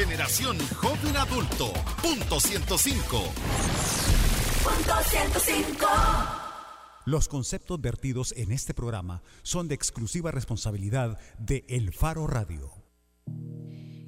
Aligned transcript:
Generación 0.00 0.56
Joven 0.76 1.14
Adulto. 1.14 1.74
Punto 2.00 2.40
105. 2.40 3.18
Punto 4.64 4.94
105. 5.02 5.86
Los 7.04 7.28
conceptos 7.28 7.78
vertidos 7.82 8.32
en 8.34 8.50
este 8.50 8.72
programa 8.72 9.22
son 9.42 9.68
de 9.68 9.74
exclusiva 9.74 10.30
responsabilidad 10.30 11.18
de 11.38 11.66
El 11.68 11.92
Faro 11.92 12.26
Radio. 12.26 12.70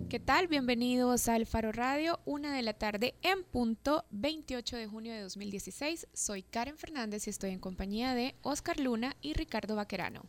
¿Qué 0.09 0.19
tal? 0.19 0.49
Bienvenidos 0.49 1.29
al 1.29 1.45
Faro 1.45 1.73
Radio, 1.73 2.21
una 2.25 2.57
de 2.57 2.63
la 2.63 2.73
tarde 2.73 3.15
en 3.21 3.45
punto 3.45 4.07
28 4.13 4.79
de 4.79 4.87
junio 4.87 5.13
de 5.13 5.21
2016. 5.21 6.09
Soy 6.15 6.43
Karen 6.43 6.79
Fernández 6.79 7.27
y 7.27 7.31
estoy 7.31 7.51
en 7.51 7.59
compañía 7.59 8.15
de 8.15 8.35
Oscar 8.41 8.81
Luna 8.81 9.15
y 9.21 9.35
Ricardo 9.35 9.77
Vaquerano. 9.77 10.23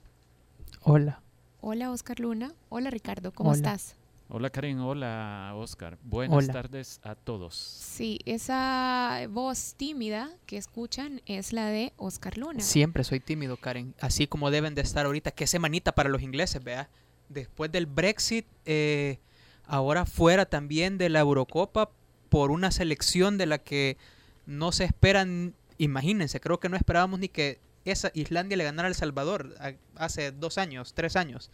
Hola. 0.81 1.21
Hola 1.61 1.89
Oscar 1.89 2.19
Luna. 2.19 2.53
Hola 2.67 2.89
Ricardo, 2.89 3.31
¿cómo 3.31 3.51
Hola. 3.51 3.55
estás? 3.55 3.95
Hola 4.35 4.49
Karen, 4.49 4.79
hola 4.79 5.51
Oscar. 5.55 5.99
Buenas 6.01 6.35
Hola. 6.45 6.53
tardes 6.53 6.99
a 7.03 7.13
todos. 7.13 7.53
Sí, 7.55 8.17
esa 8.25 9.21
voz 9.29 9.75
tímida 9.77 10.31
que 10.47 10.57
escuchan 10.57 11.21
es 11.27 11.53
la 11.53 11.67
de 11.67 11.93
Oscar 11.97 12.39
Luna. 12.39 12.59
Siempre 12.61 13.03
soy 13.03 13.19
tímido, 13.19 13.57
Karen. 13.57 13.93
Así 14.01 14.25
como 14.25 14.49
deben 14.49 14.73
de 14.73 14.81
estar 14.81 15.05
ahorita. 15.05 15.29
Qué 15.31 15.45
semanita 15.45 15.91
para 15.93 16.09
los 16.09 16.23
ingleses, 16.23 16.63
vea. 16.63 16.89
Después 17.29 17.71
del 17.71 17.85
Brexit, 17.85 18.47
eh, 18.65 19.19
ahora 19.67 20.07
fuera 20.07 20.47
también 20.47 20.97
de 20.97 21.09
la 21.09 21.19
Eurocopa 21.19 21.91
por 22.29 22.49
una 22.49 22.71
selección 22.71 23.37
de 23.37 23.45
la 23.45 23.59
que 23.59 23.97
no 24.47 24.71
se 24.71 24.85
esperan. 24.85 25.53
Imagínense, 25.77 26.39
creo 26.39 26.59
que 26.59 26.69
no 26.69 26.75
esperábamos 26.75 27.19
ni 27.19 27.29
que 27.29 27.59
esa 27.85 28.09
Islandia 28.15 28.57
le 28.57 28.63
ganara 28.63 28.87
a 28.87 28.89
El 28.89 28.95
Salvador 28.95 29.53
a- 29.59 29.73
hace 30.03 30.31
dos 30.31 30.57
años, 30.57 30.95
tres 30.95 31.15
años. 31.15 31.51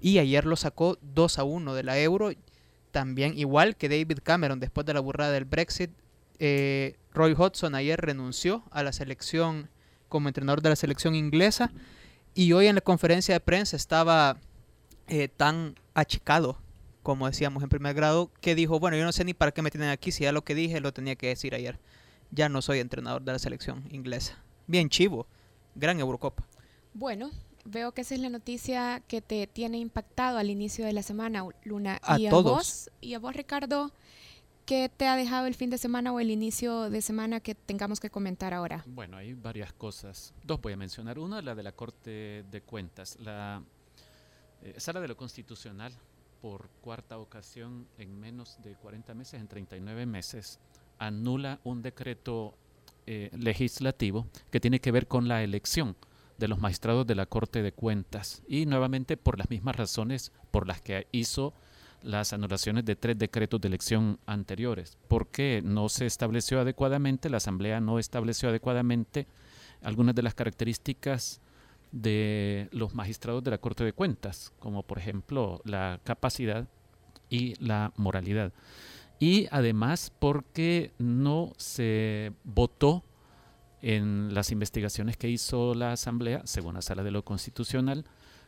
Y 0.00 0.18
ayer 0.18 0.44
lo 0.44 0.56
sacó 0.56 0.98
2 1.02 1.38
a 1.38 1.44
1 1.44 1.74
de 1.74 1.82
la 1.82 1.98
Euro. 1.98 2.30
También 2.90 3.36
igual 3.38 3.76
que 3.76 3.88
David 3.88 4.18
Cameron 4.22 4.60
después 4.60 4.86
de 4.86 4.94
la 4.94 5.00
burrada 5.00 5.32
del 5.32 5.44
Brexit. 5.44 5.90
eh, 6.38 6.96
Roy 7.12 7.34
Hodgson 7.36 7.74
ayer 7.74 8.00
renunció 8.00 8.62
a 8.70 8.82
la 8.82 8.92
selección 8.92 9.68
como 10.08 10.28
entrenador 10.28 10.62
de 10.62 10.68
la 10.70 10.76
selección 10.76 11.14
inglesa. 11.14 11.72
Y 12.34 12.52
hoy 12.52 12.66
en 12.66 12.76
la 12.76 12.80
conferencia 12.80 13.34
de 13.34 13.40
prensa 13.40 13.76
estaba 13.76 14.38
eh, 15.08 15.28
tan 15.28 15.74
achicado, 15.94 16.60
como 17.02 17.26
decíamos 17.26 17.62
en 17.62 17.68
primer 17.68 17.94
grado, 17.94 18.30
que 18.40 18.54
dijo, 18.54 18.78
bueno, 18.78 18.96
yo 18.96 19.04
no 19.04 19.12
sé 19.12 19.24
ni 19.24 19.34
para 19.34 19.50
qué 19.52 19.62
me 19.62 19.70
tienen 19.70 19.90
aquí, 19.90 20.12
si 20.12 20.24
ya 20.24 20.32
lo 20.32 20.44
que 20.44 20.54
dije 20.54 20.80
lo 20.80 20.92
tenía 20.92 21.16
que 21.16 21.28
decir 21.28 21.54
ayer. 21.54 21.78
Ya 22.30 22.48
no 22.48 22.62
soy 22.62 22.78
entrenador 22.78 23.22
de 23.22 23.32
la 23.32 23.38
selección 23.38 23.84
inglesa. 23.90 24.38
Bien 24.66 24.88
chivo, 24.88 25.26
gran 25.74 25.98
Eurocopa. 25.98 26.44
Bueno, 26.94 27.30
veo 27.64 27.92
que 27.92 28.02
esa 28.02 28.14
es 28.14 28.20
la 28.20 28.28
noticia 28.28 29.02
que 29.08 29.20
te 29.20 29.46
tiene 29.46 29.78
impactado 29.78 30.38
al 30.38 30.50
inicio 30.50 30.84
de 30.84 30.92
la 30.92 31.02
semana, 31.02 31.44
Luna. 31.64 31.98
A 32.02 32.18
y 32.18 32.26
a 32.26 32.30
todos. 32.30 32.52
vos, 32.52 32.90
y 33.00 33.14
a 33.14 33.18
vos, 33.18 33.34
Ricardo, 33.34 33.92
¿qué 34.66 34.90
te 34.94 35.06
ha 35.06 35.16
dejado 35.16 35.46
el 35.46 35.54
fin 35.54 35.70
de 35.70 35.78
semana 35.78 36.12
o 36.12 36.20
el 36.20 36.30
inicio 36.30 36.90
de 36.90 37.02
semana 37.02 37.40
que 37.40 37.54
tengamos 37.54 38.00
que 38.00 38.10
comentar 38.10 38.54
ahora? 38.54 38.84
Bueno, 38.86 39.16
hay 39.16 39.34
varias 39.34 39.72
cosas. 39.72 40.34
Dos 40.44 40.60
voy 40.60 40.72
a 40.72 40.76
mencionar. 40.76 41.18
Una, 41.18 41.42
la 41.42 41.54
de 41.54 41.62
la 41.62 41.72
Corte 41.72 42.44
de 42.50 42.62
Cuentas. 42.62 43.16
La 43.20 43.62
eh, 44.62 44.74
Sala 44.78 45.00
de 45.00 45.08
lo 45.08 45.16
Constitucional, 45.16 45.92
por 46.40 46.68
cuarta 46.80 47.18
ocasión 47.18 47.86
en 47.98 48.18
menos 48.18 48.58
de 48.62 48.74
40 48.74 49.14
meses, 49.14 49.40
en 49.40 49.48
39 49.48 50.06
meses, 50.06 50.58
anula 50.98 51.60
un 51.64 51.82
decreto 51.82 52.54
eh, 53.06 53.30
legislativo 53.32 54.26
que 54.50 54.60
tiene 54.60 54.80
que 54.80 54.92
ver 54.92 55.06
con 55.06 55.28
la 55.28 55.42
elección 55.42 55.96
de 56.38 56.48
los 56.48 56.60
magistrados 56.60 57.06
de 57.06 57.14
la 57.14 57.26
Corte 57.26 57.62
de 57.62 57.72
Cuentas. 57.72 58.42
Y 58.48 58.66
nuevamente 58.66 59.16
por 59.16 59.38
las 59.38 59.50
mismas 59.50 59.76
razones 59.76 60.32
por 60.50 60.66
las 60.66 60.80
que 60.80 61.06
hizo 61.12 61.52
las 62.02 62.32
anulaciones 62.32 62.84
de 62.84 62.96
tres 62.96 63.18
decretos 63.18 63.60
de 63.60 63.68
elección 63.68 64.18
anteriores, 64.24 64.96
porque 65.08 65.60
no 65.64 65.88
se 65.88 66.06
estableció 66.06 66.60
adecuadamente, 66.60 67.28
la 67.28 67.38
Asamblea 67.38 67.80
no 67.80 67.98
estableció 67.98 68.48
adecuadamente 68.48 69.26
algunas 69.82 70.14
de 70.14 70.22
las 70.22 70.34
características 70.34 71.40
de 71.90 72.68
los 72.70 72.94
magistrados 72.94 73.42
de 73.42 73.50
la 73.50 73.58
Corte 73.58 73.84
de 73.84 73.92
Cuentas, 73.92 74.52
como 74.58 74.82
por 74.82 74.98
ejemplo 74.98 75.60
la 75.64 76.00
capacidad 76.04 76.68
y 77.30 77.54
la 77.64 77.92
moralidad. 77.96 78.52
Y 79.18 79.48
además 79.50 80.12
porque 80.18 80.92
no 80.98 81.52
se 81.56 82.32
votó 82.44 83.02
en 83.82 84.34
las 84.34 84.50
investigaciones 84.50 85.16
que 85.16 85.28
hizo 85.28 85.74
la 85.74 85.92
Asamblea, 85.92 86.42
según 86.44 86.74
la 86.74 86.82
Sala 86.82 87.02
de 87.02 87.10
lo 87.10 87.24
Constitucional, 87.24 88.04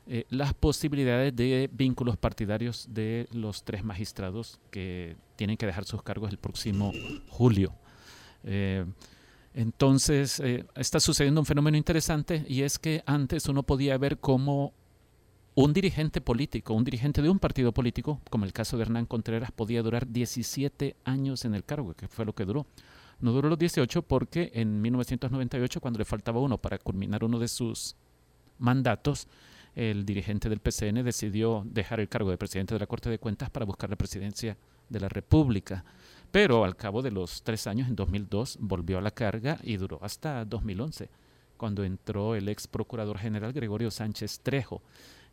eh, 0.06 0.24
las 0.30 0.54
posibilidades 0.54 1.36
de 1.36 1.70
vínculos 1.72 2.16
partidarios 2.16 2.88
de 2.90 3.28
los 3.32 3.64
tres 3.64 3.84
magistrados 3.84 4.58
que 4.70 5.16
tienen 5.36 5.56
que 5.56 5.66
dejar 5.66 5.84
sus 5.84 6.02
cargos 6.02 6.30
el 6.30 6.38
próximo 6.38 6.92
julio. 7.28 7.72
Eh, 8.44 8.84
entonces, 9.54 10.40
eh, 10.40 10.64
está 10.74 11.00
sucediendo 11.00 11.40
un 11.40 11.46
fenómeno 11.46 11.76
interesante 11.76 12.44
y 12.48 12.62
es 12.62 12.78
que 12.78 13.02
antes 13.06 13.48
uno 13.48 13.62
podía 13.62 13.98
ver 13.98 14.18
cómo 14.18 14.72
un 15.54 15.72
dirigente 15.72 16.20
político, 16.20 16.74
un 16.74 16.84
dirigente 16.84 17.20
de 17.22 17.28
un 17.28 17.38
partido 17.38 17.72
político, 17.72 18.20
como 18.30 18.44
el 18.44 18.52
caso 18.52 18.76
de 18.76 18.84
Hernán 18.84 19.06
Contreras, 19.06 19.50
podía 19.52 19.82
durar 19.82 20.06
17 20.06 20.96
años 21.04 21.44
en 21.44 21.54
el 21.54 21.64
cargo, 21.64 21.94
que 21.94 22.08
fue 22.08 22.24
lo 22.24 22.34
que 22.34 22.44
duró. 22.44 22.66
No 23.20 23.32
duró 23.32 23.48
los 23.48 23.58
18 23.58 24.02
porque 24.02 24.50
en 24.54 24.80
1998, 24.80 25.80
cuando 25.80 25.98
le 25.98 26.04
faltaba 26.04 26.40
uno 26.40 26.58
para 26.58 26.78
culminar 26.78 27.24
uno 27.24 27.38
de 27.38 27.48
sus 27.48 27.94
mandatos, 28.58 29.28
el 29.74 30.04
dirigente 30.04 30.48
del 30.48 30.60
PCN 30.60 31.04
decidió 31.04 31.62
dejar 31.66 32.00
el 32.00 32.08
cargo 32.08 32.30
de 32.30 32.38
presidente 32.38 32.74
de 32.74 32.80
la 32.80 32.86
Corte 32.86 33.10
de 33.10 33.18
Cuentas 33.18 33.50
para 33.50 33.66
buscar 33.66 33.90
la 33.90 33.96
presidencia 33.96 34.56
de 34.88 35.00
la 35.00 35.08
República. 35.08 35.84
Pero 36.30 36.64
al 36.64 36.76
cabo 36.76 37.02
de 37.02 37.10
los 37.10 37.42
tres 37.42 37.66
años, 37.66 37.88
en 37.88 37.96
2002, 37.96 38.58
volvió 38.60 38.98
a 38.98 39.02
la 39.02 39.10
carga 39.10 39.58
y 39.62 39.76
duró 39.76 39.98
hasta 40.02 40.44
2011, 40.44 41.08
cuando 41.56 41.84
entró 41.84 42.34
el 42.34 42.48
ex 42.48 42.66
procurador 42.66 43.18
general 43.18 43.52
Gregorio 43.52 43.90
Sánchez 43.90 44.40
Trejo. 44.40 44.82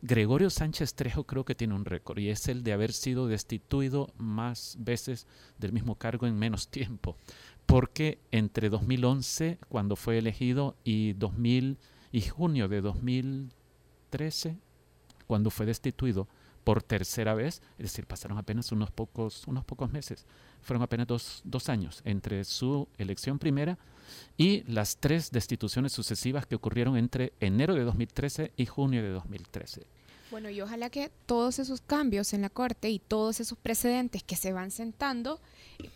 Gregorio 0.00 0.48
Sánchez 0.50 0.94
Trejo 0.94 1.24
creo 1.24 1.44
que 1.44 1.56
tiene 1.56 1.74
un 1.74 1.84
récord 1.84 2.18
y 2.18 2.30
es 2.30 2.46
el 2.46 2.62
de 2.62 2.72
haber 2.72 2.92
sido 2.92 3.26
destituido 3.26 4.08
más 4.16 4.76
veces 4.78 5.26
del 5.58 5.72
mismo 5.72 5.96
cargo 5.96 6.26
en 6.26 6.38
menos 6.38 6.68
tiempo, 6.68 7.16
porque 7.68 8.18
entre 8.30 8.70
2011, 8.70 9.58
cuando 9.68 9.94
fue 9.94 10.16
elegido, 10.16 10.74
y 10.84 11.12
2000 11.12 11.76
y 12.12 12.22
junio 12.22 12.66
de 12.66 12.80
2013, 12.80 14.56
cuando 15.26 15.50
fue 15.50 15.66
destituido 15.66 16.26
por 16.64 16.82
tercera 16.82 17.34
vez, 17.34 17.60
es 17.76 17.84
decir, 17.84 18.06
pasaron 18.06 18.38
apenas 18.38 18.72
unos 18.72 18.90
pocos, 18.90 19.46
unos 19.46 19.66
pocos 19.66 19.92
meses, 19.92 20.24
fueron 20.62 20.82
apenas 20.82 21.06
dos, 21.06 21.42
dos 21.44 21.68
años 21.68 22.00
entre 22.06 22.42
su 22.44 22.88
elección 22.96 23.38
primera 23.38 23.76
y 24.38 24.62
las 24.62 24.96
tres 24.96 25.30
destituciones 25.30 25.92
sucesivas 25.92 26.46
que 26.46 26.54
ocurrieron 26.54 26.96
entre 26.96 27.34
enero 27.38 27.74
de 27.74 27.84
2013 27.84 28.52
y 28.56 28.64
junio 28.64 29.02
de 29.02 29.10
2013. 29.10 29.86
Bueno, 30.30 30.50
y 30.50 30.60
ojalá 30.60 30.90
que 30.90 31.10
todos 31.24 31.58
esos 31.58 31.80
cambios 31.80 32.34
en 32.34 32.42
la 32.42 32.50
Corte 32.50 32.90
y 32.90 32.98
todos 32.98 33.40
esos 33.40 33.56
precedentes 33.56 34.22
que 34.22 34.36
se 34.36 34.52
van 34.52 34.70
sentando, 34.70 35.40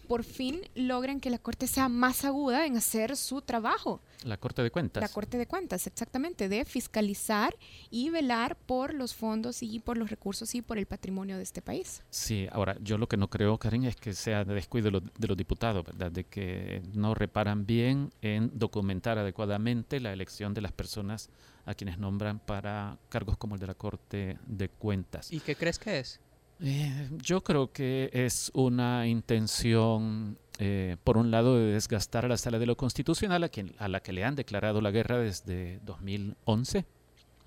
por 0.08 0.24
fin 0.24 0.60
logren 0.74 1.20
que 1.20 1.28
la 1.28 1.38
Corte 1.38 1.66
sea 1.66 1.88
más 1.88 2.24
aguda 2.24 2.64
en 2.64 2.76
hacer 2.76 3.16
su 3.16 3.42
trabajo. 3.42 4.00
La 4.24 4.36
Corte 4.36 4.62
de 4.62 4.70
Cuentas. 4.70 5.00
La 5.00 5.08
Corte 5.08 5.38
de 5.38 5.46
Cuentas, 5.46 5.86
exactamente, 5.86 6.48
de 6.48 6.64
fiscalizar 6.64 7.56
y 7.90 8.10
velar 8.10 8.56
por 8.56 8.94
los 8.94 9.14
fondos 9.14 9.62
y 9.62 9.80
por 9.80 9.96
los 9.98 10.10
recursos 10.10 10.54
y 10.54 10.62
por 10.62 10.78
el 10.78 10.86
patrimonio 10.86 11.36
de 11.36 11.42
este 11.42 11.62
país. 11.62 12.02
Sí, 12.10 12.46
ahora 12.52 12.76
yo 12.80 12.98
lo 12.98 13.08
que 13.08 13.16
no 13.16 13.28
creo, 13.28 13.58
Karen, 13.58 13.84
es 13.84 13.96
que 13.96 14.14
sea 14.14 14.44
de 14.44 14.54
descuido 14.54 14.86
de 14.86 14.90
los, 14.92 15.02
de 15.18 15.28
los 15.28 15.36
diputados, 15.36 15.84
¿verdad? 15.84 16.10
De 16.10 16.24
que 16.24 16.82
no 16.94 17.14
reparan 17.14 17.66
bien 17.66 18.12
en 18.20 18.50
documentar 18.58 19.18
adecuadamente 19.18 20.00
la 20.00 20.12
elección 20.12 20.54
de 20.54 20.60
las 20.60 20.72
personas 20.72 21.30
a 21.64 21.74
quienes 21.74 21.98
nombran 21.98 22.38
para 22.38 22.98
cargos 23.08 23.36
como 23.36 23.54
el 23.54 23.60
de 23.60 23.66
la 23.66 23.74
Corte 23.74 24.38
de 24.46 24.68
Cuentas. 24.68 25.32
¿Y 25.32 25.40
qué 25.40 25.54
crees 25.56 25.78
que 25.78 26.00
es? 26.00 26.20
Eh, 26.60 27.08
yo 27.16 27.42
creo 27.42 27.72
que 27.72 28.10
es 28.12 28.50
una 28.54 29.06
intención, 29.08 30.38
eh, 30.58 30.96
por 31.04 31.16
un 31.16 31.30
lado, 31.30 31.56
de 31.56 31.72
desgastar 31.72 32.24
a 32.24 32.28
la 32.28 32.36
Sala 32.36 32.58
de 32.58 32.66
lo 32.66 32.76
Constitucional, 32.76 33.44
a, 33.44 33.48
quien, 33.48 33.74
a 33.78 33.88
la 33.88 34.00
que 34.00 34.12
le 34.12 34.24
han 34.24 34.34
declarado 34.34 34.80
la 34.80 34.90
guerra 34.90 35.18
desde 35.18 35.80
2011, 35.84 36.84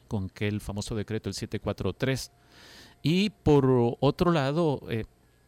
con 0.07 0.29
que 0.29 0.47
el 0.47 0.61
famoso 0.61 0.95
decreto 0.95 1.29
el 1.29 1.35
743, 1.35 2.31
y 3.01 3.29
por 3.29 3.97
otro 3.99 4.31
lado, 4.31 4.81
eh, 4.89 5.05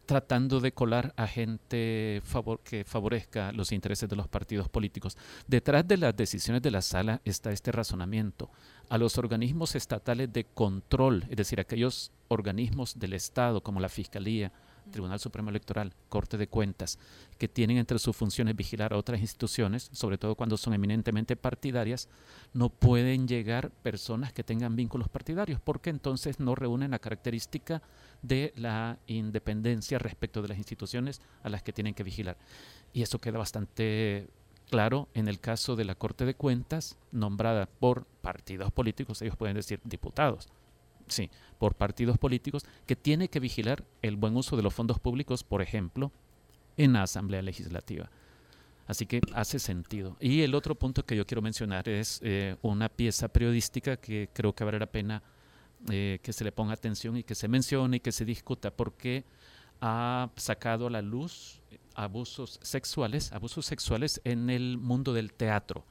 tratando 0.08 0.60
de 0.60 0.72
colar 0.72 1.12
a 1.18 1.26
gente 1.26 2.22
que 2.64 2.84
favorezca 2.86 3.52
los 3.52 3.72
intereses 3.72 4.08
de 4.08 4.16
los 4.16 4.26
partidos 4.26 4.66
políticos. 4.70 5.18
Detrás 5.46 5.86
de 5.86 5.98
las 5.98 6.16
decisiones 6.16 6.62
de 6.62 6.70
la 6.70 6.80
sala 6.80 7.20
está 7.26 7.52
este 7.52 7.72
razonamiento. 7.72 8.50
A 8.88 8.96
los 8.96 9.18
organismos 9.18 9.74
estatales 9.74 10.32
de 10.32 10.44
control, 10.44 11.26
es 11.28 11.36
decir, 11.36 11.60
aquellos 11.60 12.10
organismos 12.28 12.98
del 12.98 13.12
Estado 13.12 13.62
como 13.62 13.80
la 13.80 13.90
Fiscalía, 13.90 14.50
Tribunal 14.90 15.20
Supremo 15.20 15.50
Electoral, 15.50 15.94
Corte 16.08 16.36
de 16.36 16.48
Cuentas, 16.48 16.98
que 17.38 17.48
tienen 17.48 17.76
entre 17.76 17.98
sus 17.98 18.16
funciones 18.16 18.56
vigilar 18.56 18.92
a 18.92 18.96
otras 18.96 19.20
instituciones, 19.20 19.90
sobre 19.92 20.18
todo 20.18 20.34
cuando 20.34 20.56
son 20.56 20.74
eminentemente 20.74 21.36
partidarias, 21.36 22.08
no 22.52 22.70
pueden 22.70 23.28
llegar 23.28 23.70
personas 23.70 24.32
que 24.32 24.44
tengan 24.44 24.76
vínculos 24.76 25.08
partidarios, 25.08 25.60
porque 25.60 25.90
entonces 25.90 26.40
no 26.40 26.54
reúnen 26.54 26.90
la 26.90 26.98
característica 26.98 27.82
de 28.22 28.52
la 28.56 28.98
independencia 29.06 29.98
respecto 29.98 30.42
de 30.42 30.48
las 30.48 30.58
instituciones 30.58 31.20
a 31.42 31.48
las 31.48 31.62
que 31.62 31.72
tienen 31.72 31.94
que 31.94 32.02
vigilar. 32.02 32.36
Y 32.92 33.02
eso 33.02 33.20
queda 33.20 33.38
bastante 33.38 34.28
claro 34.68 35.08
en 35.14 35.28
el 35.28 35.40
caso 35.40 35.76
de 35.76 35.84
la 35.84 35.94
Corte 35.94 36.24
de 36.24 36.34
Cuentas, 36.34 36.96
nombrada 37.10 37.66
por 37.66 38.04
partidos 38.20 38.70
políticos, 38.72 39.22
ellos 39.22 39.36
pueden 39.36 39.56
decir 39.56 39.80
diputados, 39.84 40.48
sí, 41.10 41.30
por 41.58 41.74
partidos 41.74 42.18
políticos, 42.18 42.64
que 42.86 42.96
tiene 42.96 43.28
que 43.28 43.40
vigilar 43.40 43.84
el 44.02 44.16
buen 44.16 44.36
uso 44.36 44.56
de 44.56 44.62
los 44.62 44.74
fondos 44.74 44.98
públicos, 44.98 45.44
por 45.44 45.62
ejemplo, 45.62 46.12
en 46.76 46.92
la 46.92 47.02
Asamblea 47.02 47.42
Legislativa. 47.42 48.10
Así 48.86 49.04
que 49.04 49.20
hace 49.34 49.58
sentido. 49.58 50.16
Y 50.18 50.40
el 50.40 50.54
otro 50.54 50.74
punto 50.74 51.04
que 51.04 51.14
yo 51.14 51.26
quiero 51.26 51.42
mencionar 51.42 51.88
es 51.88 52.20
eh, 52.22 52.56
una 52.62 52.88
pieza 52.88 53.28
periodística 53.28 53.98
que 53.98 54.30
creo 54.32 54.54
que 54.54 54.64
vale 54.64 54.78
la 54.78 54.86
pena 54.86 55.22
eh, 55.90 56.18
que 56.22 56.32
se 56.32 56.42
le 56.42 56.52
ponga 56.52 56.72
atención 56.72 57.16
y 57.16 57.22
que 57.22 57.34
se 57.34 57.48
mencione 57.48 57.98
y 57.98 58.00
que 58.00 58.12
se 58.12 58.24
discuta, 58.24 58.70
porque 58.70 59.24
ha 59.80 60.30
sacado 60.36 60.86
a 60.86 60.90
la 60.90 61.02
luz 61.02 61.60
abusos 61.94 62.58
sexuales, 62.62 63.32
abusos 63.32 63.66
sexuales 63.66 64.20
en 64.24 64.50
el 64.50 64.78
mundo 64.78 65.12
del 65.12 65.32
teatro 65.32 65.84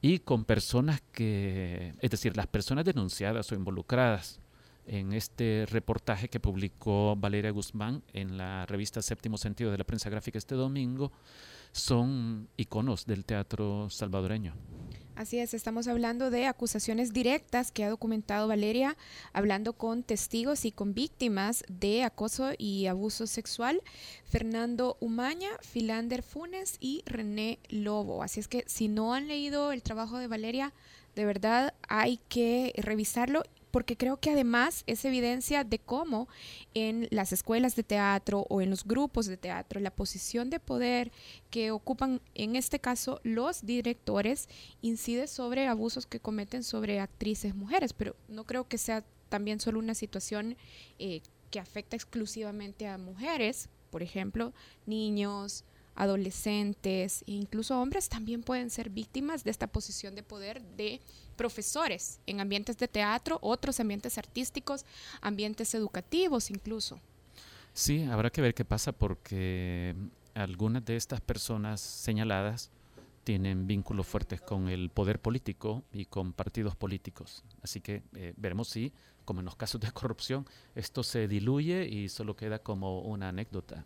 y 0.00 0.20
con 0.20 0.44
personas 0.44 1.02
que, 1.12 1.94
es 2.00 2.10
decir, 2.10 2.36
las 2.36 2.46
personas 2.46 2.84
denunciadas 2.84 3.50
o 3.50 3.54
involucradas 3.54 4.40
en 4.88 5.12
este 5.12 5.66
reportaje 5.70 6.28
que 6.28 6.40
publicó 6.40 7.14
Valeria 7.16 7.50
Guzmán 7.50 8.02
en 8.12 8.36
la 8.36 8.66
revista 8.66 9.02
Séptimo 9.02 9.36
Sentido 9.36 9.70
de 9.70 9.78
la 9.78 9.84
Prensa 9.84 10.10
Gráfica 10.10 10.38
este 10.38 10.54
domingo, 10.54 11.12
son 11.72 12.48
iconos 12.56 13.06
del 13.06 13.24
teatro 13.24 13.88
salvadoreño. 13.90 14.54
Así 15.14 15.38
es, 15.38 15.52
estamos 15.52 15.88
hablando 15.88 16.30
de 16.30 16.46
acusaciones 16.46 17.12
directas 17.12 17.72
que 17.72 17.84
ha 17.84 17.90
documentado 17.90 18.46
Valeria, 18.46 18.96
hablando 19.32 19.72
con 19.72 20.04
testigos 20.04 20.64
y 20.64 20.70
con 20.70 20.94
víctimas 20.94 21.64
de 21.68 22.04
acoso 22.04 22.52
y 22.56 22.86
abuso 22.86 23.26
sexual, 23.26 23.82
Fernando 24.24 24.96
Umaña, 25.00 25.48
Filander 25.60 26.22
Funes 26.22 26.76
y 26.80 27.02
René 27.04 27.58
Lobo. 27.68 28.22
Así 28.22 28.38
es 28.38 28.48
que 28.48 28.64
si 28.68 28.88
no 28.88 29.12
han 29.12 29.26
leído 29.26 29.72
el 29.72 29.82
trabajo 29.82 30.18
de 30.18 30.28
Valeria, 30.28 30.72
de 31.16 31.24
verdad 31.24 31.74
hay 31.88 32.20
que 32.28 32.72
revisarlo 32.76 33.42
porque 33.70 33.96
creo 33.96 34.18
que 34.18 34.30
además 34.30 34.84
es 34.86 35.04
evidencia 35.04 35.64
de 35.64 35.78
cómo 35.78 36.28
en 36.74 37.08
las 37.10 37.32
escuelas 37.32 37.76
de 37.76 37.82
teatro 37.82 38.46
o 38.48 38.60
en 38.60 38.70
los 38.70 38.84
grupos 38.84 39.26
de 39.26 39.36
teatro 39.36 39.80
la 39.80 39.90
posición 39.90 40.50
de 40.50 40.60
poder 40.60 41.12
que 41.50 41.70
ocupan 41.70 42.20
en 42.34 42.56
este 42.56 42.78
caso 42.78 43.20
los 43.22 43.64
directores 43.64 44.48
incide 44.82 45.26
sobre 45.26 45.66
abusos 45.66 46.06
que 46.06 46.20
cometen 46.20 46.62
sobre 46.62 47.00
actrices 47.00 47.54
mujeres, 47.54 47.92
pero 47.92 48.16
no 48.28 48.44
creo 48.44 48.68
que 48.68 48.78
sea 48.78 49.04
también 49.28 49.60
solo 49.60 49.78
una 49.78 49.94
situación 49.94 50.56
eh, 50.98 51.20
que 51.50 51.60
afecta 51.60 51.96
exclusivamente 51.96 52.86
a 52.86 52.98
mujeres, 52.98 53.68
por 53.90 54.02
ejemplo, 54.02 54.52
niños, 54.86 55.64
adolescentes 55.98 57.22
e 57.26 57.32
incluso 57.32 57.78
hombres 57.78 58.08
también 58.08 58.42
pueden 58.42 58.70
ser 58.70 58.88
víctimas 58.88 59.42
de 59.42 59.50
esta 59.50 59.66
posición 59.66 60.14
de 60.14 60.22
poder 60.22 60.62
de 60.76 61.00
profesores 61.36 62.20
en 62.26 62.40
ambientes 62.40 62.78
de 62.78 62.86
teatro, 62.86 63.38
otros 63.42 63.80
ambientes 63.80 64.16
artísticos, 64.16 64.84
ambientes 65.20 65.74
educativos 65.74 66.50
incluso. 66.50 67.00
Sí, 67.72 68.04
habrá 68.04 68.30
que 68.30 68.40
ver 68.40 68.54
qué 68.54 68.64
pasa 68.64 68.92
porque 68.92 69.94
algunas 70.34 70.84
de 70.84 70.96
estas 70.96 71.20
personas 71.20 71.80
señaladas 71.80 72.70
tienen 73.24 73.66
vínculos 73.66 74.06
fuertes 74.06 74.40
con 74.40 74.68
el 74.68 74.90
poder 74.90 75.20
político 75.20 75.82
y 75.92 76.06
con 76.06 76.32
partidos 76.32 76.76
políticos. 76.76 77.44
Así 77.60 77.80
que 77.80 78.02
eh, 78.14 78.34
veremos 78.36 78.68
si, 78.68 78.92
como 79.24 79.40
en 79.40 79.46
los 79.46 79.56
casos 79.56 79.80
de 79.80 79.90
corrupción, 79.92 80.46
esto 80.76 81.02
se 81.02 81.26
diluye 81.26 81.88
y 81.88 82.08
solo 82.08 82.36
queda 82.36 82.60
como 82.60 83.00
una 83.00 83.30
anécdota. 83.30 83.84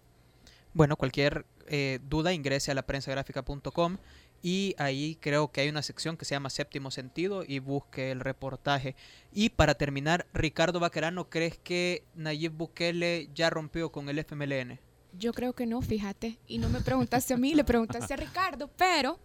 Bueno, 0.75 0.97
cualquier 0.97 1.45
eh, 1.69 1.99
duda 2.09 2.33
ingrese 2.33 2.71
a 2.71 2.75
la 2.75 2.87
prensagráfica.com 2.87 3.99
y 4.43 4.75
ahí 4.79 5.17
creo 5.21 5.53
que 5.53 5.61
hay 5.61 5.69
una 5.69 5.83
sección 5.83 6.17
que 6.17 6.25
se 6.25 6.35
llama 6.35 6.51
Séptimo 6.51 6.91
Sentido 6.91 7.45
y 7.47 7.61
busque 7.61 8.11
el 8.11 8.21
reportaje. 8.21 8.97
Y 9.33 9.51
para 9.51 9.75
terminar, 9.75 10.27
Ricardo 10.35 10.81
Baquerano, 10.81 11.29
¿crees 11.29 11.59
que 11.59 12.05
Nayib 12.15 12.53
Bukele 12.53 13.29
ya 13.35 13.51
rompió 13.51 13.93
con 13.93 14.09
el 14.09 14.19
FMLN? 14.19 14.81
Yo 15.17 15.33
creo 15.33 15.53
que 15.53 15.67
no, 15.67 15.81
fíjate. 15.83 16.39
Y 16.49 16.59
no 16.59 16.69
me 16.71 16.81
preguntaste 16.81 17.35
a 17.35 17.37
mí, 17.37 17.55
le 17.55 17.65
preguntaste 17.65 18.15
a 18.15 18.17
Ricardo, 18.17 18.69
pero 18.77 19.21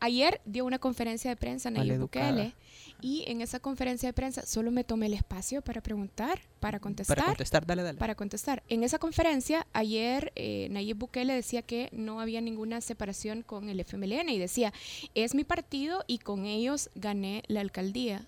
ayer 0.00 0.40
dio 0.44 0.64
una 0.64 0.78
conferencia 0.78 1.30
de 1.30 1.36
prensa 1.36 1.70
Nayib 1.70 1.98
Bukele 1.98 2.54
y 3.04 3.22
en 3.26 3.42
esa 3.42 3.60
conferencia 3.60 4.08
de 4.08 4.14
prensa 4.14 4.46
solo 4.46 4.70
me 4.70 4.82
tomé 4.82 5.06
el 5.06 5.12
espacio 5.12 5.60
para 5.60 5.82
preguntar, 5.82 6.40
para 6.58 6.80
contestar. 6.80 7.18
Para 7.18 7.28
contestar, 7.28 7.66
dale, 7.66 7.82
dale. 7.82 7.98
Para 7.98 8.14
contestar. 8.14 8.62
En 8.70 8.82
esa 8.82 8.98
conferencia, 8.98 9.66
ayer 9.74 10.32
eh, 10.36 10.68
Nayib 10.70 10.96
Bukele 10.96 11.34
decía 11.34 11.60
que 11.60 11.90
no 11.92 12.18
había 12.18 12.40
ninguna 12.40 12.80
separación 12.80 13.42
con 13.42 13.68
el 13.68 13.78
FMLN 13.78 14.30
y 14.30 14.38
decía, 14.38 14.72
es 15.14 15.34
mi 15.34 15.44
partido 15.44 16.02
y 16.06 16.20
con 16.20 16.46
ellos 16.46 16.88
gané 16.94 17.42
la 17.46 17.60
alcaldía. 17.60 18.26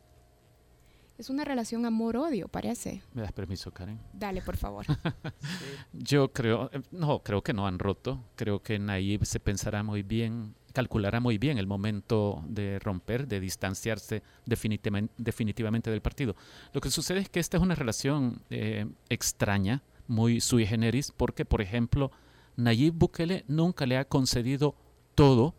Es 1.16 1.30
una 1.30 1.46
relación 1.46 1.86
amor-odio, 1.86 2.46
parece. 2.48 3.00
¿Me 3.14 3.22
das 3.22 3.32
permiso, 3.32 3.70
Karen? 3.72 3.98
Dale, 4.12 4.42
por 4.42 4.58
favor. 4.58 4.84
Yo 5.94 6.34
creo, 6.34 6.68
eh, 6.70 6.82
no, 6.90 7.22
creo 7.22 7.42
que 7.42 7.54
no 7.54 7.66
han 7.66 7.78
roto. 7.78 8.22
Creo 8.34 8.62
que 8.62 8.78
Nayib 8.78 9.24
se 9.24 9.40
pensará 9.40 9.82
muy 9.82 10.02
bien 10.02 10.54
calculará 10.76 11.20
muy 11.20 11.38
bien 11.38 11.56
el 11.56 11.66
momento 11.66 12.44
de 12.46 12.78
romper, 12.80 13.26
de 13.26 13.40
distanciarse 13.40 14.22
definitivamente, 14.44 15.90
del 15.90 16.02
partido. 16.02 16.36
Lo 16.74 16.82
que 16.82 16.90
sucede 16.90 17.20
es 17.20 17.30
que 17.30 17.40
esta 17.40 17.56
es 17.56 17.62
una 17.62 17.74
relación 17.74 18.42
eh, 18.50 18.84
extraña, 19.08 19.82
muy 20.06 20.42
sui 20.42 20.66
generis, 20.66 21.12
porque, 21.16 21.46
por 21.46 21.62
ejemplo, 21.62 22.10
Nayib 22.56 22.92
Bukele 22.92 23.46
nunca 23.48 23.86
le 23.86 23.96
ha 23.96 24.04
concedido 24.04 24.74
todo 25.14 25.54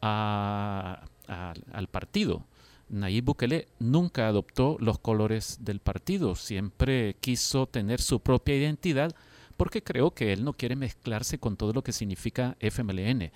al 0.00 1.88
partido. 1.90 2.46
Nayib 2.88 3.24
Bukele 3.24 3.68
nunca 3.78 4.26
adoptó 4.26 4.78
los 4.80 4.98
colores 4.98 5.58
del 5.60 5.80
partido, 5.80 6.34
siempre 6.34 7.14
quiso 7.20 7.66
tener 7.66 8.00
su 8.00 8.20
propia 8.20 8.56
identidad 8.56 9.14
porque 9.56 9.82
creo 9.82 10.10
que 10.12 10.32
él 10.32 10.44
no 10.44 10.52
quiere 10.52 10.76
mezclarse 10.76 11.38
con 11.38 11.56
todo 11.56 11.72
lo 11.72 11.82
que 11.82 11.92
significa 11.92 12.56
FMLN. 12.60 13.30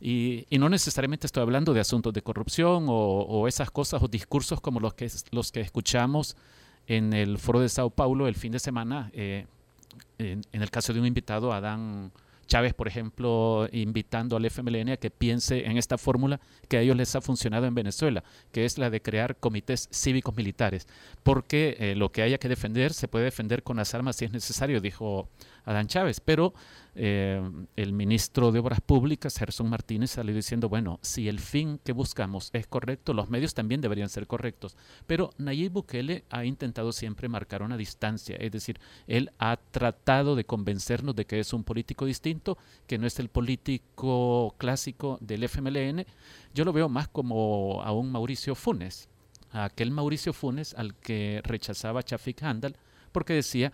Y, 0.00 0.46
no 0.58 0.68
necesariamente 0.68 1.26
estoy 1.26 1.42
hablando 1.42 1.72
de 1.72 1.80
asuntos 1.80 2.12
de 2.12 2.22
corrupción 2.22 2.86
o, 2.88 3.48
esas 3.48 3.70
cosas 3.70 4.02
o 4.02 4.08
discursos 4.08 4.60
como 4.60 4.80
los 4.80 4.94
que, 4.94 5.10
los 5.30 5.52
que 5.52 5.60
escuchamos 5.60 6.36
en 6.86 7.12
el 7.12 7.38
foro 7.38 7.60
de 7.60 7.68
Sao 7.68 7.90
Paulo 7.90 8.28
el 8.28 8.34
fin 8.34 8.52
de 8.52 8.58
semana, 8.58 9.10
eh, 9.14 9.46
en, 10.18 10.42
el 10.52 10.70
caso 10.70 10.92
de 10.92 11.00
un 11.00 11.06
invitado, 11.06 11.52
Adán 11.52 12.12
Chávez, 12.46 12.74
por 12.74 12.88
ejemplo, 12.88 13.68
invitando 13.72 14.36
al 14.36 14.44
FMLN 14.44 14.90
a 14.90 14.96
que 14.96 15.10
piense 15.10 15.66
en 15.66 15.76
esta 15.76 15.98
fórmula 15.98 16.40
que 16.68 16.76
a 16.76 16.80
ellos 16.80 16.96
les 16.96 17.14
ha 17.16 17.20
funcionado 17.20 17.66
en 17.66 17.74
Venezuela, 17.74 18.24
que 18.52 18.64
es 18.64 18.78
la 18.78 18.90
de 18.90 19.02
crear 19.02 19.36
comités 19.36 19.88
cívicos 19.92 20.36
militares, 20.36 20.86
porque 21.22 21.76
eh, 21.78 21.94
lo 21.96 22.10
que 22.12 22.22
haya 22.22 22.38
que 22.38 22.48
defender 22.48 22.92
se 22.92 23.08
puede 23.08 23.26
defender 23.26 23.62
con 23.62 23.76
las 23.76 23.94
armas 23.94 24.16
si 24.16 24.24
es 24.24 24.32
necesario, 24.32 24.80
dijo 24.80 25.28
Adán 25.64 25.88
Chávez, 25.88 26.20
pero 26.20 26.54
eh, 26.98 27.42
el 27.76 27.92
ministro 27.92 28.52
de 28.52 28.58
Obras 28.58 28.80
Públicas, 28.80 29.36
Gerson 29.36 29.68
Martínez, 29.68 30.12
salió 30.12 30.34
diciendo, 30.34 30.70
bueno, 30.70 30.98
si 31.02 31.28
el 31.28 31.40
fin 31.40 31.78
que 31.84 31.92
buscamos 31.92 32.48
es 32.54 32.66
correcto, 32.66 33.12
los 33.12 33.28
medios 33.28 33.52
también 33.52 33.82
deberían 33.82 34.08
ser 34.08 34.26
correctos. 34.26 34.76
Pero 35.06 35.30
Nayib 35.36 35.72
Bukele 35.72 36.24
ha 36.30 36.46
intentado 36.46 36.92
siempre 36.92 37.28
marcar 37.28 37.62
una 37.62 37.76
distancia, 37.76 38.36
es 38.36 38.50
decir, 38.50 38.80
él 39.06 39.30
ha 39.38 39.58
tratado 39.58 40.36
de 40.36 40.44
convencernos 40.44 41.14
de 41.14 41.26
que 41.26 41.38
es 41.38 41.52
un 41.52 41.64
político 41.64 42.06
distinto, 42.06 42.56
que 42.86 42.96
no 42.96 43.06
es 43.06 43.18
el 43.18 43.28
político 43.28 44.54
clásico 44.56 45.18
del 45.20 45.44
FMLN. 45.44 46.06
Yo 46.54 46.64
lo 46.64 46.72
veo 46.72 46.88
más 46.88 47.08
como 47.08 47.82
a 47.82 47.92
un 47.92 48.10
Mauricio 48.10 48.54
Funes, 48.54 49.10
a 49.50 49.64
aquel 49.64 49.90
Mauricio 49.90 50.32
Funes 50.32 50.72
al 50.74 50.94
que 50.94 51.42
rechazaba 51.44 52.02
Chafik 52.02 52.42
Handal, 52.42 52.76
porque 53.12 53.34
decía 53.34 53.72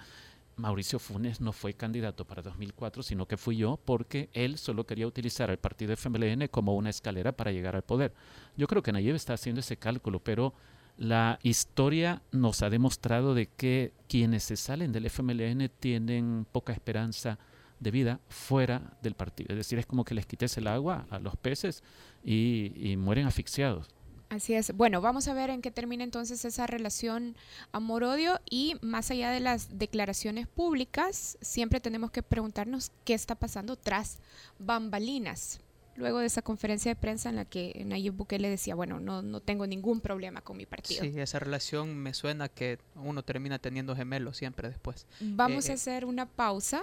Mauricio 0.62 1.00
Funes 1.00 1.40
no 1.40 1.52
fue 1.52 1.74
candidato 1.74 2.24
para 2.24 2.40
2004, 2.40 3.02
sino 3.02 3.26
que 3.26 3.36
fui 3.36 3.56
yo 3.56 3.80
porque 3.84 4.30
él 4.32 4.58
solo 4.58 4.86
quería 4.86 5.08
utilizar 5.08 5.50
el 5.50 5.58
partido 5.58 5.92
FMLN 5.92 6.46
como 6.46 6.76
una 6.76 6.88
escalera 6.88 7.32
para 7.32 7.50
llegar 7.50 7.74
al 7.74 7.82
poder. 7.82 8.14
Yo 8.56 8.68
creo 8.68 8.80
que 8.80 8.92
Nayib 8.92 9.16
está 9.16 9.34
haciendo 9.34 9.58
ese 9.58 9.76
cálculo, 9.76 10.20
pero 10.20 10.54
la 10.96 11.40
historia 11.42 12.22
nos 12.30 12.62
ha 12.62 12.70
demostrado 12.70 13.34
de 13.34 13.48
que 13.48 13.92
quienes 14.08 14.44
se 14.44 14.56
salen 14.56 14.92
del 14.92 15.06
FMLN 15.06 15.68
tienen 15.80 16.46
poca 16.52 16.72
esperanza 16.72 17.40
de 17.80 17.90
vida 17.90 18.20
fuera 18.28 18.96
del 19.02 19.14
partido. 19.14 19.48
Es 19.50 19.56
decir, 19.56 19.80
es 19.80 19.86
como 19.86 20.04
que 20.04 20.14
les 20.14 20.26
quites 20.26 20.56
el 20.58 20.68
agua 20.68 21.08
a 21.10 21.18
los 21.18 21.36
peces 21.36 21.82
y, 22.22 22.72
y 22.76 22.96
mueren 22.96 23.26
asfixiados. 23.26 23.88
Así 24.32 24.54
es. 24.54 24.74
Bueno, 24.74 25.02
vamos 25.02 25.28
a 25.28 25.34
ver 25.34 25.50
en 25.50 25.60
qué 25.60 25.70
termina 25.70 26.04
entonces 26.04 26.42
esa 26.46 26.66
relación 26.66 27.36
amor-odio 27.70 28.40
y 28.48 28.76
más 28.80 29.10
allá 29.10 29.30
de 29.30 29.40
las 29.40 29.78
declaraciones 29.78 30.46
públicas, 30.48 31.36
siempre 31.42 31.80
tenemos 31.80 32.10
que 32.10 32.22
preguntarnos 32.22 32.92
qué 33.04 33.12
está 33.12 33.34
pasando 33.34 33.76
tras 33.76 34.20
bambalinas. 34.58 35.60
Luego 35.96 36.20
de 36.20 36.26
esa 36.26 36.40
conferencia 36.40 36.90
de 36.90 36.96
prensa 36.96 37.28
en 37.28 37.36
la 37.36 37.44
que 37.44 37.82
Nayib 37.84 38.14
Bukele 38.14 38.48
decía, 38.48 38.74
bueno, 38.74 38.98
no, 38.98 39.20
no 39.20 39.40
tengo 39.40 39.66
ningún 39.66 40.00
problema 40.00 40.40
con 40.40 40.56
mi 40.56 40.64
partido. 40.64 41.02
Sí, 41.04 41.12
esa 41.20 41.38
relación 41.38 41.94
me 41.94 42.14
suena 42.14 42.48
que 42.48 42.78
uno 42.96 43.22
termina 43.22 43.58
teniendo 43.58 43.94
gemelos 43.94 44.38
siempre 44.38 44.70
después. 44.70 45.06
Vamos 45.20 45.68
Eh, 45.68 45.72
a 45.72 45.74
hacer 45.74 46.06
una 46.06 46.24
pausa. 46.24 46.80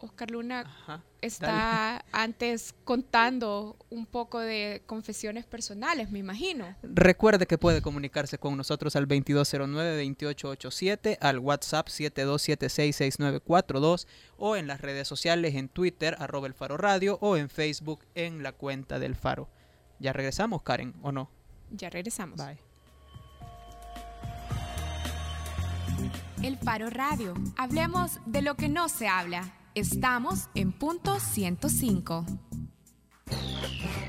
Oscar 0.00 0.30
Luna 0.30 0.60
Ajá. 0.60 1.02
está 1.20 2.04
antes 2.12 2.74
contando 2.84 3.76
un 3.90 4.06
poco 4.06 4.38
de 4.40 4.82
confesiones 4.86 5.44
personales, 5.46 6.10
me 6.10 6.18
imagino. 6.18 6.74
Recuerde 6.82 7.46
que 7.46 7.58
puede 7.58 7.82
comunicarse 7.82 8.38
con 8.38 8.56
nosotros 8.56 8.96
al 8.96 9.06
2209-2887, 9.08 11.18
al 11.20 11.38
WhatsApp 11.38 11.88
72766942 11.88 14.06
o 14.38 14.56
en 14.56 14.66
las 14.66 14.80
redes 14.80 15.06
sociales 15.06 15.54
en 15.54 15.68
Twitter, 15.68 16.16
arroba 16.18 16.46
el 16.46 16.54
Faro 16.54 16.76
Radio 16.76 17.18
o 17.20 17.36
en 17.36 17.50
Facebook 17.50 18.00
en 18.14 18.42
la 18.42 18.52
cuenta 18.52 18.98
del 18.98 19.14
Faro. 19.14 19.48
Ya 19.98 20.12
regresamos, 20.12 20.62
Karen, 20.62 20.94
¿o 21.02 21.12
no? 21.12 21.30
Ya 21.70 21.90
regresamos. 21.90 22.38
Bye. 22.38 22.58
El 26.42 26.56
Faro 26.56 26.88
Radio. 26.88 27.34
Hablemos 27.58 28.18
de 28.24 28.40
lo 28.40 28.54
que 28.54 28.70
no 28.70 28.88
se 28.88 29.08
habla. 29.08 29.52
Estamos 29.76 30.48
en 30.56 30.72
punto 30.72 31.20
105. 31.20 32.26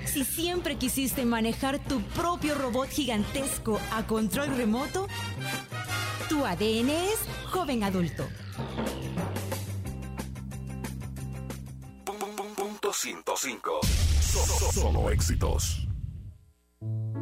Si 0.06 0.25
siempre 0.25 0.77
quisiste 0.77 1.24
manejar 1.24 1.77
tu 1.77 2.01
propio 2.01 2.56
robot 2.56 2.89
gigantesco 2.89 3.80
a 3.91 4.08
control 4.08 4.58
remoto, 4.58 5.08
tu 6.30 6.44
ADN 6.46 6.89
es 6.89 7.20
joven 7.51 7.84
adulto. 7.84 8.27
Punto 12.56 12.91
105. 12.91 13.72
Solo, 14.20 14.72
solo 14.72 15.10
éxitos. 15.12 15.88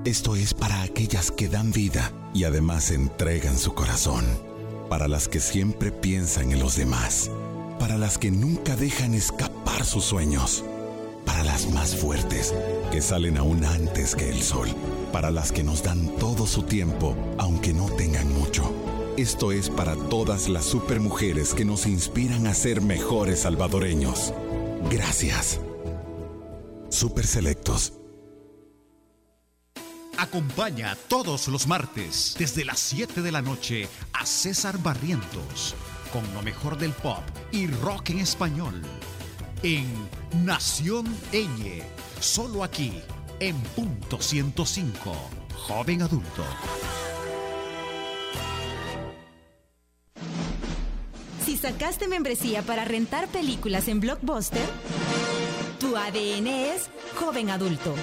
Esto 0.05 0.35
es 0.35 0.53
para 0.53 0.81
aquellas 0.83 1.31
que 1.31 1.49
dan 1.49 1.73
vida 1.73 2.13
y 2.33 2.45
además 2.45 2.91
entregan 2.91 3.57
su 3.57 3.73
corazón. 3.73 4.25
Para 4.89 5.09
las 5.09 5.27
que 5.27 5.41
siempre 5.41 5.91
piensan 5.91 6.53
en 6.53 6.59
los 6.59 6.77
demás. 6.77 7.29
Para 7.79 7.97
las 7.97 8.17
que 8.17 8.29
nunca 8.29 8.75
dejan 8.75 9.13
escapar 9.13 9.85
sus 9.85 10.03
sueños. 10.03 10.65
Para 11.25 11.43
las 11.43 11.69
más 11.71 11.95
fuertes, 11.95 12.53
que 12.91 13.01
salen 13.01 13.37
aún 13.37 13.63
antes 13.63 14.15
que 14.15 14.29
el 14.29 14.43
sol. 14.43 14.67
Para 15.13 15.31
las 15.31 15.51
que 15.51 15.63
nos 15.63 15.81
dan 15.81 16.09
todo 16.17 16.45
su 16.45 16.63
tiempo, 16.63 17.15
aunque 17.37 17.73
no 17.73 17.89
tengan 17.91 18.31
mucho. 18.33 18.71
Esto 19.17 19.51
es 19.51 19.69
para 19.69 19.95
todas 19.95 20.49
las 20.49 20.65
supermujeres 20.65 21.53
que 21.53 21.65
nos 21.65 21.85
inspiran 21.85 22.47
a 22.47 22.53
ser 22.53 22.81
mejores 22.81 23.41
salvadoreños. 23.41 24.33
Gracias. 24.91 25.59
Super 26.89 27.25
Selectos. 27.25 27.93
Acompaña 30.17 30.97
todos 31.07 31.47
los 31.47 31.65
martes 31.65 32.35
desde 32.37 32.65
las 32.65 32.79
7 32.79 33.21
de 33.21 33.31
la 33.31 33.41
noche 33.41 33.87
a 34.11 34.25
César 34.25 34.77
Barrientos 34.77 35.75
con 36.11 36.23
lo 36.33 36.41
mejor 36.41 36.77
del 36.77 36.91
pop 36.91 37.23
y 37.51 37.67
rock 37.67 38.11
en 38.11 38.19
español 38.19 38.81
en 39.63 39.85
Nación 40.45 41.05
Eñe, 41.31 41.83
solo 42.19 42.63
aquí 42.63 43.01
en 43.39 43.55
punto 43.75 44.21
105, 44.21 45.15
joven 45.67 46.01
adulto. 46.01 46.43
Si 51.45 51.57
sacaste 51.57 52.07
membresía 52.07 52.61
para 52.61 52.85
rentar 52.85 53.27
películas 53.27 53.87
en 53.87 53.99
Blockbuster, 53.99 54.67
tu 55.79 55.95
ADN 55.95 56.47
es 56.47 56.89
joven 57.15 57.49
adulto. 57.49 57.95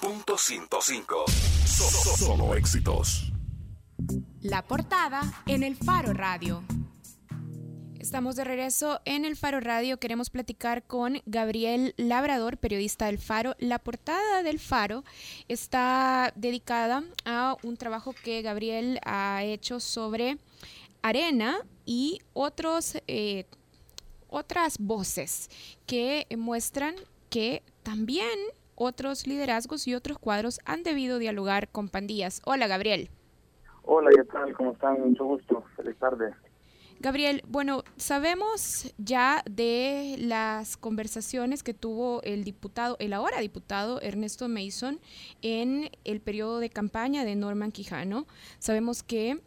Punto 0.00 0.38
105. 0.38 1.24
Solo, 1.64 2.16
solo 2.16 2.54
éxitos. 2.54 3.32
La 4.48 4.62
portada 4.62 5.42
en 5.46 5.64
el 5.64 5.74
Faro 5.74 6.12
Radio. 6.12 6.62
Estamos 7.98 8.36
de 8.36 8.44
regreso 8.44 9.00
en 9.04 9.24
el 9.24 9.34
Faro 9.34 9.58
Radio. 9.58 9.98
Queremos 9.98 10.30
platicar 10.30 10.84
con 10.84 11.20
Gabriel 11.26 11.94
Labrador, 11.96 12.56
periodista 12.56 13.06
del 13.06 13.18
Faro. 13.18 13.56
La 13.58 13.80
portada 13.80 14.44
del 14.44 14.60
Faro 14.60 15.02
está 15.48 16.32
dedicada 16.36 17.02
a 17.24 17.56
un 17.64 17.76
trabajo 17.76 18.14
que 18.22 18.40
Gabriel 18.42 19.00
ha 19.04 19.42
hecho 19.42 19.80
sobre 19.80 20.38
arena 21.02 21.58
y 21.84 22.20
otros, 22.32 22.98
eh, 23.08 23.46
otras 24.28 24.78
voces 24.78 25.50
que 25.86 26.28
muestran 26.38 26.94
que 27.30 27.64
también 27.82 28.38
otros 28.76 29.26
liderazgos 29.26 29.88
y 29.88 29.96
otros 29.96 30.20
cuadros 30.20 30.60
han 30.64 30.84
debido 30.84 31.18
dialogar 31.18 31.68
con 31.68 31.88
pandillas. 31.88 32.42
Hola, 32.44 32.68
Gabriel. 32.68 33.10
Hola. 33.86 34.10
¿Cómo 34.56 34.72
están? 34.72 35.00
Mucho 35.00 35.24
gusto. 35.24 35.64
Feliz 35.76 35.96
tarde. 35.96 36.34
Gabriel, 36.98 37.42
bueno, 37.46 37.84
sabemos 37.96 38.92
ya 38.98 39.42
de 39.48 40.16
las 40.18 40.76
conversaciones 40.76 41.62
que 41.62 41.72
tuvo 41.72 42.20
el 42.22 42.42
diputado, 42.42 42.96
el 42.98 43.12
ahora 43.12 43.40
diputado 43.40 44.00
Ernesto 44.00 44.48
Mason 44.48 44.98
en 45.42 45.90
el 46.04 46.20
periodo 46.20 46.58
de 46.58 46.70
campaña 46.70 47.24
de 47.24 47.36
Norman 47.36 47.70
Quijano. 47.70 48.26
Sabemos 48.58 49.02
que 49.02 49.40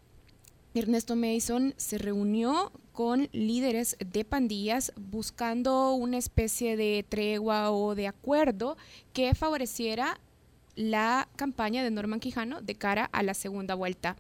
Ernesto 0.74 1.16
Mason 1.16 1.74
se 1.76 1.98
reunió 1.98 2.72
con 2.94 3.28
líderes 3.32 3.98
de 4.00 4.24
pandillas 4.24 4.94
buscando 4.96 5.94
una 5.94 6.18
especie 6.18 6.78
de 6.78 7.04
tregua 7.08 7.72
o 7.72 7.96
de 7.96 8.08
acuerdo 8.08 8.78
que 9.12 9.34
favoreciera 9.34 10.20
la 10.80 11.28
campaña 11.36 11.84
de 11.84 11.92
Norman 11.92 12.22
Quijano 12.22 12.62
de 12.62 12.76
cara 12.76 13.10
a 13.12 13.22
la 13.22 13.34
segunda 13.34 13.76
vuelta. 13.76 14.16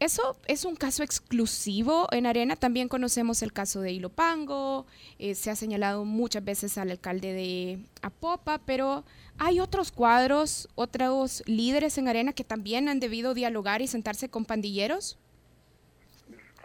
Eso 0.00 0.36
es 0.46 0.64
un 0.64 0.74
caso 0.74 1.04
exclusivo 1.04 2.08
en 2.10 2.26
Arena. 2.26 2.56
También 2.56 2.88
conocemos 2.88 3.40
el 3.42 3.52
caso 3.52 3.80
de 3.80 3.92
Ilopango. 3.92 4.84
eh, 5.18 5.36
se 5.36 5.48
ha 5.48 5.54
señalado 5.54 6.04
muchas 6.04 6.44
veces 6.44 6.76
al 6.76 6.90
alcalde 6.90 7.32
de 7.32 7.78
Apopa, 8.02 8.58
pero 8.66 9.04
hay 9.38 9.60
otros 9.60 9.92
cuadros, 9.92 10.68
otros 10.74 11.44
líderes 11.46 11.96
en 11.98 12.08
Arena 12.08 12.32
que 12.32 12.44
también 12.44 12.88
han 12.88 12.98
debido 12.98 13.32
dialogar 13.32 13.80
y 13.80 13.86
sentarse 13.86 14.28
con 14.28 14.44
pandilleros. 14.44 15.18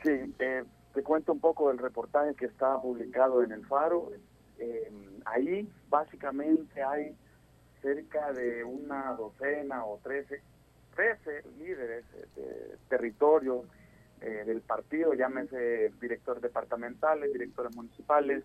Sí, 0.04 0.12
te 0.40 1.04
cuento 1.04 1.32
un 1.32 1.40
poco 1.40 1.70
del 1.70 1.78
reportaje 1.78 2.34
que 2.34 2.48
está 2.48 2.82
publicado 2.82 3.44
en 3.44 3.52
el 3.52 3.66
Faro. 3.68 4.12
Eh, 4.58 4.92
ahí 5.26 5.70
básicamente 5.90 6.84
hay 6.84 7.16
cerca 7.82 8.32
de 8.34 8.64
una 8.64 9.14
docena 9.14 9.86
o 9.86 10.00
trece, 10.04 10.42
trece 10.96 11.44
líderes 11.58 12.06
de 12.36 12.78
territorio 12.90 13.66
eh, 14.22 14.44
del 14.46 14.62
partido, 14.62 15.14
llámese 15.14 15.92
directores 16.00 16.42
departamentales, 16.42 17.34
directores 17.34 17.76
municipales, 17.76 18.44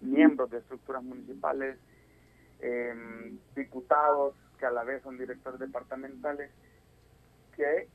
miembros 0.00 0.50
de 0.50 0.58
estructuras 0.58 1.02
municipales, 1.02 1.78
eh, 2.60 2.94
diputados 3.54 4.34
que 4.58 4.66
a 4.66 4.70
la 4.70 4.84
vez 4.84 5.02
son 5.02 5.16
directores 5.16 5.58
departamentales, 5.58 6.50
que 7.56 7.88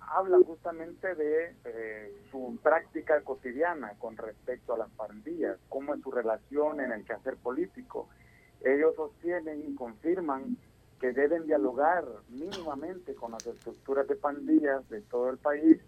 hablan 0.00 0.42
justamente 0.44 1.14
de 1.14 1.56
eh, 1.64 2.12
su 2.30 2.58
práctica 2.62 3.20
cotidiana 3.22 3.94
con 3.98 4.16
respecto 4.16 4.74
a 4.74 4.78
las 4.78 4.90
pandillas, 4.90 5.58
cómo 5.68 5.94
es 5.94 6.02
su 6.02 6.10
relación 6.10 6.80
en 6.80 6.92
el 6.92 7.04
quehacer 7.04 7.36
político. 7.36 8.08
Ellos 8.64 8.94
sostienen 8.96 9.64
y 9.68 9.74
confirman 9.74 10.56
que 11.00 11.12
deben 11.12 11.46
dialogar 11.46 12.04
mínimamente 12.28 13.14
con 13.14 13.32
las 13.32 13.44
estructuras 13.46 14.06
de 14.06 14.14
pandillas 14.14 14.88
de 14.88 15.00
todo 15.02 15.30
el 15.30 15.38
país, 15.38 15.78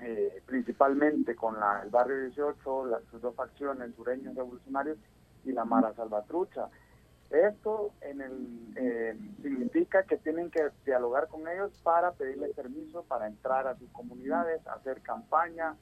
eh, 0.00 0.42
principalmente 0.46 1.36
con 1.36 1.58
la, 1.60 1.82
el 1.84 1.90
barrio 1.90 2.20
18, 2.22 2.86
las 2.86 3.02
dos 3.20 3.34
facciones, 3.36 3.94
sureños 3.94 4.34
revolucionarios 4.34 4.98
y 5.44 5.52
la 5.52 5.64
Mara 5.64 5.94
Salvatrucha. 5.94 6.68
Esto 7.30 7.92
en 8.00 8.20
el, 8.20 8.74
eh, 8.76 9.18
significa 9.42 10.02
que 10.02 10.16
tienen 10.18 10.50
que 10.50 10.70
dialogar 10.84 11.28
con 11.28 11.46
ellos 11.48 11.72
para 11.82 12.12
pedirles 12.12 12.54
permiso 12.54 13.04
para 13.04 13.26
entrar 13.26 13.66
a 13.66 13.76
sus 13.76 13.90
comunidades, 13.90 14.66
hacer 14.66 15.00
campaña, 15.02 15.76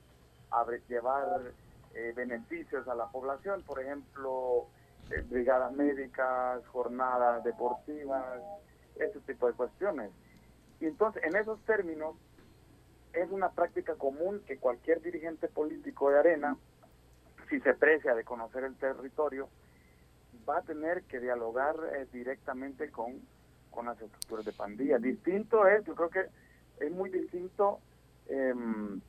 llevar 0.89 1.53
eh, 1.95 2.13
beneficios 2.15 2.87
a 2.89 2.95
la 2.95 3.07
población, 3.07 3.63
por 3.63 3.81
ejemplo, 3.81 4.67
eh, 5.13 5.25
brigadas 5.29 5.73
médicas, 5.73 6.67
jornadas 6.69 7.45
deportivas, 7.45 8.25
ese 8.97 9.21
tipo 9.21 9.47
de 9.47 9.53
cuestiones. 9.55 10.11
Y 10.81 10.87
entonces, 10.87 11.23
en 11.25 11.37
esos 11.37 11.61
términos, 11.65 12.17
es 13.13 13.31
una 13.31 13.51
práctica 13.51 13.95
común 13.95 14.43
que 14.47 14.59
cualquier 14.59 15.03
dirigente 15.03 15.49
político 15.49 16.11
de 16.11 16.19
arena, 16.19 16.57
si 17.49 17.61
se 17.61 17.75
precia 17.75 18.15
de 18.15 18.25
conocer 18.25 18.65
el 18.65 18.75
territorio, 18.77 19.49
va 20.49 20.59
a 20.59 20.63
tener 20.63 21.03
que 21.05 21.21
dialogar 21.21 21.77
eh, 21.95 22.07
directamente 22.13 22.91
con, 22.91 23.21
con 23.71 23.87
las 23.87 24.01
estructuras 24.01 24.45
de 24.45 24.53
pandilla. 24.53 24.99
Distinto 24.99 25.67
es, 25.67 25.85
yo 25.85 25.95
creo 25.95 26.11
que 26.11 26.27
es 26.81 26.91
muy 26.91 27.11
distinto 27.11 27.81
em, 28.29 29.01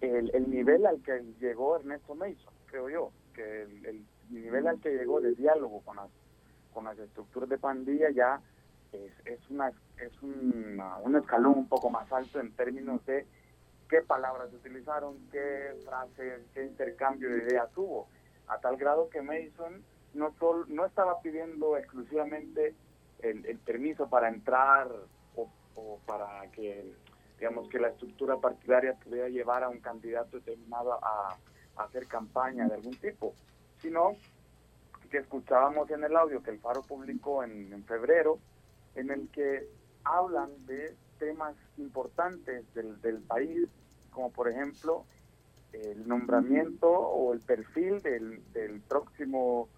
el, 0.00 0.50
nivel 0.50 0.86
al 0.86 1.02
que 1.02 1.22
llegó 1.40 1.76
Ernesto 1.76 2.14
Mason, 2.14 2.54
creo 2.66 2.88
yo, 2.88 3.10
que 3.34 3.62
el, 3.62 4.04
nivel 4.30 4.66
al 4.66 4.80
que 4.80 4.90
llegó 4.90 5.20
de 5.20 5.34
diálogo 5.34 5.80
con 5.82 5.96
las, 5.96 6.10
con 6.72 6.84
las 6.84 6.98
estructuras 6.98 7.48
de 7.48 7.58
pandilla 7.58 8.10
ya 8.10 8.40
es, 8.92 9.12
es, 9.24 9.50
una, 9.50 9.72
es 9.98 10.22
un 10.22 11.16
escalón 11.16 11.58
un 11.58 11.68
poco 11.68 11.90
más 11.90 12.10
alto 12.12 12.40
en 12.40 12.52
términos 12.52 13.04
de 13.06 13.26
qué 13.88 14.02
palabras 14.02 14.52
utilizaron, 14.52 15.16
qué 15.30 15.76
frases, 15.84 16.40
qué 16.52 16.64
intercambio 16.64 17.30
de 17.30 17.38
ideas 17.38 17.70
hubo, 17.76 18.08
a 18.48 18.58
tal 18.58 18.76
grado 18.76 19.08
que 19.08 19.22
Mason 19.22 19.82
no, 20.14 20.32
solo, 20.38 20.64
no 20.68 20.86
estaba 20.86 21.20
pidiendo 21.20 21.76
exclusivamente 21.76 22.74
el, 23.20 23.58
permiso 23.58 24.08
para 24.08 24.28
entrar 24.28 24.88
o, 25.36 25.98
para 26.06 26.50
que 26.52 26.92
digamos 27.38 27.68
que 27.68 27.78
la 27.78 27.88
estructura 27.88 28.36
partidaria 28.36 28.94
pudiera 28.94 29.28
llevar 29.28 29.64
a 29.64 29.68
un 29.68 29.80
candidato 29.80 30.38
determinado 30.38 30.92
a, 30.92 31.36
hacer 31.76 32.06
campaña 32.06 32.68
de 32.68 32.74
algún 32.74 32.94
tipo, 32.98 33.34
sino 33.84 34.16
que 35.10 35.18
escuchábamos 35.18 35.90
en 35.90 36.02
el 36.02 36.16
audio 36.16 36.42
que 36.42 36.50
el 36.50 36.58
Faro 36.58 36.82
publicó 36.82 37.44
en, 37.44 37.72
en 37.72 37.84
febrero, 37.84 38.38
en 38.94 39.10
el 39.10 39.28
que 39.28 39.68
hablan 40.02 40.50
de 40.66 40.96
temas 41.18 41.54
importantes 41.76 42.64
del, 42.74 43.00
del 43.02 43.18
país, 43.18 43.68
como 44.10 44.30
por 44.32 44.48
ejemplo 44.48 45.04
el 45.72 46.08
nombramiento 46.08 46.88
o 46.88 47.34
el 47.34 47.40
perfil 47.40 48.00
del, 48.00 48.40
del 48.52 48.80
próximo 48.80 49.68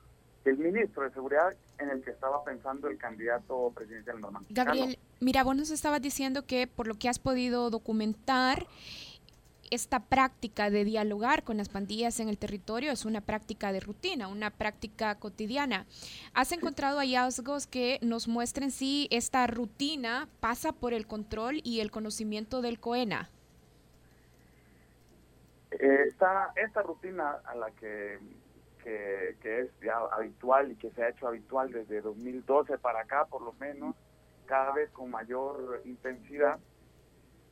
del 0.45 0.59
ministro 0.59 1.03
de 1.03 1.11
Seguridad 1.11 1.55
en 1.79 1.91
el 1.91 2.03
que 2.03 2.11
estaba 2.11 2.45
pensando 2.45 2.89
el 2.89 2.99
candidato 2.99 3.73
presidencial 3.75 4.21
normal. 4.21 4.45
Gabriel, 4.51 4.99
mira, 5.21 5.43
vos 5.43 5.57
nos 5.57 5.71
estabas 5.71 6.01
diciendo 6.01 6.47
que 6.47 6.69
por 6.69 6.87
lo 6.87 6.95
que 6.95 7.09
has 7.09 7.19
podido 7.19 7.69
documentar, 7.71 8.67
esta 9.71 10.01
práctica 10.01 10.71
de 10.71 10.85
dialogar 10.85 11.43
con 11.45 11.57
las 11.57 11.69
pandillas 11.69 12.21
en 12.21 12.29
el 12.29 12.39
territorio 12.39 12.93
es 12.93 13.05
una 13.05 13.21
práctica 13.21 13.73
de 13.73 13.81
rutina, 13.81 14.29
una 14.29 14.51
práctica 14.51 15.15
cotidiana. 15.17 15.87
¿Has 16.35 16.53
encontrado 16.53 16.99
hallazgos 16.99 17.67
que 17.67 17.99
nos 18.03 18.29
muestren 18.29 18.71
si 18.71 19.09
esta 19.11 19.47
rutina 19.47 20.29
pasa 20.41 20.73
por 20.73 20.93
el 20.93 21.07
control 21.07 21.61
y 21.65 21.81
el 21.81 21.91
conocimiento 21.91 22.63
del 22.63 22.81
COENA? 22.81 23.31
Esta, 25.71 26.53
esta 26.57 26.83
rutina 26.83 27.37
a 27.45 27.55
la 27.55 27.71
que 27.73 28.19
que, 29.41 29.61
es 29.61 29.71
ya 29.83 29.99
habitual 30.13 30.73
y 30.73 30.77
que 30.77 30.91
se 30.91 31.03
ha 31.03 31.09
hecho 31.09 31.27
habitual 31.27 31.73
desde 31.73 32.01
2012 32.01 32.79
para 32.79 33.01
acá, 33.01 33.25
por 33.25 33.43
lo 33.43 33.53
menos, 33.55 33.97
cada 34.47 34.73
vez 34.73 34.91
con 34.91 35.11
mayor 35.11 35.83
intensidad, 35.85 36.59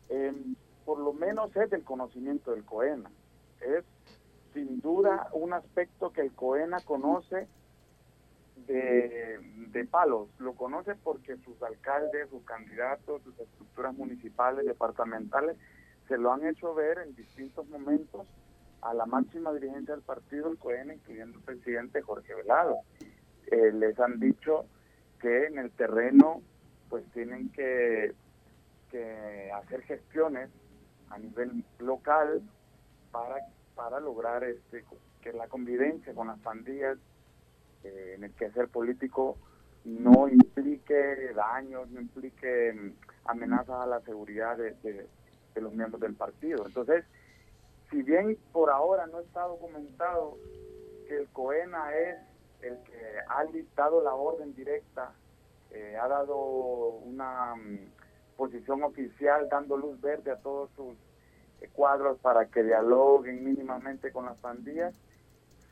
em, 0.09 0.55
por 0.85 0.99
lo 0.99 1.13
menos 1.13 1.55
es 1.57 1.71
del 1.71 1.85
conocimiento 1.85 2.53
del 2.53 2.65
COENA. 2.65 3.11
Es 3.61 3.85
sin 4.53 4.81
duda 4.81 5.29
un 5.33 5.53
aspecto 5.53 6.13
que 6.13 6.21
el 6.21 6.33
COENA 6.33 6.81
conoce 6.81 7.49
de, 8.67 9.41
de 9.73 9.85
palos. 9.85 10.29
Lo 10.39 10.55
conoce 10.55 10.95
porque 10.95 11.37
sus 11.39 11.61
alcaldes, 11.63 12.31
sus 12.31 12.45
candidatos, 12.45 13.23
sus 13.23 13.39
estructuras 13.39 13.95
municipales, 13.95 14.65
departamentales, 14.65 15.57
se 16.09 16.19
lo 16.19 16.33
han 16.33 16.47
hecho 16.47 16.75
ver 16.75 16.99
en 16.99 17.15
distintos 17.15 17.69
momentos 17.69 18.27
a 18.83 18.93
la 18.93 19.07
máxima 19.07 19.53
dirigencia 19.53 19.95
del 19.95 20.05
partido, 20.05 20.51
el 20.51 20.59
COEN, 20.59 20.93
incluyendo 20.93 21.39
el 21.39 21.45
presidente 21.45 22.03
Jorge 22.03 22.35
Velado. 22.35 22.77
Eh, 23.47 23.73
les 23.73 23.99
han 23.99 24.21
dicho 24.21 24.67
que 25.21 25.47
en 25.47 25.59
el 25.59 25.71
terreno 25.71 26.43
pues 26.91 27.05
tienen 27.13 27.51
que, 27.51 28.15
que 28.91 29.51
hacer 29.53 29.83
gestiones 29.83 30.51
a 31.15 31.19
nivel 31.19 31.65
local 31.79 32.43
para, 33.13 33.37
para 33.75 34.01
lograr 34.01 34.43
este 34.45 34.85
que 35.23 35.33
la 35.33 35.49
convivencia 35.49 36.13
con 36.15 36.27
las 36.27 36.39
pandillas 36.41 36.99
eh, 37.85 38.15
en 38.17 38.25
el 38.25 38.33
quehacer 38.33 38.69
político 38.69 39.39
no 39.85 40.29
implique 40.29 41.33
daños, 41.35 41.89
no 41.91 42.01
implique 42.01 42.73
mm, 42.73 42.93
amenazas 43.27 43.83
a 43.83 43.87
la 43.87 44.01
seguridad 44.01 44.57
de, 44.57 45.07
los 45.57 45.73
miembros 45.73 46.01
del 46.01 46.15
partido. 46.15 46.67
Entonces, 46.67 47.05
si 47.91 48.03
bien 48.03 48.37
por 48.53 48.71
ahora 48.71 49.07
no 49.07 49.21
está 49.21 49.43
documentado 49.43 50.37
que 51.07 51.19
el 51.19 51.29
COENA 51.29 51.95
es 51.95 52.17
el 52.63 52.79
que 52.83 52.97
ha 53.29 53.45
dictado 53.45 54.03
la 54.03 54.15
orden 54.15 54.55
directa, 54.55 55.13
eh, 55.71 55.97
ha 56.01 56.09
dado 56.09 56.37
una 56.37 57.55
mm, 57.55 57.79
posición 58.37 58.83
oficial 58.83 59.49
dando 59.49 59.77
luz 59.77 60.01
verde 60.01 60.31
a 60.31 60.37
todos 60.37 60.71
sus 60.77 60.95
eh, 61.61 61.69
cuadros 61.73 62.19
para 62.19 62.47
que 62.47 62.63
dialoguen 62.63 63.45
mínimamente 63.45 64.13
con 64.13 64.27
las 64.27 64.37
pandillas, 64.39 64.95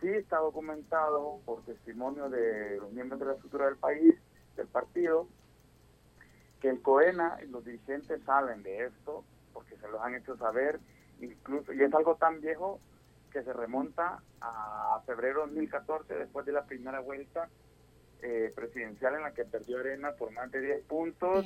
sí 0.01 0.09
está 0.09 0.38
documentado 0.38 1.40
por 1.44 1.62
testimonio 1.62 2.29
de 2.29 2.79
los 2.79 2.92
miembros 2.92 3.20
de 3.20 3.27
la 3.27 3.33
estructura 3.35 3.66
del 3.66 3.77
país, 3.77 4.14
del 4.57 4.66
partido, 4.66 5.29
que 6.61 6.70
el 6.70 6.83
COENA 6.83 7.38
y 7.44 7.48
los 7.48 7.64
dirigentes 7.64 8.22
saben 8.25 8.62
de 8.62 8.87
esto, 8.87 9.25
porque 9.53 9.77
se 9.77 9.88
los 9.88 10.01
han 10.01 10.14
hecho 10.14 10.37
saber 10.37 10.81
incluso, 11.20 11.72
y 11.72 11.83
es 11.83 11.94
algo 11.94 12.16
tan 12.16 12.40
viejo 12.40 12.81
que 13.33 13.42
se 13.42 13.53
remonta 13.53 14.22
a 14.40 15.01
febrero 15.07 15.40
de 15.40 15.46
2014, 15.46 16.14
después 16.14 16.44
de 16.44 16.53
la 16.53 16.64
primera 16.64 17.01
vuelta 17.01 17.48
eh, 18.22 18.53
presidencial 18.55 19.14
en 19.16 19.22
la 19.22 19.33
que 19.33 19.44
perdió 19.44 19.79
Arena 19.79 20.12
por 20.12 20.31
más 20.33 20.51
de 20.53 20.61
10 20.61 20.85
puntos 20.85 21.44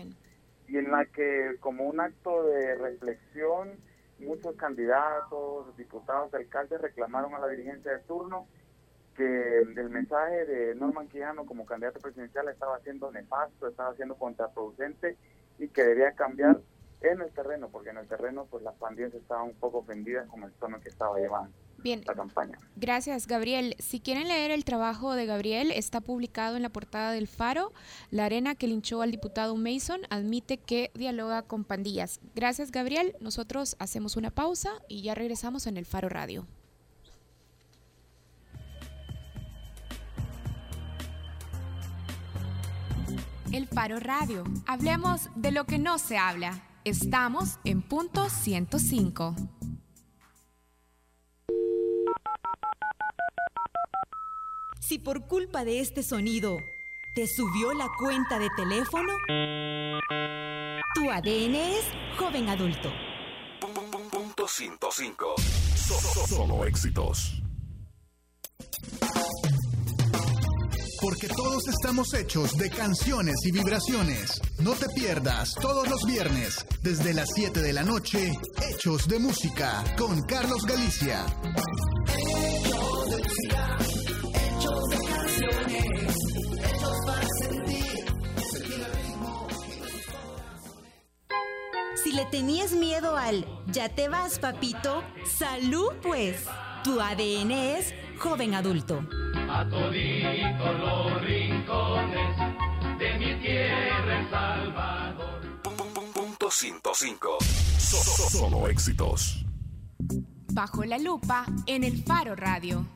y 0.69 0.79
en 0.79 0.91
la 0.91 1.05
que 1.07 1.57
como 1.61 1.85
un 1.85 2.01
acto 2.01 2.45
de 2.45 2.75
reflexión 2.77 3.79
muchos 4.19 4.57
candidatos, 4.57 5.77
diputados, 5.77 6.33
alcaldes 6.33 6.81
reclamaron 6.81 7.35
a 7.35 7.39
la 7.39 7.49
dirigencia 7.49 7.93
de 7.93 7.99
turno 8.01 8.47
que 9.15 9.61
el 9.61 9.91
mensaje 9.91 10.45
de 10.45 10.75
Norman 10.75 11.09
Quijano 11.09 11.47
como 11.47 11.65
candidato 11.65 12.01
presidencial 12.01 12.49
estaba 12.49 12.79
siendo 12.81 13.11
nefasto, 13.11 13.67
estaba 13.69 13.95
siendo 13.95 14.17
contraproducente 14.17 15.17
y 15.59 15.69
que 15.69 15.85
debía 15.85 16.13
cambiar 16.13 16.61
en 17.01 17.21
el 17.21 17.33
terreno, 17.33 17.69
porque 17.71 17.91
en 17.91 17.99
el 17.99 18.09
terreno 18.09 18.47
pues 18.51 18.63
las 18.63 18.75
pandillas 18.75 19.15
estaban 19.15 19.47
un 19.47 19.55
poco 19.55 19.79
ofendidas 19.79 20.29
con 20.29 20.43
el 20.43 20.53
tono 20.53 20.81
que 20.81 20.89
estaba 20.89 21.19
llevando. 21.19 21.53
Bien. 21.79 22.03
La 22.07 22.15
campaña. 22.15 22.59
Gracias, 22.77 23.27
Gabriel. 23.27 23.77
Si 23.79 24.01
quieren 24.01 24.29
leer 24.29 24.51
el 24.51 24.65
trabajo 24.65 25.15
de 25.15 25.27
Gabriel, 25.27 25.71
está 25.71 26.01
publicado 26.01 26.57
en 26.57 26.63
la 26.63 26.69
portada 26.69 27.13
del 27.13 27.29
Faro. 27.29 27.73
La 28.11 28.25
arena 28.25 28.55
que 28.55 28.67
linchó 28.67 29.03
al 29.03 29.11
diputado 29.11 29.57
Mason 29.57 30.01
admite 30.11 30.59
que 30.59 30.91
dialoga 30.95 31.43
con 31.43 31.65
pandillas. 31.65 32.21
Gracias, 32.35 32.71
Gabriel. 32.71 33.15
Nosotros 33.21 33.77
hacemos 33.79 34.17
una 34.17 34.31
pausa 34.31 34.71
y 34.89 35.03
ya 35.03 35.15
regresamos 35.15 35.67
en 35.67 35.77
el 35.77 35.87
Faro 35.87 36.09
Radio. 36.09 36.47
El 43.53 43.67
Faro 43.69 44.01
Radio. 44.01 44.45
Hablemos 44.67 45.29
de 45.37 45.53
lo 45.53 45.65
que 45.65 45.79
no 45.79 45.99
se 45.99 46.19
habla. 46.19 46.63
Estamos 46.85 47.59
en 47.65 47.81
punto 47.81 48.29
105. 48.29 49.35
Si 54.81 54.99
por 54.99 55.27
culpa 55.27 55.65
de 55.65 55.81
este 55.81 56.03
sonido 56.03 56.59
te 57.15 57.27
subió 57.27 57.73
la 57.73 57.89
cuenta 57.99 58.39
de 58.39 58.49
teléfono, 58.57 59.13
tu 60.95 61.11
ADN 61.11 61.55
es 61.55 61.85
joven 62.19 62.49
adulto. 62.49 62.93
Punto 64.11 64.47
105. 64.47 65.35
Solo 66.29 66.65
éxitos. 66.65 67.43
porque 71.07 71.29
todos 71.29 71.69
estamos 71.69 72.15
hechos 72.15 72.57
de 72.57 72.69
canciones 72.69 73.37
y 73.45 73.53
vibraciones. 73.53 74.41
No 74.59 74.73
te 74.73 74.89
pierdas 74.89 75.55
todos 75.55 75.89
los 75.89 76.03
viernes, 76.05 76.67
desde 76.83 77.15
las 77.15 77.29
7 77.33 77.63
de 77.63 77.73
la 77.73 77.85
noche, 77.85 78.33
Hechos 78.69 79.07
de 79.07 79.21
Música 79.21 79.85
con 79.97 80.23
Carlos 80.23 80.65
Galicia. 80.67 81.25
Le 92.17 92.25
tenías 92.25 92.73
miedo 92.73 93.17
al 93.17 93.47
ya 93.67 93.91
te 93.91 94.09
vas, 94.09 94.39
papito, 94.39 95.05
salud 95.25 95.93
pues. 96.03 96.47
Tu 96.83 96.99
ADN 96.99 97.51
es 97.51 97.95
joven 98.19 98.55
adulto 98.55 99.07
a 99.49 99.69
toditos 99.69 100.81
los 100.81 101.23
rincones 101.23 102.37
de 102.99 103.19
mi 103.19 103.41
tierra 103.41 104.21
El 104.21 104.31
Salvador. 104.31 105.63
Punto 106.15 106.51
105. 106.51 107.39
Solo 107.79 108.69
éxitos. 108.69 109.45
Bajo 110.53 110.85
la 110.85 110.99
lupa 110.99 111.47
en 111.67 111.85
el 111.85 112.03
Faro 112.03 112.35
Radio. 112.35 112.87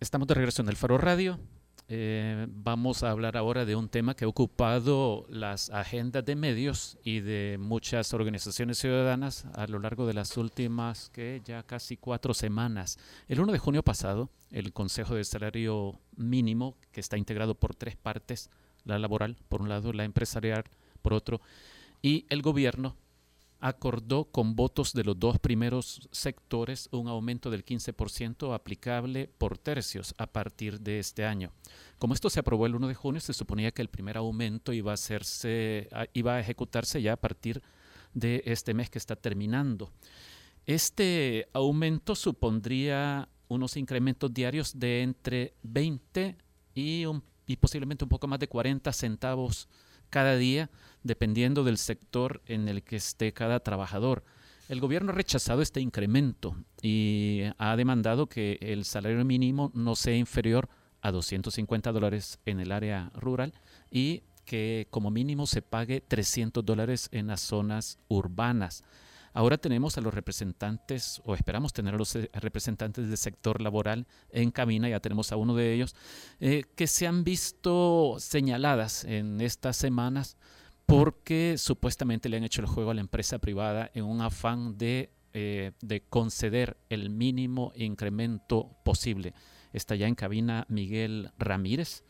estamos 0.00 0.26
de 0.26 0.34
regreso 0.34 0.62
en 0.62 0.68
el 0.68 0.76
Faro 0.76 0.98
Radio. 0.98 1.38
Eh, 1.92 2.46
vamos 2.48 3.02
a 3.02 3.10
hablar 3.10 3.36
ahora 3.36 3.64
de 3.64 3.74
un 3.74 3.88
tema 3.88 4.14
que 4.14 4.24
ha 4.24 4.28
ocupado 4.28 5.26
las 5.28 5.70
agendas 5.70 6.24
de 6.24 6.36
medios 6.36 6.96
y 7.02 7.18
de 7.18 7.58
muchas 7.58 8.14
organizaciones 8.14 8.78
ciudadanas 8.78 9.46
a 9.54 9.66
lo 9.66 9.80
largo 9.80 10.06
de 10.06 10.14
las 10.14 10.36
últimas 10.36 11.10
que 11.10 11.42
ya 11.44 11.64
casi 11.64 11.96
cuatro 11.96 12.32
semanas. 12.32 12.96
El 13.26 13.40
1 13.40 13.50
de 13.50 13.58
junio 13.58 13.82
pasado, 13.82 14.30
el 14.52 14.72
Consejo 14.72 15.16
de 15.16 15.24
Salario 15.24 15.98
Mínimo, 16.14 16.76
que 16.92 17.00
está 17.00 17.18
integrado 17.18 17.56
por 17.56 17.74
tres 17.74 17.96
partes, 17.96 18.50
la 18.84 19.00
laboral, 19.00 19.36
por 19.48 19.60
un 19.60 19.68
lado, 19.68 19.92
la 19.92 20.04
empresarial, 20.04 20.62
por 21.02 21.12
otro, 21.12 21.40
y 22.02 22.24
el 22.28 22.40
gobierno, 22.40 22.94
acordó 23.60 24.24
con 24.24 24.56
votos 24.56 24.92
de 24.92 25.04
los 25.04 25.18
dos 25.18 25.38
primeros 25.38 26.08
sectores 26.10 26.88
un 26.92 27.08
aumento 27.08 27.50
del 27.50 27.64
15% 27.64 28.54
aplicable 28.54 29.30
por 29.38 29.58
tercios 29.58 30.14
a 30.18 30.26
partir 30.26 30.80
de 30.80 30.98
este 30.98 31.24
año. 31.24 31.52
Como 31.98 32.14
esto 32.14 32.30
se 32.30 32.40
aprobó 32.40 32.66
el 32.66 32.74
1 32.74 32.88
de 32.88 32.94
junio, 32.94 33.20
se 33.20 33.34
suponía 33.34 33.70
que 33.70 33.82
el 33.82 33.88
primer 33.88 34.16
aumento 34.16 34.72
iba 34.72 34.92
a, 34.92 34.94
hacerse, 34.94 35.88
iba 36.14 36.34
a 36.34 36.40
ejecutarse 36.40 37.02
ya 37.02 37.12
a 37.12 37.20
partir 37.20 37.62
de 38.14 38.42
este 38.46 38.74
mes 38.74 38.88
que 38.88 38.98
está 38.98 39.14
terminando. 39.14 39.90
Este 40.66 41.48
aumento 41.52 42.14
supondría 42.14 43.28
unos 43.48 43.76
incrementos 43.76 44.32
diarios 44.32 44.78
de 44.78 45.02
entre 45.02 45.54
20 45.62 46.36
y, 46.74 47.04
y 47.46 47.56
posiblemente 47.56 48.04
un 48.04 48.08
poco 48.08 48.26
más 48.26 48.38
de 48.38 48.48
40 48.48 48.92
centavos 48.92 49.68
cada 50.10 50.36
día 50.36 50.70
dependiendo 51.02 51.64
del 51.64 51.78
sector 51.78 52.42
en 52.46 52.68
el 52.68 52.82
que 52.82 52.96
esté 52.96 53.32
cada 53.32 53.60
trabajador. 53.60 54.24
El 54.68 54.80
gobierno 54.80 55.10
ha 55.12 55.14
rechazado 55.14 55.62
este 55.62 55.80
incremento 55.80 56.54
y 56.82 57.42
ha 57.58 57.74
demandado 57.76 58.28
que 58.28 58.58
el 58.60 58.84
salario 58.84 59.24
mínimo 59.24 59.72
no 59.74 59.96
sea 59.96 60.16
inferior 60.16 60.68
a 61.02 61.10
250 61.10 61.90
dólares 61.92 62.38
en 62.44 62.60
el 62.60 62.70
área 62.70 63.10
rural 63.14 63.54
y 63.90 64.22
que 64.44 64.86
como 64.90 65.10
mínimo 65.10 65.46
se 65.46 65.62
pague 65.62 66.00
300 66.00 66.64
dólares 66.64 67.08
en 67.12 67.28
las 67.28 67.40
zonas 67.40 67.98
urbanas. 68.08 68.84
Ahora 69.32 69.58
tenemos 69.58 69.96
a 69.96 70.00
los 70.00 70.12
representantes, 70.12 71.22
o 71.24 71.34
esperamos 71.34 71.72
tener 71.72 71.94
a 71.94 71.98
los 71.98 72.16
eh, 72.16 72.30
representantes 72.34 73.08
del 73.08 73.16
sector 73.16 73.60
laboral 73.60 74.06
en 74.30 74.50
cabina, 74.50 74.88
ya 74.88 75.00
tenemos 75.00 75.30
a 75.30 75.36
uno 75.36 75.54
de 75.54 75.72
ellos, 75.72 75.94
eh, 76.40 76.64
que 76.74 76.86
se 76.86 77.06
han 77.06 77.22
visto 77.22 78.16
señaladas 78.18 79.04
en 79.04 79.40
estas 79.40 79.76
semanas 79.76 80.36
porque 80.86 81.54
supuestamente 81.56 82.28
le 82.28 82.38
han 82.38 82.44
hecho 82.44 82.60
el 82.60 82.66
juego 82.66 82.90
a 82.90 82.94
la 82.94 83.00
empresa 83.00 83.38
privada 83.38 83.92
en 83.94 84.04
un 84.04 84.20
afán 84.20 84.76
de, 84.76 85.10
eh, 85.32 85.70
de 85.80 86.00
conceder 86.00 86.76
el 86.88 87.10
mínimo 87.10 87.72
incremento 87.76 88.76
posible. 88.84 89.32
Está 89.72 89.94
ya 89.94 90.08
en 90.08 90.16
cabina 90.16 90.66
Miguel 90.68 91.30
Ramírez, 91.38 92.02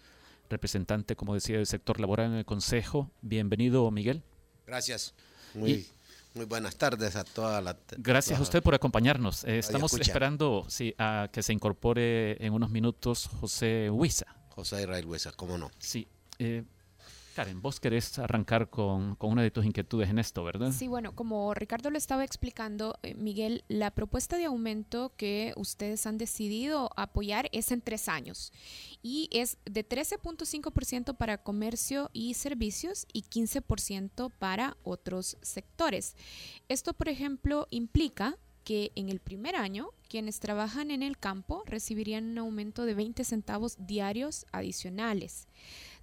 representante, 0.48 1.14
como 1.14 1.34
decía, 1.34 1.58
del 1.58 1.66
sector 1.66 2.00
laboral 2.00 2.30
en 2.30 2.38
el 2.38 2.44
Consejo. 2.46 3.10
Bienvenido, 3.20 3.90
Miguel. 3.90 4.22
Gracias. 4.66 5.14
Muy, 5.54 5.86
muy 6.34 6.44
buenas 6.46 6.76
tardes 6.76 7.16
a 7.16 7.24
toda 7.24 7.60
la... 7.60 7.76
Gracias 7.98 8.38
a 8.38 8.42
usted 8.42 8.62
por 8.62 8.74
acompañarnos. 8.74 9.44
Eh, 9.44 9.58
estamos 9.58 9.92
esperando 9.94 10.64
sí, 10.68 10.94
a 10.98 11.28
que 11.32 11.42
se 11.42 11.52
incorpore 11.52 12.44
en 12.44 12.52
unos 12.52 12.70
minutos 12.70 13.28
José 13.40 13.90
Huiza. 13.90 14.26
José 14.50 14.82
Israel 14.82 15.06
Huiza, 15.06 15.32
¿cómo 15.32 15.58
no? 15.58 15.70
Sí. 15.78 16.08
Eh, 16.38 16.64
Karen, 17.34 17.62
vos 17.62 17.80
querés 17.80 18.18
arrancar 18.18 18.70
con, 18.70 19.16
una 19.20 19.42
de 19.42 19.50
tus 19.50 19.64
inquietudes 19.64 20.10
en 20.10 20.18
esto, 20.18 20.42
¿verdad? 20.44 20.72
Sí, 20.72 20.88
bueno, 20.88 21.14
como 21.14 21.54
Ricardo 21.54 21.90
lo 21.90 21.98
estaba 21.98 22.24
explicando, 22.24 22.98
eh, 23.02 23.14
Miguel, 23.14 23.64
la 23.68 23.92
propuesta 23.92 24.36
de 24.36 24.46
aumento 24.46 25.12
que 25.16 25.52
ustedes 25.56 26.06
han 26.06 26.18
decidido 26.18 26.90
apoyar 26.96 27.48
es 27.52 27.70
en 27.70 27.80
tres 27.80 28.08
años 28.08 28.52
y 29.02 29.28
es 29.32 29.58
de 29.64 29.88
13.5% 29.88 31.16
para 31.16 31.38
comercio 31.38 32.10
y 32.12 32.34
servicios 32.34 33.06
y 33.12 33.22
15% 33.22 34.30
para 34.38 34.76
otros 34.82 35.36
sectores. 35.40 36.16
Esto, 36.68 36.94
por 36.94 37.08
ejemplo, 37.08 37.66
implica 37.70 38.36
que 38.64 38.92
en 38.94 39.08
el 39.08 39.20
primer 39.20 39.56
año 39.56 39.90
quienes 40.08 40.40
trabajan 40.40 40.90
en 40.90 41.02
el 41.02 41.18
campo 41.18 41.62
recibirían 41.66 42.24
un 42.30 42.38
aumento 42.38 42.84
de 42.84 42.94
20 42.94 43.24
centavos 43.24 43.76
diarios 43.78 44.44
adicionales. 44.52 45.46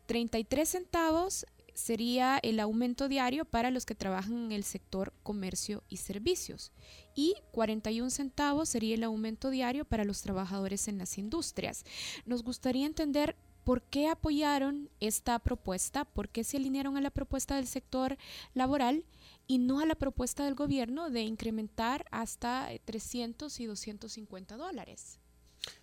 33 0.08 0.68
centavos 0.68 1.46
sería 1.74 2.40
el 2.42 2.60
aumento 2.60 3.08
diario 3.08 3.46
para 3.46 3.70
los 3.70 3.86
que 3.86 3.94
trabajan 3.94 4.46
en 4.46 4.52
el 4.52 4.64
sector 4.64 5.14
comercio 5.22 5.84
y 5.90 5.98
servicios 5.98 6.72
y 7.14 7.36
41 7.52 8.10
centavos 8.10 8.70
sería 8.70 8.96
el 8.96 9.04
aumento 9.04 9.52
diario 9.52 9.86
para 9.86 10.04
los 10.04 10.22
trabajadores 10.22 10.88
en 10.88 10.98
las 10.98 11.18
industrias. 11.18 11.86
Nos 12.26 12.44
gustaría 12.44 12.88
entender 12.88 13.36
por 13.64 13.82
qué 13.82 14.08
apoyaron 14.08 14.90
esta 15.00 15.38
propuesta, 15.40 16.06
por 16.06 16.30
qué 16.30 16.44
se 16.44 16.58
alinearon 16.58 16.96
a 16.96 17.02
la 17.02 17.12
propuesta 17.12 17.58
del 17.58 17.68
sector 17.68 18.18
laboral 18.54 19.04
y 19.46 19.58
no 19.58 19.82
a 19.82 19.86
la 19.86 19.96
propuesta 19.96 20.46
del 20.46 20.56
gobierno 20.56 21.10
de 21.10 21.24
incrementar 21.24 22.06
hasta 22.12 22.70
300 22.86 23.60
y 23.60 23.66
250 23.66 24.58
dólares. 24.58 25.20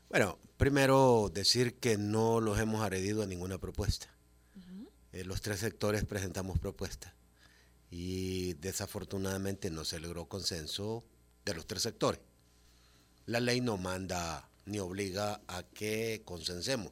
Bueno, 0.09 0.39
primero 0.57 1.31
decir 1.33 1.75
que 1.75 1.99
no 1.99 2.41
los 2.41 2.59
hemos 2.59 2.81
agredido 2.81 3.23
a 3.23 3.27
ninguna 3.27 3.59
propuesta. 3.59 4.14
Eh, 5.15 5.23
los 5.23 5.41
tres 5.41 5.61
sectores 5.61 6.05
presentamos 6.05 6.59
propuestas 6.59 7.13
y 7.89 8.55
desafortunadamente 8.55 9.71
no 9.71 9.85
se 9.85 10.01
logró 10.01 10.29
consenso 10.29 11.05
de 11.45 11.55
los 11.55 11.69
tres 11.69 11.83
sectores. 11.83 12.21
La 13.27 13.39
ley 13.39 13.61
no 13.61 13.77
manda 13.77 14.49
ni 14.67 14.81
obliga 14.81 15.41
a 15.47 15.63
que 15.63 16.23
consensemos. 16.25 16.91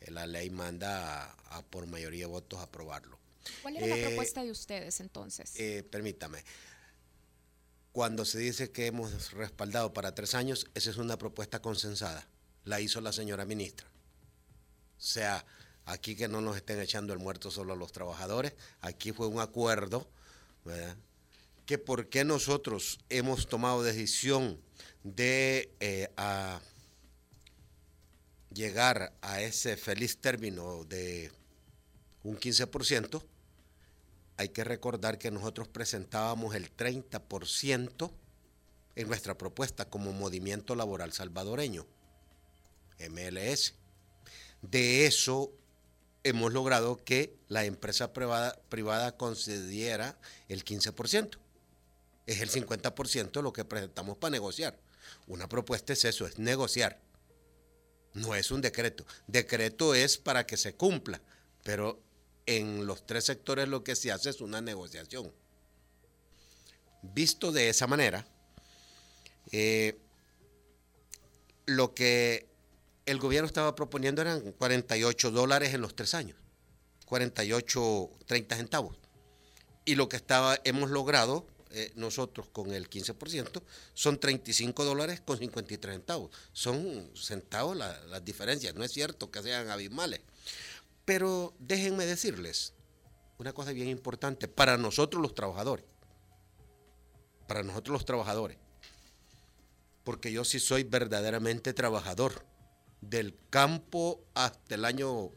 Eh, 0.00 0.12
la 0.12 0.26
ley 0.26 0.48
manda 0.48 1.30
a, 1.50 1.62
por 1.66 1.86
mayoría 1.86 2.20
de 2.20 2.32
votos 2.32 2.60
aprobarlo. 2.60 3.18
¿Cuál 3.60 3.76
era 3.76 3.86
la 3.86 3.98
eh, 3.98 4.06
propuesta 4.06 4.42
de 4.42 4.50
ustedes 4.50 4.98
entonces? 5.00 5.52
permítame. 5.90 6.42
Cuando 7.92 8.24
se 8.24 8.38
dice 8.38 8.70
que 8.70 8.86
hemos 8.86 9.32
respaldado 9.32 9.92
para 9.92 10.14
tres 10.14 10.34
años, 10.34 10.68
esa 10.72 10.88
es 10.88 10.96
una 10.96 11.18
propuesta 11.18 11.60
consensada. 11.60 12.26
La 12.64 12.80
hizo 12.80 13.02
la 13.02 13.12
señora 13.12 13.44
ministra. 13.44 13.86
O 14.96 15.02
sea, 15.02 15.44
Aquí 15.86 16.16
que 16.16 16.28
no 16.28 16.40
nos 16.40 16.56
estén 16.56 16.80
echando 16.80 17.12
el 17.12 17.18
muerto 17.18 17.50
solo 17.50 17.76
los 17.76 17.92
trabajadores. 17.92 18.54
Aquí 18.80 19.12
fue 19.12 19.26
un 19.26 19.40
acuerdo. 19.40 20.08
Que 21.66 21.78
por 21.78 22.08
qué 22.08 22.24
nosotros 22.24 23.00
hemos 23.08 23.48
tomado 23.48 23.82
decisión 23.82 24.60
de 25.02 25.74
eh, 25.80 26.08
llegar 28.52 29.12
a 29.20 29.42
ese 29.42 29.76
feliz 29.76 30.18
término 30.18 30.84
de 30.84 31.30
un 32.22 32.38
15%, 32.38 33.22
hay 34.36 34.48
que 34.48 34.64
recordar 34.64 35.18
que 35.18 35.30
nosotros 35.30 35.68
presentábamos 35.68 36.54
el 36.54 36.74
30% 36.74 38.10
en 38.96 39.08
nuestra 39.08 39.36
propuesta 39.36 39.84
como 39.84 40.12
Movimiento 40.12 40.74
Laboral 40.74 41.12
Salvadoreño, 41.12 41.86
MLS. 43.10 43.74
De 44.62 45.06
eso 45.06 45.52
hemos 46.24 46.52
logrado 46.52 46.96
que 47.04 47.36
la 47.48 47.64
empresa 47.64 48.12
privada, 48.12 49.16
concediera 49.16 50.18
el 50.48 50.64
15%. 50.64 51.38
Es 52.26 52.40
el 52.40 52.50
50% 52.50 53.42
lo 53.42 53.52
que 53.52 53.64
presentamos 53.64 54.16
para 54.16 54.32
negociar. 54.32 54.78
Una 55.26 55.48
propuesta 55.48 55.92
es 55.92 56.04
eso, 56.06 56.26
es 56.26 56.38
negociar. 56.38 56.98
No 58.14 58.34
es 58.34 58.50
un 58.50 58.62
decreto. 58.62 59.04
Decreto 59.26 59.94
es 59.94 60.16
para 60.16 60.46
que 60.46 60.56
se 60.56 60.74
cumpla, 60.74 61.20
pero 61.62 62.00
en 62.46 62.86
los 62.86 63.06
tres 63.06 63.24
sectores 63.24 63.68
lo 63.68 63.84
que 63.84 63.94
se 63.94 64.10
hace 64.10 64.30
es 64.30 64.40
una 64.40 64.62
negociación. 64.62 65.30
Visto 67.02 67.52
de 67.52 67.68
esa 67.68 67.86
manera, 67.86 68.26
eh, 69.52 69.98
lo 71.66 71.94
que 71.94 72.53
el 73.06 73.18
gobierno 73.18 73.46
estaba 73.46 73.74
proponiendo 73.74 74.22
eran 74.22 74.52
48 74.52 75.30
dólares 75.30 75.74
en 75.74 75.80
los 75.80 75.94
tres 75.94 76.14
años, 76.14 76.36
48, 77.06 78.10
30 78.26 78.56
centavos. 78.56 78.96
Y 79.84 79.96
lo 79.96 80.08
que 80.08 80.22
hemos 80.64 80.90
logrado 80.90 81.46
eh, 81.70 81.92
nosotros 81.96 82.48
con 82.50 82.72
el 82.72 82.88
15% 82.88 83.62
son 83.92 84.18
35 84.18 84.84
dólares 84.84 85.20
con 85.20 85.38
53 85.38 85.96
centavos. 85.96 86.30
Son 86.52 87.10
centavos 87.14 87.76
las 87.76 88.24
diferencias, 88.24 88.74
no 88.74 88.84
es 88.84 88.92
cierto 88.92 89.30
que 89.30 89.42
sean 89.42 89.68
abismales. 89.68 90.20
Pero 91.04 91.52
déjenme 91.58 92.06
decirles 92.06 92.72
una 93.38 93.52
cosa 93.52 93.72
bien 93.72 93.88
importante 93.88 94.48
para 94.48 94.78
nosotros 94.78 95.20
los 95.20 95.34
trabajadores. 95.34 95.84
Para 97.46 97.62
nosotros 97.62 97.92
los 97.92 98.04
trabajadores. 98.06 98.56
Porque 100.04 100.32
yo 100.32 100.44
sí 100.44 100.60
soy 100.60 100.84
verdaderamente 100.84 101.74
trabajador 101.74 102.46
del 103.10 103.36
campo 103.50 104.20
hasta 104.34 104.74
el 104.74 104.84
año 104.84 105.30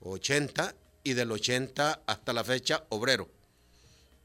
80 0.00 0.74
y 1.04 1.14
del 1.14 1.32
80 1.32 2.02
hasta 2.06 2.32
la 2.32 2.44
fecha 2.44 2.84
obrero. 2.88 3.28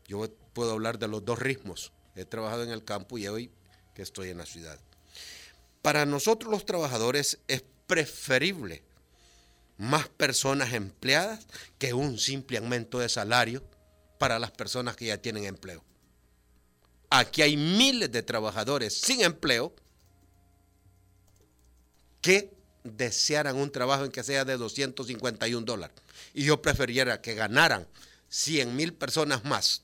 Yo 0.08 0.30
puedo 0.54 0.72
hablar 0.72 1.00
de 1.00 1.08
los 1.08 1.24
dos 1.26 1.40
ritmos. 1.40 1.92
He 2.16 2.26
trabajado 2.26 2.64
en 2.64 2.70
el 2.70 2.84
campo 2.84 3.18
y 3.18 3.28
hoy 3.28 3.52
que 3.94 4.02
estoy 4.02 4.30
en 4.30 4.38
la 4.38 4.46
ciudad. 4.46 4.80
Para 5.82 6.06
nosotros 6.06 6.52
los 6.52 6.66
trabajadores 6.66 7.40
es 7.48 7.64
preferible 7.88 8.84
más 9.78 10.08
personas 10.08 10.74
empleadas 10.74 11.48
que 11.78 11.94
un 11.94 12.18
simple 12.18 12.58
aumento 12.58 13.00
de 13.00 13.10
salario 13.10 13.64
para 14.18 14.40
las 14.40 14.52
personas 14.52 14.96
que 14.96 15.06
ya 15.06 15.22
tienen 15.22 15.46
empleo. 15.46 15.84
Aquí 17.10 17.42
hay 17.42 17.58
miles 17.58 18.12
de 18.12 18.24
trabajadores 18.24 19.00
sin 19.00 19.22
empleo 19.22 19.74
que 22.22 22.55
desearan 22.86 23.58
un 23.58 23.72
trabajo 23.72 24.06
en 24.06 24.12
que 24.12 24.24
sea 24.24 24.46
de 24.46 24.58
251 24.58 25.66
dólares. 25.66 25.98
Y 26.34 26.46
yo 26.46 26.62
preferiría 26.62 27.22
que 27.22 27.34
ganaran 27.34 27.88
100 28.30 28.76
mil 28.76 28.94
personas 28.94 29.44
más 29.44 29.82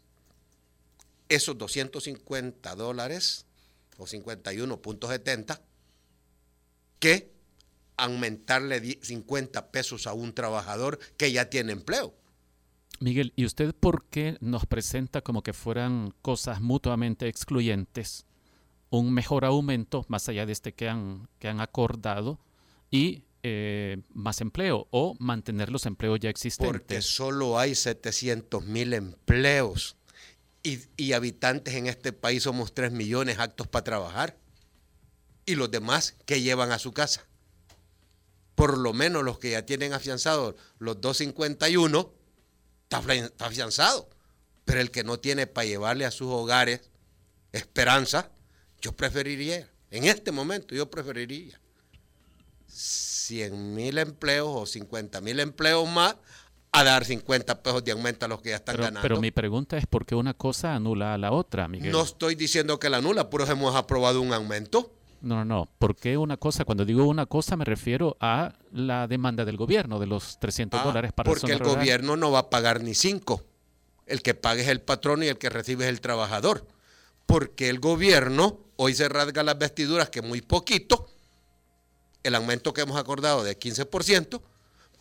esos 1.31 1.57
250 1.57 2.75
dólares 2.75 3.45
o 3.97 4.05
51.70 4.05 5.59
que 6.99 7.31
aumentarle 7.95 8.99
50 9.01 9.71
pesos 9.71 10.07
a 10.07 10.13
un 10.13 10.33
trabajador 10.33 10.99
que 11.17 11.31
ya 11.31 11.49
tiene 11.49 11.71
empleo. 11.71 12.13
Miguel, 12.99 13.33
¿y 13.35 13.45
usted 13.45 13.73
por 13.73 14.05
qué 14.05 14.37
nos 14.41 14.65
presenta 14.65 15.21
como 15.21 15.41
que 15.41 15.53
fueran 15.53 16.13
cosas 16.21 16.61
mutuamente 16.61 17.27
excluyentes? 17.27 18.25
Un 18.89 19.13
mejor 19.13 19.45
aumento, 19.45 20.05
más 20.09 20.27
allá 20.27 20.45
de 20.45 20.51
este 20.51 20.73
que 20.73 20.89
han, 20.89 21.29
que 21.39 21.47
han 21.47 21.61
acordado, 21.61 22.39
y 22.91 23.23
eh, 23.43 23.97
más 24.13 24.39
empleo 24.41 24.87
o 24.91 25.15
mantener 25.17 25.71
los 25.71 25.87
empleos 25.87 26.19
ya 26.19 26.29
existentes. 26.29 26.71
Porque 26.71 27.01
solo 27.01 27.57
hay 27.57 27.73
700 27.73 28.63
mil 28.65 28.93
empleos 28.93 29.95
y, 30.63 31.13
habitantes 31.13 31.73
en 31.73 31.87
este 31.87 32.13
país 32.13 32.43
somos 32.43 32.73
3 32.75 32.91
millones 32.91 33.39
aptos 33.39 33.67
para 33.67 33.83
trabajar. 33.83 34.37
Y 35.45 35.55
los 35.55 35.71
demás 35.71 36.15
que 36.25 36.41
llevan 36.41 36.71
a 36.71 36.77
su 36.77 36.93
casa. 36.93 37.25
Por 38.53 38.77
lo 38.77 38.93
menos 38.93 39.23
los 39.23 39.39
que 39.39 39.51
ya 39.51 39.65
tienen 39.65 39.93
afianzados 39.93 40.55
los 40.77 41.01
251 41.01 42.13
está, 42.83 43.01
afianzado. 43.39 44.07
Pero 44.65 44.81
el 44.81 44.91
que 44.91 45.03
no 45.03 45.19
tiene 45.19 45.47
para 45.47 45.65
llevarle 45.65 46.05
a 46.05 46.11
sus 46.11 46.27
hogares 46.27 46.81
esperanza, 47.53 48.31
yo 48.81 48.95
preferiría, 48.95 49.67
en 49.89 50.03
este 50.03 50.31
momento 50.31 50.75
yo 50.75 50.91
preferiría 50.91 51.60
100 52.71 53.75
mil 53.75 53.97
empleos 53.97 54.49
o 54.49 54.65
50 54.65 55.21
mil 55.21 55.39
empleos 55.39 55.87
más 55.89 56.15
a 56.71 56.83
dar 56.83 57.03
50 57.03 57.63
pesos 57.63 57.83
de 57.83 57.91
aumento 57.91 58.25
a 58.25 58.29
los 58.29 58.41
que 58.41 58.49
ya 58.49 58.55
están 58.55 58.77
ganando. 58.77 59.01
Pero 59.01 59.19
mi 59.19 59.31
pregunta 59.31 59.77
es 59.77 59.85
por 59.85 60.05
qué 60.05 60.15
una 60.15 60.33
cosa 60.33 60.73
anula 60.73 61.13
a 61.13 61.17
la 61.17 61.31
otra, 61.31 61.67
Miguel. 61.67 61.91
No 61.91 62.01
estoy 62.01 62.35
diciendo 62.35 62.79
que 62.79 62.89
la 62.89 62.97
anula, 62.97 63.29
pero 63.29 63.45
hemos 63.45 63.75
aprobado 63.75 64.21
un 64.21 64.33
aumento. 64.33 64.93
No, 65.21 65.35
no, 65.35 65.45
no. 65.45 65.69
¿Por 65.77 65.95
qué 65.95 66.17
una 66.17 66.37
cosa? 66.37 66.65
Cuando 66.65 66.85
digo 66.85 67.05
una 67.05 67.25
cosa 67.25 67.55
me 67.57 67.65
refiero 67.65 68.17
a 68.21 68.53
la 68.71 69.07
demanda 69.07 69.45
del 69.45 69.57
gobierno 69.57 69.99
de 69.99 70.07
los 70.07 70.39
300 70.39 70.79
ah, 70.79 70.83
dólares 70.83 71.11
para 71.13 71.29
Porque 71.29 71.51
el 71.51 71.59
gobierno 71.59 72.15
no 72.15 72.31
va 72.31 72.39
a 72.39 72.49
pagar 72.49 72.81
ni 72.81 72.95
cinco. 72.95 73.43
El 74.07 74.21
que 74.21 74.33
pague 74.33 74.61
es 74.61 74.67
el 74.69 74.81
patrón 74.81 75.23
y 75.23 75.27
el 75.27 75.37
que 75.37 75.49
recibe 75.49 75.85
es 75.85 75.89
el 75.89 76.01
trabajador. 76.01 76.65
Porque 77.25 77.69
el 77.69 77.79
gobierno 77.79 78.59
hoy 78.77 78.95
se 78.95 79.07
rasga 79.09 79.43
las 79.43 79.57
vestiduras, 79.59 80.09
que 80.09 80.21
muy 80.21 80.41
poquito, 80.41 81.07
el 82.23 82.35
aumento 82.35 82.73
que 82.73 82.81
hemos 82.81 82.97
acordado 82.97 83.43
de 83.43 83.57
15%, 83.57 84.41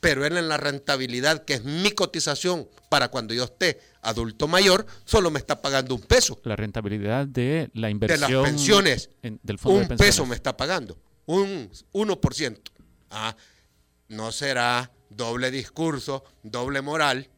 pero 0.00 0.24
él 0.24 0.36
en 0.38 0.48
la 0.48 0.56
rentabilidad, 0.56 1.44
que 1.44 1.54
es 1.54 1.64
mi 1.64 1.90
cotización 1.92 2.68
para 2.88 3.08
cuando 3.08 3.34
yo 3.34 3.44
esté 3.44 3.80
adulto 4.02 4.48
mayor, 4.48 4.86
solo 5.04 5.30
me 5.30 5.38
está 5.38 5.60
pagando 5.60 5.94
un 5.94 6.00
peso. 6.00 6.40
La 6.44 6.56
rentabilidad 6.56 7.26
de 7.26 7.70
la 7.74 7.90
inversión. 7.90 8.30
De 8.30 8.36
las 8.36 8.44
pensiones. 8.44 9.10
del 9.22 9.58
fondo 9.58 9.80
un 9.80 9.98
peso 9.98 10.24
me 10.26 10.34
está 10.34 10.56
pagando. 10.56 10.96
Un 11.26 11.70
1%. 11.92 12.58
Ah, 13.10 13.36
no 14.08 14.32
será 14.32 14.90
doble 15.10 15.50
discurso, 15.50 16.24
doble 16.42 16.80
moral. 16.80 17.28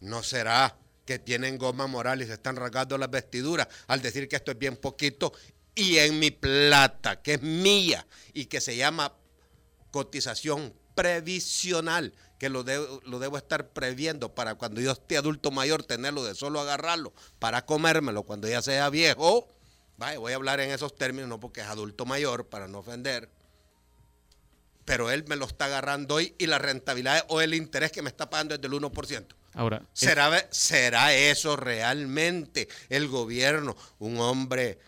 No 0.00 0.22
será 0.22 0.76
que 1.04 1.18
tienen 1.18 1.56
goma 1.58 1.86
moral 1.86 2.22
y 2.22 2.26
se 2.26 2.34
están 2.34 2.56
rasgando 2.56 2.98
las 2.98 3.10
vestiduras 3.10 3.68
al 3.86 4.02
decir 4.02 4.28
que 4.28 4.36
esto 4.36 4.50
es 4.50 4.58
bien 4.58 4.76
poquito 4.76 5.32
y 5.76 5.98
en 5.98 6.18
mi 6.18 6.32
plata, 6.32 7.22
que 7.22 7.34
es 7.34 7.42
mía 7.42 8.04
y 8.32 8.46
que 8.46 8.60
se 8.60 8.76
llama 8.76 9.12
cotización 9.92 10.74
previsional, 10.96 12.14
que 12.38 12.48
lo 12.48 12.64
debo, 12.64 13.00
lo 13.04 13.18
debo 13.18 13.36
estar 13.36 13.68
previendo 13.68 14.34
para 14.34 14.56
cuando 14.56 14.80
yo 14.80 14.90
esté 14.90 15.18
adulto 15.18 15.50
mayor, 15.50 15.84
tenerlo 15.84 16.24
de 16.24 16.34
solo 16.34 16.60
agarrarlo 16.60 17.12
para 17.38 17.66
comérmelo 17.66 18.24
cuando 18.24 18.48
ya 18.48 18.62
sea 18.62 18.90
viejo. 18.90 19.48
Vaya, 19.98 20.18
voy 20.18 20.32
a 20.32 20.36
hablar 20.36 20.60
en 20.60 20.70
esos 20.70 20.96
términos, 20.96 21.28
no 21.28 21.38
porque 21.38 21.60
es 21.60 21.66
adulto 21.66 22.06
mayor, 22.06 22.46
para 22.48 22.68
no 22.68 22.78
ofender. 22.78 23.30
Pero 24.86 25.10
él 25.10 25.24
me 25.26 25.36
lo 25.36 25.44
está 25.44 25.66
agarrando 25.66 26.14
hoy 26.16 26.34
y 26.38 26.46
la 26.46 26.58
rentabilidad 26.58 27.24
o 27.28 27.42
el 27.42 27.54
interés 27.54 27.92
que 27.92 28.02
me 28.02 28.08
está 28.08 28.30
pagando 28.30 28.54
es 28.54 28.60
del 28.60 28.72
1%. 28.72 29.26
Ahora, 29.54 29.82
¿Será, 29.92 30.46
¿será 30.50 31.14
eso 31.14 31.56
realmente 31.56 32.68
el 32.88 33.08
gobierno, 33.08 33.76
un 33.98 34.20
hombre 34.20 34.78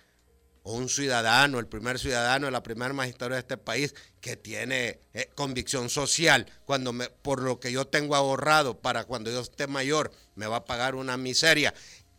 un 0.73 0.89
ciudadano, 0.89 1.59
el 1.59 1.67
primer 1.67 1.99
ciudadano, 1.99 2.51
la 2.51 2.63
primera 2.63 2.93
magistrado 2.93 3.35
de 3.35 3.41
este 3.41 3.57
país 3.57 3.95
que 4.21 4.37
tiene 4.37 5.01
eh, 5.15 5.31
convicción 5.35 5.89
social, 5.89 6.47
cuando 6.65 6.93
me, 6.93 7.09
por 7.09 7.43
lo 7.43 7.61
que 7.61 7.73
yo 7.73 7.87
tengo 7.87 8.15
ahorrado 8.15 8.79
para 8.79 9.05
cuando 9.05 9.31
yo 9.31 9.41
esté 9.41 9.67
mayor, 9.67 10.11
me 10.35 10.47
va 10.47 10.57
a 10.57 10.65
pagar 10.65 10.95
una 10.95 11.17
miseria. 11.17 11.75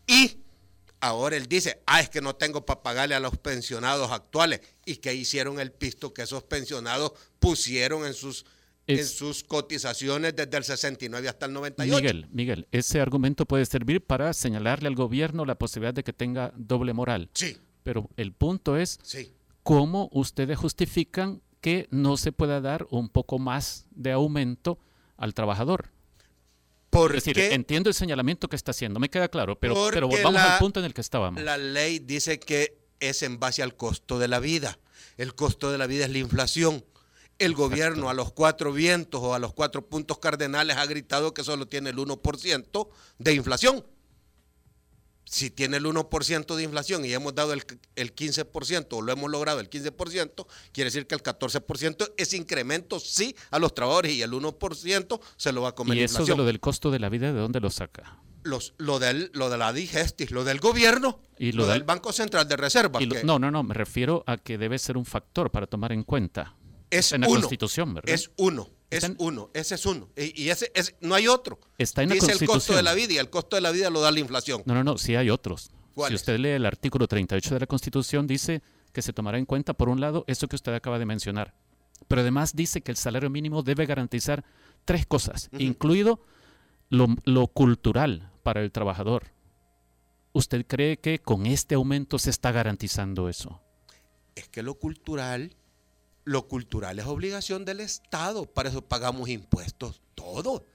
Y 0.07 0.37
ahora 0.99 1.37
él 1.37 1.47
dice, 1.47 1.81
ah, 1.85 2.01
es 2.01 2.09
que 2.09 2.21
no 2.21 2.35
tengo 2.35 2.65
para 2.65 2.81
pagarle 2.81 3.15
a 3.15 3.19
los 3.19 3.37
pensionados 3.37 4.11
actuales. 4.11 4.61
¿Y 4.85 4.97
que 4.97 5.13
hicieron 5.13 5.59
el 5.59 5.71
pisto 5.71 6.13
que 6.13 6.23
esos 6.23 6.43
pensionados 6.43 7.13
pusieron 7.39 8.05
en 8.05 8.13
sus 8.13 8.45
en 8.97 9.05
sus 9.05 9.43
cotizaciones 9.43 10.35
desde 10.35 10.57
el 10.57 10.63
69 10.63 11.29
hasta 11.29 11.45
el 11.45 11.53
98. 11.53 11.95
Miguel, 11.95 12.27
Miguel, 12.31 12.67
ese 12.71 12.99
argumento 12.99 13.45
puede 13.45 13.65
servir 13.65 14.01
para 14.01 14.33
señalarle 14.33 14.87
al 14.87 14.95
gobierno 14.95 15.45
la 15.45 15.55
posibilidad 15.55 15.93
de 15.93 16.03
que 16.03 16.11
tenga 16.11 16.51
doble 16.55 16.93
moral. 16.93 17.29
Sí. 17.33 17.55
Pero 17.83 18.09
el 18.17 18.33
punto 18.33 18.77
es 18.77 18.99
cómo 19.63 20.09
ustedes 20.11 20.57
justifican 20.57 21.41
que 21.61 21.87
no 21.91 22.17
se 22.17 22.31
pueda 22.31 22.61
dar 22.61 22.87
un 22.89 23.09
poco 23.09 23.39
más 23.39 23.85
de 23.91 24.11
aumento 24.11 24.79
al 25.17 25.33
trabajador. 25.33 25.91
Porque 26.89 27.17
es 27.17 27.23
decir, 27.23 27.39
entiendo 27.53 27.89
el 27.89 27.93
señalamiento 27.93 28.47
que 28.47 28.55
está 28.55 28.71
haciendo, 28.71 28.99
me 28.99 29.09
queda 29.09 29.27
claro, 29.27 29.59
pero, 29.59 29.89
pero 29.91 30.07
volvamos 30.07 30.41
al 30.41 30.57
punto 30.57 30.79
en 30.79 30.87
el 30.87 30.93
que 30.93 31.01
estábamos. 31.01 31.43
La 31.43 31.57
ley 31.57 31.99
dice 31.99 32.39
que 32.39 32.79
es 32.99 33.21
en 33.21 33.39
base 33.39 33.61
al 33.61 33.75
costo 33.75 34.17
de 34.17 34.27
la 34.27 34.39
vida. 34.39 34.79
El 35.17 35.35
costo 35.35 35.71
de 35.71 35.77
la 35.77 35.87
vida 35.87 36.05
es 36.05 36.11
la 36.11 36.17
inflación. 36.17 36.83
El 37.37 37.53
gobierno 37.53 38.09
a 38.09 38.13
los 38.13 38.33
cuatro 38.33 38.73
vientos 38.73 39.21
o 39.21 39.33
a 39.33 39.39
los 39.39 39.53
cuatro 39.53 39.87
puntos 39.87 40.19
cardenales 40.19 40.77
ha 40.77 40.85
gritado 40.85 41.33
que 41.33 41.43
solo 41.43 41.67
tiene 41.67 41.91
el 41.91 41.97
1% 41.97 42.89
de 43.19 43.33
inflación 43.33 43.85
si 45.29 45.51
tiene 45.51 45.77
el 45.77 45.85
1% 45.85 46.55
de 46.55 46.63
inflación 46.63 47.05
y 47.05 47.13
hemos 47.13 47.35
dado 47.35 47.53
el, 47.53 47.61
15% 47.61 48.87
o 48.91 49.01
lo 49.03 49.11
hemos 49.11 49.29
logrado 49.29 49.59
el 49.59 49.69
15%, 49.69 50.47
quiere 50.71 50.87
decir 50.87 51.05
que 51.05 51.13
el 51.13 51.21
14% 51.21 52.13
es 52.17 52.33
incremento 52.33 52.99
sí 52.99 53.35
a 53.51 53.59
los 53.59 53.75
trabajadores 53.75 54.13
y 54.13 54.23
el 54.23 54.31
1% 54.31 55.19
se 55.37 55.51
lo 55.51 55.61
va 55.61 55.69
a 55.69 55.75
comer 55.75 55.97
¿Y 55.97 56.01
eso 56.01 56.25
de 56.25 56.35
lo 56.35 56.45
del 56.45 56.59
costo 56.59 56.89
de 56.89 56.97
la 56.97 57.09
vida 57.09 57.31
de 57.31 57.39
dónde 57.39 57.59
lo 57.59 57.69
saca? 57.69 58.17
Los, 58.41 58.73
lo, 58.77 58.97
del, 58.97 59.29
lo 59.35 59.51
de 59.51 59.59
la 59.59 59.71
digestis, 59.71 60.31
lo 60.31 60.43
del 60.43 60.59
gobierno, 60.59 61.21
y 61.37 61.51
lo, 61.51 61.67
del, 61.67 61.83
Banco 61.83 62.11
Central 62.11 62.47
de 62.47 62.57
Reserva. 62.57 62.99
no, 63.23 63.37
no, 63.37 63.51
no, 63.51 63.63
me 63.63 63.75
refiero 63.75 64.23
a 64.25 64.37
que 64.37 64.57
debe 64.57 64.79
ser 64.79 64.97
un 64.97 65.05
factor 65.05 65.51
para 65.51 65.67
tomar 65.67 65.91
en 65.91 66.03
cuenta. 66.03 66.55
Es 66.89 67.11
en 67.11 67.21
la 67.21 67.27
Constitución, 67.27 67.93
¿verdad? 67.93 68.15
Es 68.15 68.31
uno. 68.37 68.78
Es 68.89 69.09
uno, 69.19 69.51
ese 69.53 69.75
es 69.75 69.85
uno. 69.85 70.09
Y, 70.15 70.49
ese 70.49 70.71
no 71.01 71.15
hay 71.15 71.27
otro. 71.27 71.59
Está 71.77 72.03
en 72.03 72.09
Dice 72.09 72.31
el 72.31 72.45
costo 72.45 72.75
de 72.75 72.83
la 72.83 72.93
vida 72.93 73.13
y 73.13 73.17
el 73.17 73.29
costo 73.29 73.55
de 73.55 73.61
la 73.61 73.71
vida 73.71 73.89
lo 73.89 74.01
da 74.01 74.11
la 74.11 74.19
inflación. 74.19 74.63
No, 74.65 74.73
no, 74.73 74.83
no, 74.83 74.97
sí 74.97 75.15
hay 75.15 75.29
otros. 75.29 75.71
Si 76.07 76.13
usted 76.15 76.39
lee 76.39 76.49
el 76.49 76.65
artículo 76.65 77.07
38 77.07 77.55
de 77.55 77.59
la 77.59 77.67
Constitución, 77.67 78.25
dice 78.25 78.61
que 78.93 79.01
se 79.01 79.13
tomará 79.13 79.37
en 79.37 79.45
cuenta, 79.45 79.73
por 79.73 79.89
un 79.89 79.99
lado, 79.99 80.23
eso 80.27 80.47
que 80.47 80.55
usted 80.55 80.73
acaba 80.73 80.97
de 80.97 81.05
mencionar. 81.05 81.53
Pero 82.07 82.21
además 82.21 82.55
dice 82.55 82.81
que 82.81 82.91
el 82.91 82.97
salario 82.97 83.29
mínimo 83.29 83.61
debe 83.61 83.85
garantizar 83.85 84.43
tres 84.85 85.05
cosas, 85.05 85.49
incluido 85.57 86.25
lo, 86.89 87.07
lo 87.25 87.47
cultural 87.47 88.31
para 88.43 88.61
el 88.61 88.71
trabajador. 88.71 89.31
¿Usted 90.31 90.65
cree 90.65 90.97
que 90.97 91.19
con 91.19 91.45
este 91.45 91.75
aumento 91.75 92.17
se 92.17 92.29
está 92.29 92.51
garantizando 92.51 93.29
eso? 93.29 93.61
Es 94.35 94.47
que 94.47 94.63
lo 94.63 94.75
cultural 94.75 95.55
lo 96.23 96.47
cultural 96.47 96.99
es 96.99 97.05
obligación 97.05 97.65
del 97.65 97.79
Estado, 97.79 98.45
para 98.45 98.69
eso 98.69 98.81
pagamos 98.81 99.29
impuestos, 99.29 100.01
todo. 100.15 100.65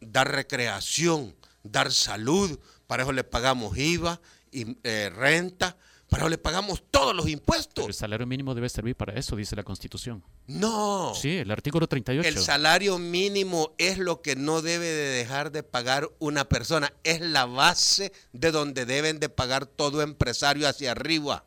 Dar 0.00 0.30
recreación, 0.30 1.34
dar 1.62 1.92
salud, 1.92 2.58
para 2.86 3.04
eso 3.04 3.12
le 3.12 3.24
pagamos 3.24 3.76
IVA, 3.78 4.20
y, 4.52 4.76
eh, 4.84 5.10
renta, 5.14 5.76
para 6.10 6.24
eso 6.24 6.28
le 6.28 6.38
pagamos 6.38 6.84
todos 6.90 7.16
los 7.16 7.28
impuestos. 7.28 7.86
el 7.86 7.94
salario 7.94 8.26
mínimo 8.26 8.54
debe 8.54 8.68
servir 8.68 8.94
para 8.94 9.14
eso, 9.14 9.36
dice 9.36 9.56
la 9.56 9.64
Constitución. 9.64 10.22
No. 10.46 11.14
Sí, 11.14 11.38
el 11.38 11.50
artículo 11.50 11.88
38. 11.88 12.28
El 12.28 12.38
salario 12.38 12.98
mínimo 12.98 13.74
es 13.78 13.98
lo 13.98 14.20
que 14.20 14.36
no 14.36 14.60
debe 14.60 14.86
de 14.86 15.08
dejar 15.16 15.50
de 15.50 15.62
pagar 15.62 16.10
una 16.18 16.44
persona, 16.44 16.92
es 17.04 17.20
la 17.20 17.46
base 17.46 18.12
de 18.32 18.50
donde 18.50 18.84
deben 18.84 19.18
de 19.18 19.28
pagar 19.30 19.66
todo 19.66 20.02
empresario 20.02 20.68
hacia 20.68 20.90
arriba 20.90 21.46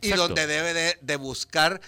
y 0.00 0.10
donde 0.10 0.46
debe 0.46 0.96
de, 1.00 1.16
buscar 1.16 1.80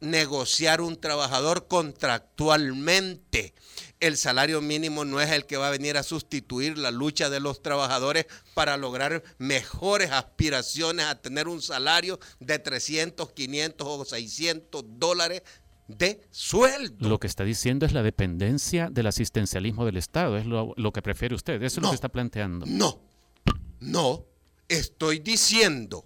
negociar 0.00 0.80
un 0.80 1.00
trabajador 1.00 1.66
contractualmente. 1.66 3.54
El 4.00 4.16
salario 4.16 4.60
mínimo 4.60 5.04
no 5.04 5.20
es 5.20 5.30
el 5.30 5.46
que 5.46 5.56
va 5.56 5.68
a 5.68 5.70
venir 5.70 5.96
a 5.96 6.02
sustituir 6.02 6.76
la 6.76 6.90
lucha 6.90 7.30
de 7.30 7.40
los 7.40 7.62
trabajadores 7.62 8.26
para 8.52 8.76
lograr 8.76 9.22
mejores 9.38 10.10
aspiraciones 10.10 11.06
a 11.06 11.20
tener 11.20 11.48
un 11.48 11.62
salario 11.62 12.18
de 12.40 12.58
300, 12.58 13.32
500 13.32 13.86
o 13.88 14.04
600 14.04 14.84
dólares 14.98 15.42
de 15.88 16.20
sueldo. 16.30 17.08
Lo 17.08 17.18
que 17.18 17.26
está 17.26 17.44
diciendo 17.44 17.86
es 17.86 17.92
la 17.92 18.02
dependencia 18.02 18.90
del 18.90 19.06
asistencialismo 19.06 19.84
del 19.84 19.96
Estado, 19.96 20.36
es 20.36 20.46
lo, 20.46 20.92
que 20.92 21.02
prefiere 21.02 21.34
usted, 21.34 21.62
eso 21.62 21.80
es 21.80 21.82
lo 21.82 21.90
que 21.90 21.94
está 21.94 22.08
planteando. 22.08 22.66
No, 22.66 23.00
no, 23.80 24.26
estoy 24.68 25.18
diciendo 25.18 26.04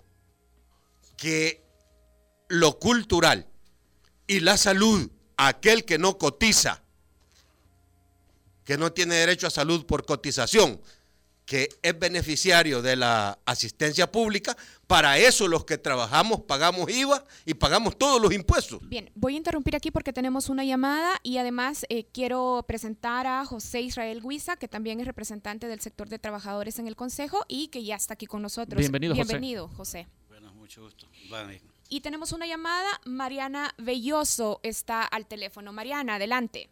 que 1.19 1.63
lo 2.49 2.79
cultural 2.79 3.47
y 4.27 4.41
la 4.41 4.57
salud, 4.57 5.11
aquel 5.37 5.85
que 5.85 5.99
no 5.99 6.17
cotiza, 6.17 6.83
que 8.65 8.79
no 8.79 8.93
tiene 8.93 9.17
derecho 9.17 9.47
a 9.47 9.51
salud 9.51 9.85
por 9.85 10.07
cotización, 10.07 10.81
que 11.45 11.71
es 11.83 11.99
beneficiario 11.99 12.83
de 12.83 12.95
la 12.95 13.39
asistencia 13.47 14.13
pública, 14.13 14.55
para 14.87 15.19
eso 15.19 15.49
los 15.49 15.65
que 15.65 15.79
trabajamos 15.79 16.43
pagamos 16.43 16.91
IVA 16.91 17.25
y 17.47 17.55
pagamos 17.55 17.97
todos 17.97 18.21
los 18.21 18.33
impuestos. 18.35 18.87
Bien, 18.87 19.11
voy 19.15 19.35
a 19.35 19.39
interrumpir 19.39 19.75
aquí 19.75 19.91
porque 19.91 20.13
tenemos 20.13 20.51
una 20.51 20.65
llamada 20.65 21.19
y 21.23 21.39
además 21.39 21.87
eh, 21.89 22.05
quiero 22.13 22.65
presentar 22.69 23.27
a 23.27 23.45
José 23.47 23.81
Israel 23.81 24.23
Guisa, 24.23 24.57
que 24.57 24.69
también 24.69 25.01
es 25.01 25.07
representante 25.07 25.69
del 25.69 25.81
sector 25.81 26.11
de 26.11 26.19
trabajadores 26.19 26.79
en 26.79 26.87
el 26.87 26.97
Consejo 26.97 27.45
y 27.49 27.69
que 27.69 27.83
ya 27.83 27.97
está 27.97 28.15
aquí 28.15 28.27
con 28.27 28.43
nosotros. 28.43 28.79
Bienvenido, 28.79 29.15
Bienvenido 29.15 29.69
José. 29.69 30.07
Mucho 30.69 30.83
gusto. 30.83 31.07
Y 31.89 32.03
tenemos 32.03 32.35
una 32.35 32.47
llamada, 32.47 32.89
Mariana 33.07 33.71
Belloso 33.79 34.61
está 34.63 35.03
al 35.03 35.27
teléfono. 35.27 35.73
Mariana, 35.73 36.17
adelante. 36.17 36.69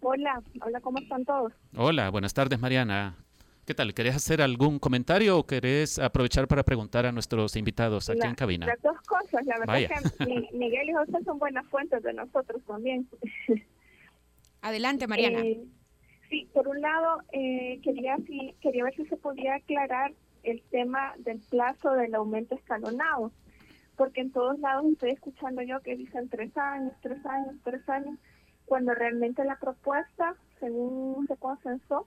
Hola, 0.00 0.42
hola, 0.62 0.80
¿cómo 0.80 0.98
están 0.98 1.26
todos? 1.26 1.52
Hola, 1.76 2.08
buenas 2.08 2.32
tardes 2.32 2.58
Mariana. 2.58 3.18
¿Qué 3.66 3.74
tal? 3.74 3.92
¿Querés 3.92 4.16
hacer 4.16 4.40
algún 4.40 4.78
comentario 4.78 5.36
o 5.38 5.46
querés 5.46 5.98
aprovechar 5.98 6.48
para 6.48 6.62
preguntar 6.62 7.04
a 7.04 7.12
nuestros 7.12 7.54
invitados 7.56 8.08
aquí 8.08 8.26
en 8.26 8.34
cabina? 8.34 8.64
Las 8.64 8.80
dos 8.80 8.98
cosas, 9.02 9.44
la 9.44 9.58
verdad 9.58 9.80
es 9.82 10.12
que 10.12 10.48
Miguel 10.56 10.88
y 10.88 10.92
José 10.94 11.22
son 11.22 11.38
buenas 11.38 11.66
fuentes 11.66 12.02
de 12.02 12.14
nosotros 12.14 12.62
también. 12.66 13.06
Adelante, 14.62 15.06
Mariana. 15.06 15.40
Eh, 15.40 15.62
sí, 16.30 16.48
por 16.54 16.66
un 16.66 16.80
lado, 16.80 17.18
eh, 17.32 17.78
quería, 17.82 18.16
quería 18.62 18.84
ver 18.84 18.96
si 18.96 19.04
se 19.04 19.18
podía 19.18 19.56
aclarar 19.56 20.14
el 20.42 20.62
tema 20.70 21.14
del 21.18 21.40
plazo 21.40 21.92
del 21.92 22.14
aumento 22.14 22.54
escalonado, 22.54 23.32
porque 23.96 24.20
en 24.20 24.32
todos 24.32 24.58
lados 24.58 24.86
estoy 24.92 25.10
escuchando 25.10 25.62
yo 25.62 25.80
que 25.80 25.96
dicen 25.96 26.28
tres 26.28 26.56
años, 26.56 26.92
tres 27.00 27.24
años, 27.24 27.56
tres 27.62 27.88
años, 27.88 28.18
cuando 28.64 28.94
realmente 28.94 29.44
la 29.44 29.56
propuesta, 29.56 30.34
según 30.58 31.26
se 31.26 31.36
consensó, 31.36 32.06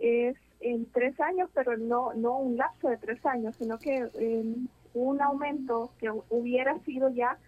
es 0.00 0.36
en 0.60 0.86
tres 0.90 1.20
años, 1.20 1.50
pero 1.54 1.76
no, 1.76 2.12
no 2.14 2.38
un 2.38 2.56
lapso 2.56 2.88
de 2.88 2.96
tres 2.96 3.24
años, 3.26 3.56
sino 3.56 3.78
que 3.78 4.08
em, 4.14 4.68
un 4.94 5.20
aumento 5.20 5.92
que 5.98 6.10
hubiera 6.30 6.78
sido 6.80 7.08
ya 7.10 7.38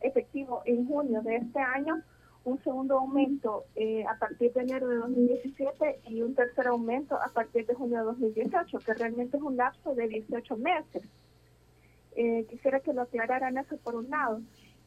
efectivo 0.00 0.62
en 0.64 0.86
junio 0.86 1.22
de 1.22 1.36
este 1.36 1.60
año, 1.60 2.02
un 2.46 2.62
segundo 2.62 2.98
aumento 2.98 3.64
eh, 3.74 4.04
a 4.06 4.18
partir 4.18 4.52
de 4.52 4.62
enero 4.62 4.88
de 4.88 4.96
2017 4.96 6.00
y 6.08 6.22
un 6.22 6.34
tercer 6.34 6.68
aumento 6.68 7.16
a 7.20 7.28
partir 7.28 7.66
de 7.66 7.74
junio 7.74 7.98
de 7.98 8.04
2018, 8.04 8.78
que 8.78 8.94
realmente 8.94 9.36
es 9.36 9.42
un 9.42 9.56
lapso 9.56 9.94
de 9.94 10.08
18 10.08 10.56
meses. 10.56 11.02
Eh, 12.14 12.46
quisiera 12.48 12.80
que 12.80 12.92
lo 12.92 13.02
aclararan 13.02 13.58
eso 13.58 13.76
por 13.78 13.96
un 13.96 14.08
lado. 14.08 14.40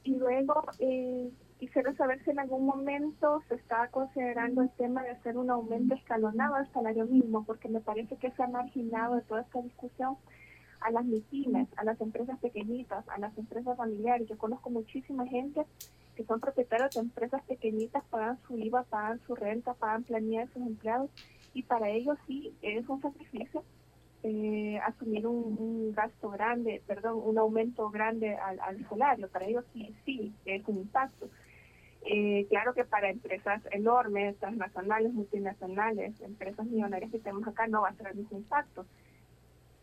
Y 0.04 0.16
luego, 0.16 0.64
eh, 0.80 1.30
Quisiera 1.60 1.94
saber 1.96 2.24
si 2.24 2.32
en 2.32 2.40
algún 2.40 2.66
momento 2.66 3.44
se 3.50 3.56
está 3.56 3.90
considerando 3.90 4.62
el 4.62 4.70
tema 4.72 5.04
de 5.04 5.10
hacer 5.10 5.38
un 5.38 5.50
aumento 5.50 5.94
escalonado 5.94 6.56
al 6.56 6.72
salario 6.72 7.06
mínimo, 7.06 7.44
porque 7.44 7.68
me 7.68 7.82
parece 7.82 8.16
que 8.16 8.32
se 8.32 8.42
ha 8.42 8.48
marginado 8.48 9.16
de 9.16 9.24
toda 9.24 9.42
esta 9.42 9.62
discusión 9.62 10.16
a 10.82 10.92
las 10.92 11.06
MIPIMES, 11.06 11.68
a 11.78 11.84
las 11.84 12.00
empresas 12.02 12.40
pequeñitas, 12.40 13.08
a 13.10 13.20
las 13.20 13.38
empresas 13.38 13.78
familiares. 13.78 14.28
Yo 14.28 14.38
conozco 14.38 14.70
muchísima 14.70 15.28
gente 15.28 15.66
que 16.16 16.26
son 16.26 16.40
propietarios 16.40 16.92
de 16.92 17.02
empresas 17.02 17.42
pequeñitas, 17.44 18.04
pagan 18.10 18.38
su 18.48 18.58
IVA, 18.58 18.84
pagan 18.84 19.20
su 19.26 19.36
renta, 19.36 19.74
pagan 19.74 20.04
planilla 20.04 20.42
de 20.42 20.54
sus 20.54 20.62
empleados 20.64 21.10
y 21.54 21.64
para 21.64 21.90
ellos 21.90 22.18
sí 22.28 22.54
es 22.62 22.88
un 22.90 23.02
sacrificio 23.02 23.64
eh, 24.22 24.78
asumir 24.86 25.26
un, 25.28 25.94
gasto 25.94 26.30
grande, 26.30 26.82
perdón, 26.86 27.22
un 27.24 27.38
aumento 27.38 27.90
grande 27.90 28.36
al, 28.36 28.60
al 28.60 28.88
salario. 28.90 29.30
Para 29.30 29.46
ellos 29.46 29.64
sí, 29.74 29.96
sí, 30.06 30.34
es 30.46 30.68
un 30.68 30.80
impacto. 30.80 31.30
Eh, 32.06 32.46
claro 32.50 32.74
que 32.74 32.86
para 32.86 33.10
empresas 33.10 33.62
enormes, 33.72 34.38
transnacionales, 34.38 35.14
multinacionales, 35.14 36.20
empresas 36.22 36.66
millonarias 36.66 37.12
que 37.12 37.20
tenemos 37.20 37.48
acá, 37.48 37.68
no 37.68 37.82
va 37.82 37.90
a 37.90 37.96
ser 37.96 38.08
el 38.08 38.18
mismo 38.18 38.38
impacto. 38.38 38.86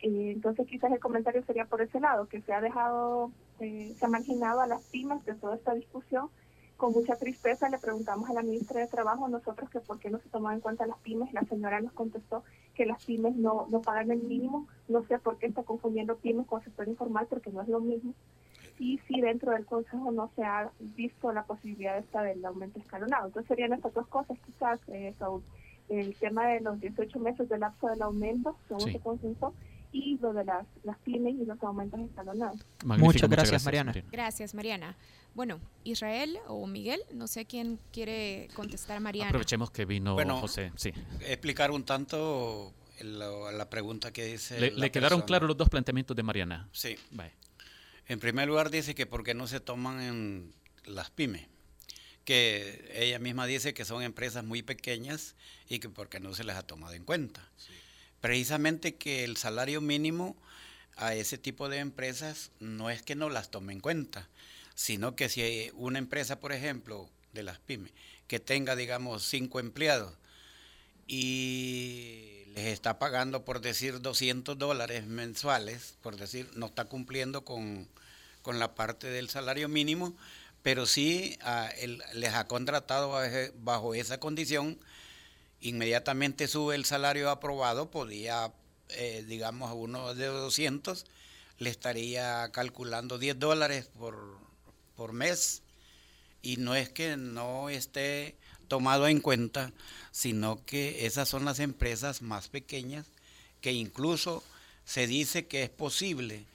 Eh, 0.00 0.32
entonces 0.32 0.66
quizás 0.66 0.92
el 0.92 1.00
comentario 1.00 1.42
sería 1.44 1.64
por 1.64 1.82
ese 1.82 2.00
lado, 2.00 2.28
que 2.28 2.40
se 2.42 2.52
ha 2.52 2.60
dejado, 2.60 3.30
eh, 3.60 3.94
se 3.98 4.04
ha 4.04 4.08
marginado 4.08 4.60
a 4.60 4.66
las 4.66 4.82
pymes 4.82 5.24
de 5.24 5.34
toda 5.34 5.56
esta 5.56 5.74
discusión. 5.74 6.28
Con 6.76 6.92
mucha 6.92 7.16
tristeza 7.16 7.70
le 7.70 7.78
preguntamos 7.78 8.28
a 8.28 8.34
la 8.34 8.42
ministra 8.42 8.80
de 8.80 8.86
Trabajo 8.86 9.28
nosotros 9.28 9.70
que 9.70 9.80
por 9.80 9.98
qué 9.98 10.10
no 10.10 10.18
se 10.18 10.28
tomaban 10.28 10.56
en 10.56 10.60
cuenta 10.60 10.86
las 10.86 10.98
pymes. 10.98 11.32
La 11.32 11.42
señora 11.44 11.80
nos 11.80 11.92
contestó 11.92 12.44
que 12.74 12.84
las 12.84 13.02
pymes 13.04 13.34
no, 13.36 13.66
no 13.70 13.80
pagan 13.80 14.10
el 14.10 14.22
mínimo. 14.22 14.68
No 14.86 15.02
sé 15.04 15.18
por 15.18 15.38
qué 15.38 15.46
está 15.46 15.62
confundiendo 15.62 16.16
pymes 16.16 16.46
con 16.46 16.62
sector 16.62 16.86
informal, 16.86 17.26
porque 17.30 17.50
no 17.50 17.62
es 17.62 17.68
lo 17.68 17.80
mismo 17.80 18.12
y 18.78 18.98
si 19.08 19.20
dentro 19.20 19.52
del 19.52 19.64
Consejo 19.64 20.10
no 20.12 20.30
se 20.36 20.44
ha 20.44 20.70
visto 20.78 21.32
la 21.32 21.44
posibilidad 21.44 21.98
esta 21.98 22.22
del 22.22 22.44
aumento 22.44 22.78
escalonado. 22.78 23.26
Entonces 23.26 23.48
serían 23.48 23.72
estas 23.72 23.94
dos 23.94 24.06
cosas 24.08 24.38
quizás, 24.44 24.80
eh, 24.88 25.14
el 25.88 26.14
tema 26.16 26.48
de 26.48 26.60
los 26.60 26.80
18 26.80 27.18
meses 27.20 27.48
del 27.48 27.60
lapso 27.60 27.86
del 27.88 28.02
aumento, 28.02 28.56
según 28.68 28.92
se 28.92 29.00
consensó, 29.00 29.54
y 29.96 30.18
lo 30.18 30.32
de 30.32 30.44
las, 30.44 30.66
las 30.84 30.98
pymes 30.98 31.34
y 31.34 31.44
los 31.44 31.62
aumentos 31.62 32.00
escalonados. 32.00 32.60
muchas, 32.84 33.28
gracias, 33.28 33.64
Mariana. 33.64 33.94
Gracias, 34.10 34.54
Mariana. 34.54 34.96
Bueno, 35.34 35.60
Israel 35.84 36.38
o 36.48 36.66
Miguel, 36.66 37.00
no 37.12 37.26
sé 37.26 37.44
quién 37.44 37.78
quiere 37.92 38.48
contestar 38.54 38.96
a 38.96 39.00
Mariana. 39.00 39.28
Aprovechemos 39.28 39.70
que 39.70 39.84
vino 39.84 40.14
bueno, 40.14 40.40
José. 40.40 40.72
Sí. 40.76 40.92
Explicar 41.20 41.70
un 41.70 41.84
tanto 41.84 42.72
la, 43.00 43.68
pregunta 43.68 44.12
que 44.12 44.24
dice. 44.24 44.58
¿Le, 44.60 44.70
¿le 44.70 44.90
quedaron 44.90 45.22
claros 45.22 45.48
los 45.48 45.56
dos 45.56 45.68
planteamientos 45.68 46.16
de 46.16 46.22
Mariana? 46.22 46.68
Sí. 46.72 46.96
Bye. 47.10 47.32
En 48.08 48.20
primer 48.20 48.46
lugar 48.46 48.70
dice 48.70 48.94
que 48.94 49.06
por 49.06 49.24
qué 49.24 49.34
no 49.34 49.46
se 49.46 49.60
toman 49.60 50.00
en 50.00 50.54
las 50.84 51.10
pymes, 51.10 51.46
que 52.24 52.90
ella 52.94 53.18
misma 53.18 53.46
dice 53.46 53.74
que 53.74 53.84
son 53.84 54.02
empresas 54.02 54.44
muy 54.44 54.62
pequeñas 54.62 55.34
y 55.68 55.80
que 55.80 55.88
por 55.88 56.08
qué 56.08 56.20
no 56.20 56.32
se 56.34 56.44
les 56.44 56.56
ha 56.56 56.62
tomado 56.62 56.94
en 56.94 57.04
cuenta. 57.04 57.48
Precisamente 58.20 58.96
que 58.96 59.24
el 59.24 59.36
salario 59.36 59.80
mínimo 59.80 60.36
a 60.96 61.14
ese 61.14 61.38
tipo 61.38 61.68
de 61.68 61.78
empresas 61.78 62.50
no 62.60 62.90
es 62.90 63.02
que 63.02 63.14
no 63.14 63.28
las 63.28 63.50
tome 63.50 63.72
en 63.72 63.80
cuenta, 63.80 64.28
sino 64.74 65.14
que 65.14 65.28
si 65.28 65.42
hay 65.42 65.70
una 65.74 65.98
empresa, 65.98 66.40
por 66.40 66.52
ejemplo, 66.52 67.08
de 67.32 67.42
las 67.42 67.58
pymes, 67.58 67.92
que 68.26 68.40
tenga, 68.40 68.76
digamos, 68.76 69.24
cinco 69.24 69.60
empleados 69.60 70.14
y 71.06 72.42
les 72.54 72.66
está 72.66 72.98
pagando, 72.98 73.44
por 73.44 73.60
decir, 73.60 74.00
200 74.00 74.58
dólares 74.58 75.06
mensuales, 75.06 75.94
por 76.02 76.16
decir, 76.16 76.48
no 76.54 76.66
está 76.66 76.86
cumpliendo 76.86 77.44
con, 77.44 77.88
la 78.46 78.74
parte 78.74 79.08
del 79.08 79.28
salario 79.28 79.68
mínimo, 79.68 80.16
pero 80.62 80.86
sí 80.86 81.36
ah, 81.42 81.68
les 82.14 82.32
ha 82.34 82.46
contratado 82.46 83.12
bajo, 83.56 83.94
esa 83.94 84.18
condición, 84.18 84.78
inmediatamente 85.60 86.48
sube 86.48 86.74
el 86.74 86.84
salario 86.84 87.30
aprobado, 87.30 87.90
podía, 87.90 88.52
eh, 88.90 89.24
digamos, 89.26 89.70
a 89.70 89.74
uno 89.74 90.14
de 90.14 90.26
200, 90.26 91.06
le 91.58 91.70
estaría 91.70 92.50
calculando 92.52 93.18
10 93.18 93.38
dólares 93.38 93.88
por, 93.98 94.38
por 94.96 95.12
mes, 95.12 95.62
y 96.42 96.58
no 96.58 96.74
es 96.74 96.88
que 96.90 97.16
no 97.16 97.68
esté 97.68 98.36
tomado 98.68 99.08
en 99.08 99.20
cuenta, 99.20 99.72
sino 100.12 100.64
que 100.64 101.06
esas 101.06 101.28
son 101.28 101.44
las 101.44 101.60
empresas 101.60 102.22
más 102.22 102.48
pequeñas 102.48 103.06
que 103.60 103.72
incluso 103.72 104.42
se 104.84 105.06
dice 105.06 105.46
que 105.46 105.64
es 105.64 105.70
posible 105.70 106.46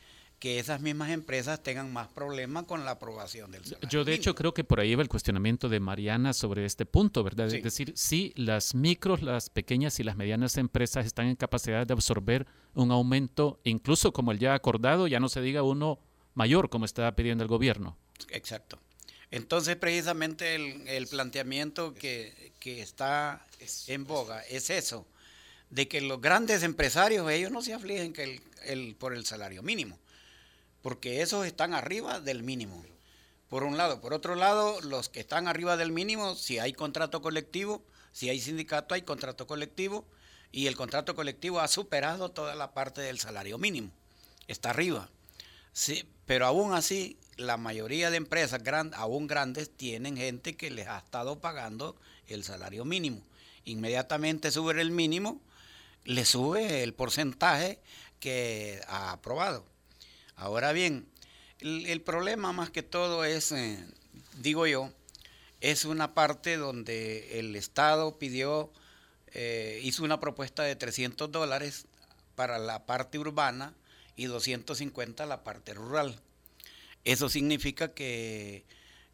que 0.41 0.57
esas 0.57 0.81
mismas 0.81 1.11
empresas 1.11 1.61
tengan 1.61 1.93
más 1.93 2.07
problemas 2.07 2.63
con 2.63 2.83
la 2.83 2.91
aprobación 2.91 3.51
del 3.51 3.63
salario. 3.63 3.87
Yo 3.89 4.03
de 4.03 4.15
hecho 4.15 4.33
creo 4.33 4.55
que 4.55 4.63
por 4.63 4.79
ahí 4.79 4.95
va 4.95 5.03
el 5.03 5.07
cuestionamiento 5.07 5.69
de 5.69 5.79
Mariana 5.79 6.33
sobre 6.33 6.65
este 6.65 6.87
punto, 6.87 7.23
¿verdad? 7.23 7.45
Es 7.45 7.61
decir, 7.61 7.93
si 7.95 8.33
las 8.35 8.73
micros, 8.73 9.21
las 9.21 9.51
pequeñas 9.51 9.99
y 9.99 10.03
las 10.03 10.17
medianas 10.17 10.57
empresas 10.57 11.05
están 11.05 11.27
en 11.27 11.35
capacidad 11.35 11.85
de 11.85 11.93
absorber 11.93 12.47
un 12.73 12.91
aumento, 12.91 13.61
incluso 13.65 14.13
como 14.13 14.31
el 14.31 14.39
ya 14.39 14.55
acordado, 14.55 15.07
ya 15.07 15.19
no 15.19 15.29
se 15.29 15.41
diga 15.41 15.61
uno 15.61 15.99
mayor 16.33 16.71
como 16.71 16.85
está 16.85 17.15
pidiendo 17.15 17.43
el 17.43 17.47
gobierno. 17.47 17.95
Exacto. 18.31 18.79
Entonces, 19.29 19.75
precisamente 19.75 20.55
el, 20.55 21.07
planteamiento 21.07 21.93
que, 21.93 22.51
está 22.65 23.45
en 23.85 24.05
boga 24.05 24.41
es 24.49 24.71
eso, 24.71 25.05
de 25.69 25.87
que 25.87 26.01
los 26.01 26.19
grandes 26.19 26.63
empresarios, 26.63 27.29
ellos 27.29 27.51
no 27.51 27.61
se 27.61 27.75
afligen 27.75 28.11
que 28.11 28.41
el, 28.65 28.95
por 28.95 29.13
el 29.13 29.23
salario 29.23 29.61
mínimo, 29.61 30.00
porque 30.81 31.21
esos 31.21 31.45
están 31.45 31.73
arriba 31.73 32.19
del 32.19 32.43
mínimo. 32.43 32.83
por 33.49 33.63
un 33.63 33.77
lado. 33.77 33.99
Por 33.99 34.13
otro 34.13 34.35
lado, 34.35 34.79
los 34.81 35.09
que 35.09 35.19
están 35.19 35.47
arriba 35.49 35.75
del 35.75 35.91
mínimo, 35.91 36.35
si 36.35 36.59
hay 36.59 36.71
contrato 36.71 37.21
colectivo, 37.21 37.83
si 38.13 38.29
hay 38.29 38.39
sindicato, 38.39 38.95
hay 38.95 39.01
contrato 39.01 39.45
colectivo, 39.45 40.05
y 40.53 40.67
el 40.67 40.75
contrato 40.75 41.15
colectivo 41.15 41.59
ha 41.59 41.67
superado 41.67 42.31
toda 42.31 42.55
la 42.55 42.73
parte 42.73 43.01
del 43.01 43.19
salario 43.19 43.57
mínimo. 43.57 43.91
Está 44.47 44.69
arriba. 44.69 45.09
Sí, 45.73 46.05
pero 46.25 46.45
aún 46.45 46.73
así, 46.73 47.17
la 47.37 47.57
mayoría 47.57 48.09
de 48.09 48.17
empresas 48.17 48.61
aún 48.93 49.27
grandes 49.27 49.69
tienen 49.75 50.17
gente 50.17 50.55
que 50.55 50.69
les 50.69 50.87
ha 50.87 50.97
estado 50.97 51.39
pagando 51.39 51.95
el 52.27 52.43
salario 52.43 52.85
mínimo. 52.85 53.21
Inmediatamente 53.65 54.51
sube 54.51 54.79
el 54.81 54.91
mínimo, 54.91 55.41
le 56.03 56.25
sube 56.25 56.83
el 56.83 56.93
porcentaje 56.93 57.79
que 58.19 58.81
ha 58.87 59.11
aprobado. 59.11 59.65
Ahora 60.41 60.73
bien, 60.73 61.05
el, 61.59 62.01
problema 62.01 62.51
más 62.51 62.71
que 62.71 62.81
todo 62.81 63.25
es, 63.25 63.51
eh, 63.51 63.77
digo 64.39 64.65
yo, 64.65 64.91
es 65.59 65.85
una 65.85 66.15
parte 66.15 66.57
donde 66.57 67.37
el 67.37 67.55
Estado 67.55 68.17
pidió, 68.17 68.73
eh, 69.33 69.79
hizo 69.83 70.03
una 70.03 70.19
propuesta 70.19 70.63
de 70.63 70.75
300 70.75 71.31
dólares 71.31 71.85
para 72.33 72.57
la 72.57 72.87
parte 72.87 73.19
urbana 73.19 73.75
y 74.15 74.25
250 74.25 75.27
la 75.27 75.43
parte 75.43 75.75
rural. 75.75 76.19
Eso 77.03 77.29
significa 77.29 77.93
que, 77.93 78.65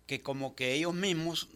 que 0.06 0.22
como 0.22 0.56
que 0.56 0.76
ellos 0.76 0.94
mismos 0.94 1.50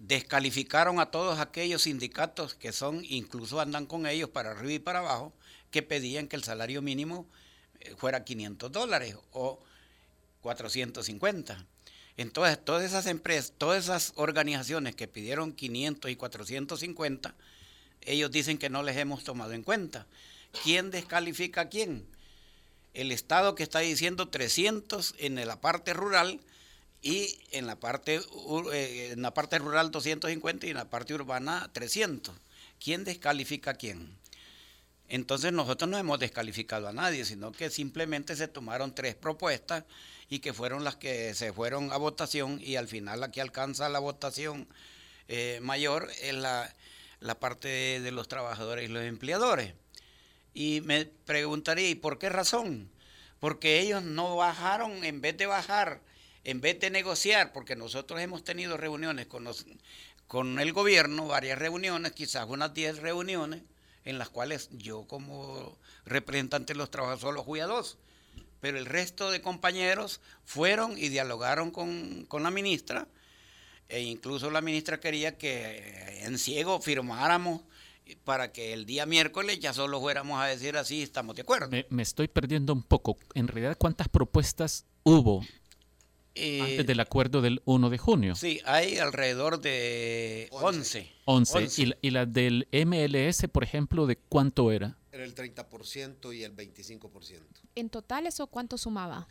descalificaron 0.00 0.98
a 0.98 1.12
todos 1.12 1.38
aquellos 1.38 1.82
sindicatos 1.82 2.56
que 2.56 2.72
son, 2.72 3.04
incluso 3.04 3.60
andan 3.60 3.86
con 3.86 4.08
ellos 4.08 4.28
para 4.28 4.50
arriba 4.50 4.72
y 4.72 4.78
para 4.80 4.98
abajo, 4.98 5.32
que 5.70 5.82
pedían 5.84 6.26
que 6.26 6.34
el 6.34 6.42
salario 6.42 6.82
mínimo 6.82 7.28
fuera 7.96 8.24
500 8.24 8.72
dólares 8.72 9.16
o 9.32 9.58
450. 10.42 11.66
Entonces, 12.16 12.64
todas 12.64 12.84
esas 12.84 13.06
empresas, 13.06 13.52
todas 13.58 13.84
esas 13.84 14.12
organizaciones 14.16 14.94
que 14.94 15.06
pidieron 15.06 15.52
500 15.52 16.10
y 16.10 16.16
450, 16.16 17.34
ellos 18.02 18.30
dicen 18.30 18.58
que 18.58 18.70
no 18.70 18.82
les 18.82 18.96
hemos 18.96 19.24
tomado 19.24 19.52
en 19.52 19.62
cuenta. 19.62 20.06
¿Quién 20.62 20.90
descalifica 20.90 21.62
a 21.62 21.68
quién? 21.68 22.06
El 22.94 23.12
Estado 23.12 23.54
que 23.54 23.62
está 23.62 23.80
diciendo 23.80 24.28
300 24.28 25.14
en 25.18 25.34
la 25.46 25.60
parte 25.60 25.92
rural 25.92 26.40
y 27.02 27.38
en 27.50 27.66
la 27.66 27.76
parte, 27.76 28.20
eh, 28.72 29.10
en 29.12 29.22
la 29.22 29.34
parte 29.34 29.58
rural 29.58 29.90
250 29.90 30.66
y 30.66 30.70
en 30.70 30.76
la 30.76 30.88
parte 30.88 31.12
urbana 31.12 31.68
300. 31.72 32.34
¿Quién 32.82 33.04
descalifica 33.04 33.72
a 33.72 33.74
quién? 33.74 34.16
Entonces 35.08 35.52
nosotros 35.52 35.88
no 35.88 35.98
hemos 35.98 36.18
descalificado 36.18 36.88
a 36.88 36.92
nadie, 36.92 37.24
sino 37.24 37.52
que 37.52 37.70
simplemente 37.70 38.34
se 38.34 38.48
tomaron 38.48 38.94
tres 38.94 39.14
propuestas 39.14 39.84
y 40.28 40.40
que 40.40 40.52
fueron 40.52 40.82
las 40.82 40.96
que 40.96 41.34
se 41.34 41.52
fueron 41.52 41.92
a 41.92 41.96
votación 41.96 42.60
y 42.60 42.76
al 42.76 42.88
final 42.88 43.20
la 43.20 43.30
que 43.30 43.40
alcanza 43.40 43.88
la 43.88 44.00
votación 44.00 44.66
eh, 45.28 45.60
mayor 45.62 46.10
es 46.22 46.34
la, 46.34 46.74
la 47.20 47.38
parte 47.38 48.00
de, 48.00 48.10
los 48.10 48.28
trabajadores 48.28 48.88
y 48.88 48.92
los 48.92 49.02
empleadores. 49.04 49.74
Y 50.54 50.80
me 50.82 51.04
preguntaría, 51.04 51.88
¿y 51.88 51.94
por 51.94 52.18
qué 52.18 52.28
razón? 52.28 52.90
Porque 53.40 53.80
ellos 53.80 54.02
no 54.02 54.36
bajaron, 54.36 55.04
en 55.04 55.20
vez 55.20 55.36
de 55.36 55.46
bajar, 55.46 56.00
en 56.44 56.60
vez 56.60 56.80
de 56.80 56.90
negociar, 56.90 57.52
porque 57.52 57.76
nosotros 57.76 58.20
hemos 58.20 58.42
tenido 58.44 58.76
reuniones 58.76 59.26
con, 59.26 59.46
con 60.26 60.58
el 60.58 60.72
gobierno, 60.72 61.26
varias 61.26 61.58
reuniones, 61.58 62.12
quizás 62.12 62.46
unas 62.48 62.72
10 62.72 62.98
reuniones, 62.98 63.62
en 64.06 64.18
las 64.18 64.30
cuales 64.30 64.70
yo 64.72 65.06
como 65.06 65.76
representante 66.06 66.72
de 66.72 66.78
los 66.78 66.90
trabajadores 66.90 67.20
solo 67.20 67.44
fui 67.44 67.60
a 67.60 67.66
dos, 67.66 67.98
pero 68.60 68.78
el 68.78 68.86
resto 68.86 69.30
de 69.30 69.42
compañeros 69.42 70.20
fueron 70.44 70.96
y 70.96 71.08
dialogaron 71.08 71.70
con, 71.70 72.26
la 72.32 72.50
ministra 72.50 73.08
e 73.88 74.00
incluso 74.02 74.50
la 74.50 74.62
ministra 74.62 75.00
quería 75.00 75.36
que 75.36 76.20
en 76.22 76.38
ciego 76.38 76.80
firmáramos 76.80 77.62
para 78.24 78.52
que 78.52 78.72
el 78.72 78.86
día 78.86 79.04
miércoles 79.04 79.58
ya 79.58 79.72
solo 79.72 80.00
fuéramos 80.00 80.40
a 80.40 80.46
decir 80.46 80.76
así, 80.76 81.02
estamos 81.02 81.34
de 81.34 81.42
acuerdo. 81.42 81.68
Me, 81.68 81.86
me 81.90 82.04
estoy 82.04 82.28
perdiendo 82.28 82.72
un 82.72 82.84
poco. 82.84 83.16
En 83.34 83.48
realidad, 83.48 83.76
¿cuántas 83.76 84.08
propuestas 84.08 84.86
hubo 85.02 85.44
eh, 86.36 86.60
antes 86.60 86.86
del 86.86 87.00
acuerdo 87.00 87.40
del 87.40 87.62
1 87.64 87.90
de 87.90 87.98
junio. 87.98 88.34
Sí, 88.34 88.60
hay 88.64 88.98
alrededor 88.98 89.60
de 89.60 90.48
11. 90.52 91.10
11. 91.24 91.96
¿Y, 92.02 92.10
la, 92.10 92.26
del 92.26 92.68
MLS, 92.72 93.48
por 93.50 93.64
ejemplo, 93.64 94.06
de 94.06 94.16
cuánto 94.16 94.70
era? 94.70 94.98
Era 95.12 95.24
el 95.24 95.34
30% 95.34 96.36
y 96.36 96.44
el 96.44 96.54
25%. 96.54 97.40
¿En 97.74 97.88
total 97.88 98.26
eso 98.26 98.46
cuánto 98.48 98.76
sumaba? 98.78 99.28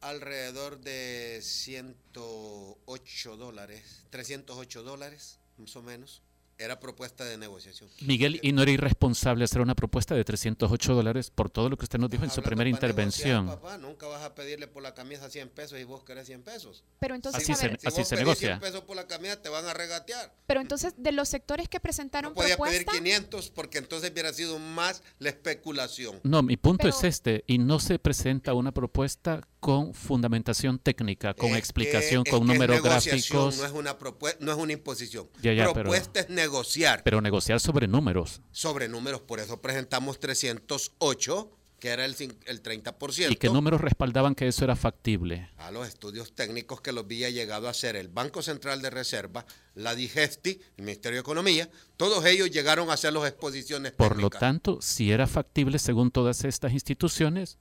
Alrededor 0.00 0.80
de 0.80 1.40
108 1.42 3.36
dólares, 3.36 4.04
308 4.10 4.82
dólares, 4.82 5.40
más 5.58 5.74
o 5.74 5.82
menos. 5.82 6.22
Era 6.58 6.80
propuesta 6.80 7.24
de 7.24 7.36
negociación. 7.36 7.90
Miguel, 8.00 8.40
¿y 8.42 8.52
no 8.52 8.62
era 8.62 8.70
irresponsable 8.70 9.44
hacer 9.44 9.60
una 9.60 9.74
propuesta 9.74 10.14
de 10.14 10.24
308 10.24 10.94
dólares 10.94 11.30
por 11.30 11.50
todo 11.50 11.68
lo 11.68 11.76
que 11.76 11.84
usted 11.84 11.98
nos 11.98 12.08
dijo 12.08 12.24
en 12.24 12.30
su 12.30 12.42
primera 12.42 12.70
intervención? 12.70 13.46
Papá, 13.46 13.76
nunca 13.76 14.06
vas 14.06 14.22
a 14.22 14.34
pedirle 14.34 14.66
por 14.66 14.82
la 14.82 14.94
camisa 14.94 15.28
100 15.28 15.50
pesos 15.50 15.78
y 15.78 15.84
vos 15.84 16.02
querés 16.04 16.26
100 16.26 16.42
pesos. 16.42 16.82
Pero 16.98 17.14
entonces, 17.14 17.42
así 17.42 17.54
se, 17.54 17.90
si 17.90 18.04
se 18.04 18.16
negocia. 18.16 18.58
100 18.58 18.60
pesos 18.60 18.80
por 18.84 18.96
la 18.96 19.06
camisa 19.06 19.42
te 19.42 19.50
van 19.50 19.66
a 19.66 19.74
regatear. 19.74 20.34
Pero 20.46 20.60
entonces, 20.62 20.94
de 20.96 21.12
los 21.12 21.28
sectores 21.28 21.68
que 21.68 21.78
presentaron 21.78 22.32
no 22.32 22.34
podía 22.34 22.56
pedir 22.56 22.86
500 22.86 23.50
porque 23.50 23.76
entonces 23.76 24.10
hubiera 24.10 24.32
sido 24.32 24.58
más 24.58 25.02
la 25.18 25.28
especulación. 25.28 26.20
No, 26.22 26.42
mi 26.42 26.56
punto 26.56 26.88
es 26.88 27.04
este, 27.04 27.44
y 27.46 27.58
no 27.58 27.80
se 27.80 27.98
presenta 27.98 28.54
una 28.54 28.72
propuesta 28.72 29.46
con 29.60 29.94
fundamentación 29.94 30.78
técnica, 30.78 31.34
con 31.34 31.56
explicación, 31.56 32.24
con 32.24 32.46
números 32.46 32.82
gráficos. 32.82 33.58
No 33.58 33.64
es 33.64 33.72
una 33.72 33.98
propuesta, 33.98 34.38
no 34.44 34.52
es 34.52 34.58
una 34.58 34.72
imposición. 34.72 35.28
Ya, 35.42 35.72
propuesta 35.72 36.20
es 36.20 36.30
negociar. 36.46 37.02
Pero 37.02 37.20
negociar 37.20 37.60
sobre 37.60 37.88
números. 37.88 38.40
Sobre 38.52 38.88
números, 38.88 39.20
por 39.20 39.40
eso 39.40 39.60
presentamos 39.60 40.18
308 40.20 41.50
que 41.78 41.90
era 41.90 42.06
el, 42.06 42.16
el 42.46 42.62
30%. 42.62 43.30
¿Y 43.30 43.36
qué 43.36 43.50
números 43.50 43.82
respaldaban 43.82 44.34
que 44.34 44.48
eso 44.48 44.64
era 44.64 44.76
factible? 44.76 45.50
A 45.58 45.70
los 45.70 45.86
estudios 45.86 46.34
técnicos 46.34 46.80
que 46.80 46.90
los 46.90 47.04
había 47.04 47.28
llegado 47.28 47.68
a 47.68 47.72
hacer 47.72 47.96
el 47.96 48.08
Banco 48.08 48.40
Central 48.40 48.80
de 48.80 48.88
Reserva, 48.88 49.44
la 49.74 49.94
Digesti, 49.94 50.58
el 50.78 50.84
Ministerio 50.84 51.16
de 51.16 51.20
Economía, 51.20 51.68
todos 51.98 52.24
ellos 52.24 52.50
llegaron 52.50 52.88
a 52.88 52.94
hacer 52.94 53.12
las 53.12 53.28
exposiciones 53.28 53.92
Por 53.92 54.18
lo 54.18 54.30
tanto, 54.30 54.80
si 54.80 55.12
era 55.12 55.26
factible 55.26 55.78
según 55.78 56.10
todas 56.10 56.44
estas 56.44 56.72
instituciones, 56.72 57.58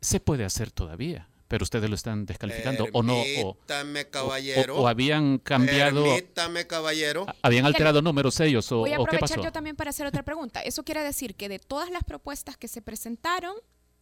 se 0.00 0.18
puede 0.18 0.46
hacer 0.46 0.70
todavía 0.70 1.28
pero 1.48 1.64
ustedes 1.64 1.88
lo 1.88 1.96
están 1.96 2.26
descalificando 2.26 2.86
o 2.92 3.02
no 3.02 3.22
o, 3.42 3.56
caballero. 4.10 4.76
o, 4.76 4.86
habían 4.86 5.38
cambiado 5.38 6.04
permítame 6.04 6.66
caballero. 6.66 7.26
Habían 7.42 7.64
alterado 7.66 8.02
números 8.02 8.38
ellos 8.40 8.70
o, 8.70 8.78
voy 8.78 8.92
a 8.92 8.96
aprovechar 8.96 9.40
yo 9.40 9.50
también 9.50 9.74
para 9.74 9.90
hacer 9.90 10.06
otra 10.06 10.22
pregunta. 10.22 10.60
Eso 10.60 10.84
quiere 10.84 11.02
decir 11.02 11.34
que 11.34 11.48
de 11.48 11.58
todas 11.58 11.90
las 11.90 12.04
propuestas 12.04 12.56
que 12.56 12.68
se 12.68 12.82
presentaron 12.82 13.54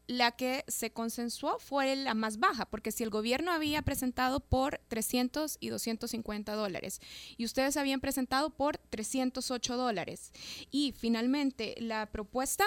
la 0.07 0.33
que 0.33 0.65
se 0.69 0.93
consensuó 0.93 1.59
fue 1.59 1.97
la 1.97 2.15
más 2.15 2.39
baja, 2.39 2.67
porque 2.67 2.93
si 2.93 3.03
el 3.03 3.11
gobierno 3.11 3.51
había 3.51 3.83
presentado 3.83 4.41
por 4.41 4.81
300 4.89 5.59
y 5.61 5.69
250 5.69 6.55
dólares 6.55 7.01
y 7.37 7.45
ustedes 7.45 7.77
habían 7.77 8.01
presentado 8.01 8.51
por 8.51 8.79
308 8.79 9.77
dólares 9.77 10.33
y 10.71 10.95
finalmente 10.97 11.75
la 11.79 12.07
propuesta 12.07 12.65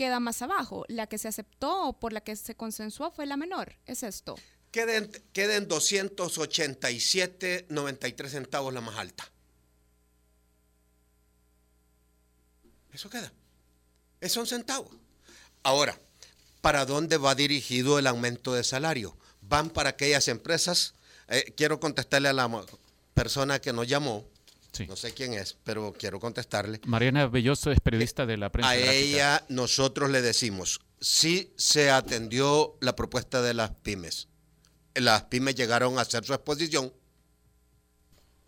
queda 0.00 0.18
más 0.18 0.40
abajo. 0.40 0.86
La 0.88 1.06
que 1.06 1.18
se 1.18 1.28
aceptó 1.28 1.88
o 1.88 1.92
por 1.92 2.14
la 2.14 2.22
que 2.22 2.34
se 2.34 2.54
consensuó 2.54 3.10
fue 3.10 3.26
la 3.26 3.36
menor. 3.36 3.76
¿Es 3.84 4.02
esto? 4.02 4.34
Queden, 4.70 5.10
queden 5.34 5.68
287.93 5.68 8.28
centavos 8.30 8.72
la 8.72 8.80
más 8.80 8.96
alta. 8.96 9.30
Eso 12.94 13.10
queda. 13.10 13.30
Es 14.22 14.38
un 14.38 14.46
centavo. 14.46 14.90
Ahora, 15.62 16.00
¿para 16.62 16.86
dónde 16.86 17.18
va 17.18 17.34
dirigido 17.34 17.98
el 17.98 18.06
aumento 18.06 18.54
de 18.54 18.64
salario? 18.64 19.14
Van 19.42 19.68
para 19.68 19.90
aquellas 19.90 20.28
empresas. 20.28 20.94
Eh, 21.28 21.52
quiero 21.58 21.78
contestarle 21.78 22.30
a 22.30 22.32
la 22.32 22.64
persona 23.12 23.60
que 23.60 23.74
nos 23.74 23.86
llamó 23.86 24.24
no 24.88 24.96
sé 24.96 25.12
quién 25.12 25.34
es, 25.34 25.56
pero 25.64 25.92
quiero 25.92 26.20
contestarle. 26.20 26.80
Mariana 26.86 27.26
Belloso 27.26 27.70
es 27.70 27.80
periodista 27.80 28.26
de 28.26 28.36
la 28.36 28.50
prensa. 28.50 28.70
A 28.70 28.76
ella 28.76 29.44
nosotros 29.48 30.10
le 30.10 30.22
decimos, 30.22 30.80
sí 31.00 31.52
se 31.56 31.90
atendió 31.90 32.76
la 32.80 32.96
propuesta 32.96 33.42
de 33.42 33.54
las 33.54 33.70
pymes. 33.70 34.28
Las 34.94 35.24
pymes 35.24 35.54
llegaron 35.54 35.98
a 35.98 36.02
hacer 36.02 36.24
su 36.24 36.34
exposición 36.34 36.92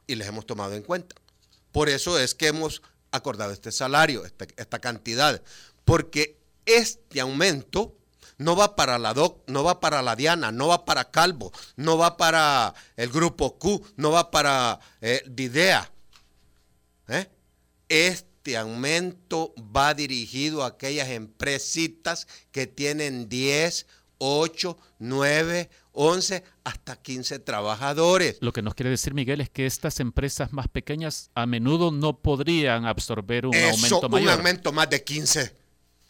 y 0.07 0.15
les 0.15 0.27
hemos 0.27 0.47
tomado 0.47 0.75
en 0.75 0.83
cuenta. 0.83 1.17
Por 1.71 1.89
eso 1.89 2.19
es 2.19 2.35
que 2.35 2.49
hemos 2.49 2.83
acordado 3.11 3.53
este 3.53 3.73
salario, 3.73 4.25
este, 4.25 4.49
esta 4.57 4.79
cantidad, 4.79 5.43
porque 5.85 6.39
este 6.67 7.21
aumento 7.21 7.97
no 8.39 8.57
va 8.57 8.77
para 8.77 8.99
la 8.99 9.15
DOC, 9.15 9.49
no 9.49 9.65
va 9.65 9.81
para 9.81 10.03
la 10.03 10.17
Diana, 10.17 10.51
no 10.51 10.69
va 10.69 10.85
para 10.85 11.11
Calvo, 11.11 11.53
no 11.77 11.97
va 11.97 12.17
para 12.17 12.75
el 12.97 13.11
grupo 13.11 13.59
Q, 13.59 13.85
no 13.97 14.11
va 14.11 14.31
para 14.31 14.81
eh, 15.01 15.23
Didea, 15.27 15.92
¿Eh? 17.09 17.29
Este 17.89 18.57
aumento 18.57 19.55
va 19.59 19.95
dirigido 19.95 20.63
a 20.63 20.69
aquellas 20.69 21.09
empresitas 21.09 22.27
que 22.51 22.67
tienen 22.67 23.29
10, 23.29 23.87
8, 24.19 24.79
9 24.99 25.71
11 25.93 26.43
hasta 26.65 26.97
15 26.97 27.39
trabajadores. 27.41 28.39
Lo 28.41 28.53
que 28.53 28.63
nos 28.63 28.75
quiere 28.75 28.91
decir 28.91 29.15
Miguel 29.15 29.41
es 29.41 29.51
que 29.51 29.67
estas 29.67 30.01
empresas 30.01 30.53
más 30.53 30.69
pequeñas 30.69 31.31
a 31.35 31.47
menudo 31.47 31.91
no 31.91 32.19
podrían 32.19 32.87
absorber 32.87 33.47
un 33.47 33.55
aumento 33.55 34.09
mayor. 34.09 34.29
Un 34.29 34.39
aumento 34.39 34.73
más 34.73 34.89
de 34.89 35.05
15. 35.05 35.53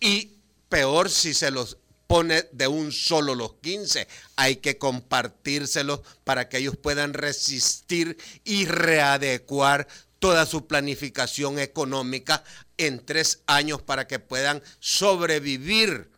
Y 0.00 0.38
peor 0.68 1.10
si 1.10 1.34
se 1.34 1.50
los 1.50 1.78
pone 2.06 2.44
de 2.52 2.68
un 2.68 2.92
solo 2.92 3.34
los 3.34 3.54
15. 3.54 4.06
Hay 4.36 4.56
que 4.56 4.78
compartírselos 4.78 6.00
para 6.24 6.48
que 6.48 6.58
ellos 6.58 6.76
puedan 6.76 7.12
resistir 7.14 8.16
y 8.44 8.66
readecuar 8.66 9.88
toda 10.22 10.46
su 10.46 10.68
planificación 10.68 11.58
económica 11.58 12.44
en 12.76 13.04
tres 13.04 13.42
años 13.48 13.82
para 13.82 14.06
que 14.06 14.20
puedan 14.20 14.62
sobrevivir 14.78 16.12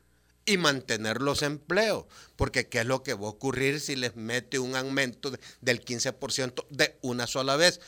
y 0.45 0.59
mantener 0.59 1.23
los 1.23 1.41
empleos. 1.41 2.05
Porque 2.37 2.69
¿qué 2.69 2.81
es 2.81 2.87
lo 2.87 3.03
que 3.03 3.15
va 3.15 3.29
a 3.29 3.31
ocurrir 3.31 3.81
si 3.81 3.97
les 3.97 4.15
mete 4.15 4.59
un 4.59 4.77
aumento 4.77 5.33
del 5.63 5.83
15% 5.83 6.67
de 6.69 6.99
una 7.01 7.27
sola 7.27 7.57
vez? 7.57 7.81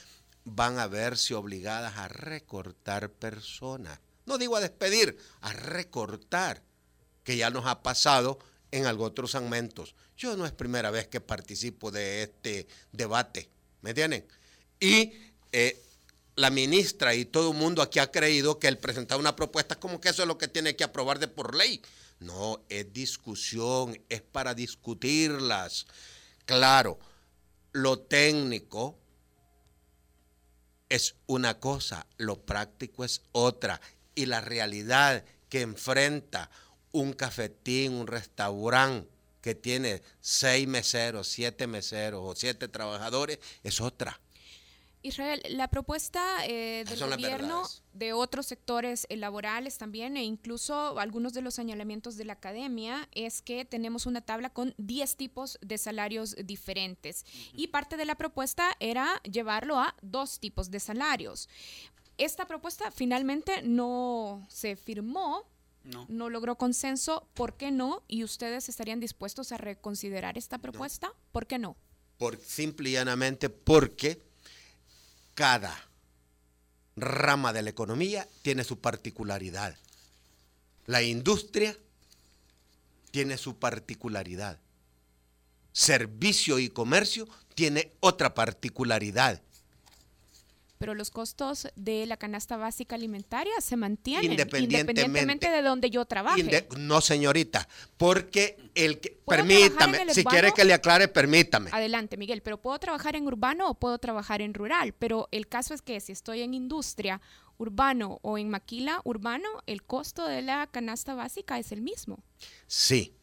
Van 0.45 0.79
a 0.79 0.87
verse 0.87 1.35
obligadas 1.35 1.99
a 1.99 2.09
recortar 2.09 3.11
personas. 3.11 4.01
No 4.25 4.39
digo 4.39 4.57
a 4.57 4.61
despedir, 4.61 5.19
a 5.43 5.53
recortar, 5.53 6.63
que 7.25 7.37
ya 7.37 7.51
nos 7.51 7.67
ha 7.67 7.83
pasado 7.83 8.39
en 8.71 8.87
algunos 8.87 9.11
otros 9.11 9.33
segmentos. 9.33 9.95
Yo 10.17 10.35
no 10.35 10.47
es 10.47 10.53
primera 10.53 10.91
vez 10.91 11.09
que 11.09 11.21
participo 11.21 11.91
de 11.91 12.23
este 12.23 12.67
debate, 12.91 13.51
¿me 13.83 13.91
entienden? 13.91 14.27
Y 14.81 15.13
eh, 15.53 15.83
la 16.37 16.51
ministra 16.51 17.15
y 17.15 17.25
todo 17.25 17.53
el 17.53 17.57
mundo 17.57 17.83
aquí 17.83 17.99
ha 17.99 18.13
creído 18.13 18.59
que 18.59 18.69
el 18.69 18.79
presentar 18.79 19.19
una 19.19 19.35
propuesta 19.35 19.81
como 19.81 20.01
que 20.01 20.11
eso 20.11 20.23
es 20.23 20.29
lo 20.29 20.39
que 20.39 20.49
tiene 20.49 20.77
que 20.77 20.85
aprobar 20.85 21.19
de 21.19 21.29
por 21.29 21.55
ley. 21.57 21.83
No, 22.21 22.63
es 22.69 22.93
discusión, 22.93 24.01
es 24.09 24.21
para 24.21 24.55
discutirlas. 24.55 25.87
Claro, 26.45 26.99
lo 27.73 27.99
técnico 27.99 28.99
es 30.89 31.17
una 31.27 31.59
cosa, 31.59 32.07
lo 32.19 32.45
práctico 32.45 33.05
es 33.05 33.23
otra. 33.33 33.81
Y 34.15 34.27
la 34.27 34.41
realidad 34.41 35.25
que 35.49 35.63
enfrenta 35.63 36.51
un 36.93 37.13
cafetín, 37.13 37.93
un 37.95 38.07
restaurante 38.07 39.09
que 39.41 39.55
tiene 39.55 40.03
seis 40.21 40.67
meseros, 40.67 41.29
siete 41.29 41.67
meseros 41.67 42.21
o 42.25 42.35
siete 42.35 42.69
trabajadores 42.69 43.39
es 43.63 43.81
otra. 43.81 44.21
Israel, 45.07 45.41
la 45.51 45.69
propuesta 45.69 46.45
eh, 46.47 46.85
del 46.89 46.99
gobierno 46.99 47.63
de 47.93 48.13
otros 48.13 48.47
sectores 48.47 49.07
eh, 49.09 49.17
laborales 49.17 49.79
también 49.79 50.17
e 50.17 50.25
incluso 50.25 50.99
algunos 50.99 51.33
de 51.33 51.43
los 51.43 51.55
señalamientos 51.55 52.17
de 52.17 52.25
la 52.25 52.35
academia 52.35 53.09
es 53.13 53.41
que 53.41 53.65
tenemos 53.65 54.07
una 54.07 54.21
tabla 54.21 54.51
con 54.51 54.75
10 54.79 55.17
tipos 55.17 55.59
de 55.63 55.79
salarios 55.79 56.37
diferentes 56.45 57.25
y 57.53 57.69
parte 57.69 57.97
de 57.97 58.05
la 58.05 58.17
propuesta 58.17 58.77
era 58.81 59.21
llevarlo 59.23 59.79
a 59.79 59.95
dos 60.03 60.41
tipos 60.41 60.71
de 60.71 60.81
salarios. 60.81 61.49
Esta 62.19 62.47
propuesta 62.47 62.91
finalmente 62.91 63.63
no 63.63 64.45
se 64.49 64.75
firmó, 64.77 65.49
no. 65.85 66.07
no. 66.09 66.31
logró 66.31 66.57
consenso. 66.57 67.29
¿Por 67.35 67.57
qué 67.57 67.71
no? 67.71 68.03
¿Y 68.09 68.25
ustedes 68.25 68.69
estarían 68.69 69.01
dispuestos 69.01 69.53
a 69.53 69.59
reconsiderar 69.59 70.37
esta 70.37 70.59
propuesta? 70.59 71.13
¿Por 71.31 71.47
qué 71.47 71.59
no? 71.59 71.77
Por 72.17 72.39
simple 72.39 72.89
y 72.89 72.93
llanamente 72.95 73.51
porque 73.51 74.26
cada 75.37 75.79
rama 76.97 77.53
de 77.53 77.61
la 77.61 77.71
economía 77.71 78.27
tiene 78.43 78.65
su 78.65 78.81
particularidad. 78.81 79.77
La 80.87 81.03
industria 81.03 81.77
tiene 83.11 83.37
su 83.37 83.59
particularidad. 83.59 84.59
Servicio 85.73 86.59
y 86.59 86.71
comercio 86.71 87.29
tiene 87.55 87.93
otra 88.01 88.35
particularidad 88.35 89.43
pero 90.79 90.95
los 90.95 91.11
costos 91.11 91.69
de 91.77 92.07
la 92.07 92.17
canasta 92.17 92.57
básica 92.57 92.97
alimentaria 92.97 93.53
se 93.61 93.77
mantienen 93.77 94.33
independientemente, 94.33 95.51
de 95.51 95.63
donde 95.63 95.91
yo 95.91 96.05
trabaje. 96.05 96.67
no, 96.79 97.01
señorita, 97.01 97.69
porque 97.97 98.57
el 98.75 99.01
que 99.01 99.19
permítame, 99.27 100.13
si 100.13 100.25
quiere 100.25 100.53
que 100.53 100.65
le 100.65 100.75
aclare, 100.75 101.09
permítame. 101.09 101.71
Adelante, 101.73 102.17
Miguel, 102.17 102.43
pero 102.43 102.61
puedo 102.61 102.79
trabajar 102.79 103.17
en 103.17 103.27
urbano 103.27 103.69
o 103.69 103.75
puedo 103.75 103.99
trabajar 103.99 104.43
en 104.43 104.55
rural, 104.55 104.93
pero 104.93 105.29
el 105.33 105.49
caso 105.49 105.75
es 105.75 105.83
que 105.83 106.01
si 106.01 106.13
estoy 106.13 106.43
en 106.43 106.55
industria 106.55 107.21
urbano 107.59 108.19
o 108.23 108.39
en 108.39 108.51
maquila 108.51 109.01
urbano, 109.05 109.49
el 109.67 109.83
costo 109.83 110.27
de 110.27 110.43
la 110.43 110.67
canasta 110.67 111.15
básica 111.15 111.59
es 111.59 111.73
el 111.73 111.81
mismo. 111.81 112.23
Sí, 112.67 113.15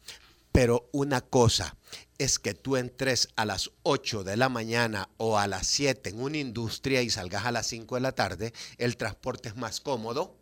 pero 0.54 0.88
una 0.92 1.20
cosa 1.20 1.76
es 2.20 2.38
que 2.38 2.54
tú 2.54 2.78
entres 2.78 3.30
a 3.36 3.44
las 3.44 3.72
8 3.82 4.24
de 4.24 4.38
la 4.38 4.50
mañana 4.50 5.10
o 5.18 5.40
a 5.40 5.48
las 5.48 5.66
7 5.66 6.12
en 6.12 6.22
una 6.22 6.38
industria 6.38 7.02
y 7.02 7.10
salgas 7.10 7.46
a 7.46 7.52
las 7.52 7.66
5 7.68 7.96
de 7.96 8.02
la 8.02 8.12
tarde, 8.14 8.54
el 8.78 8.96
transporte 8.96 9.50
es 9.50 9.56
más 9.58 9.82
cómodo. 9.82 10.38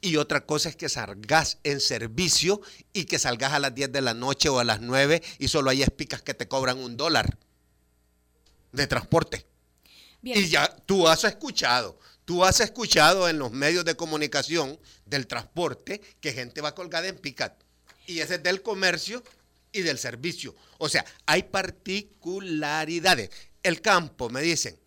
Y 0.00 0.16
otra 0.16 0.44
cosa 0.46 0.68
es 0.68 0.74
que 0.74 0.88
salgas 0.88 1.58
en 1.62 1.78
servicio 1.78 2.60
y 2.92 3.04
que 3.04 3.20
salgas 3.20 3.52
a 3.52 3.60
las 3.60 3.72
10 3.72 3.92
de 3.92 4.00
la 4.00 4.14
noche 4.14 4.48
o 4.48 4.58
a 4.58 4.64
las 4.64 4.80
9 4.80 5.22
y 5.38 5.46
solo 5.46 5.70
hay 5.70 5.82
espicas 5.82 6.22
que 6.22 6.34
te 6.34 6.48
cobran 6.48 6.78
un 6.78 6.96
dólar 6.96 7.38
de 8.72 8.86
transporte. 8.88 9.46
Y 10.24 10.48
ya 10.48 10.74
tú 10.86 11.06
has 11.06 11.22
escuchado, 11.22 12.00
tú 12.24 12.44
has 12.44 12.58
escuchado 12.58 13.28
en 13.28 13.38
los 13.38 13.52
medios 13.52 13.84
de 13.84 13.94
comunicación 13.94 14.76
del 15.06 15.28
transporte 15.28 16.00
que 16.20 16.32
gente 16.32 16.60
va 16.60 16.74
colgada 16.74 17.06
en 17.06 17.16
picat 17.16 17.62
y 18.10 18.20
ese 18.20 18.36
es 18.36 18.42
del 18.42 18.62
comercio 18.62 19.22
y 19.72 19.82
del 19.82 19.98
servicio. 19.98 20.54
O 20.78 20.88
sea, 20.88 21.04
hay 21.26 21.44
particularidades. 21.44 23.30
El 23.62 23.80
campo, 23.80 24.30
me 24.30 24.42
dicen, 24.42 24.78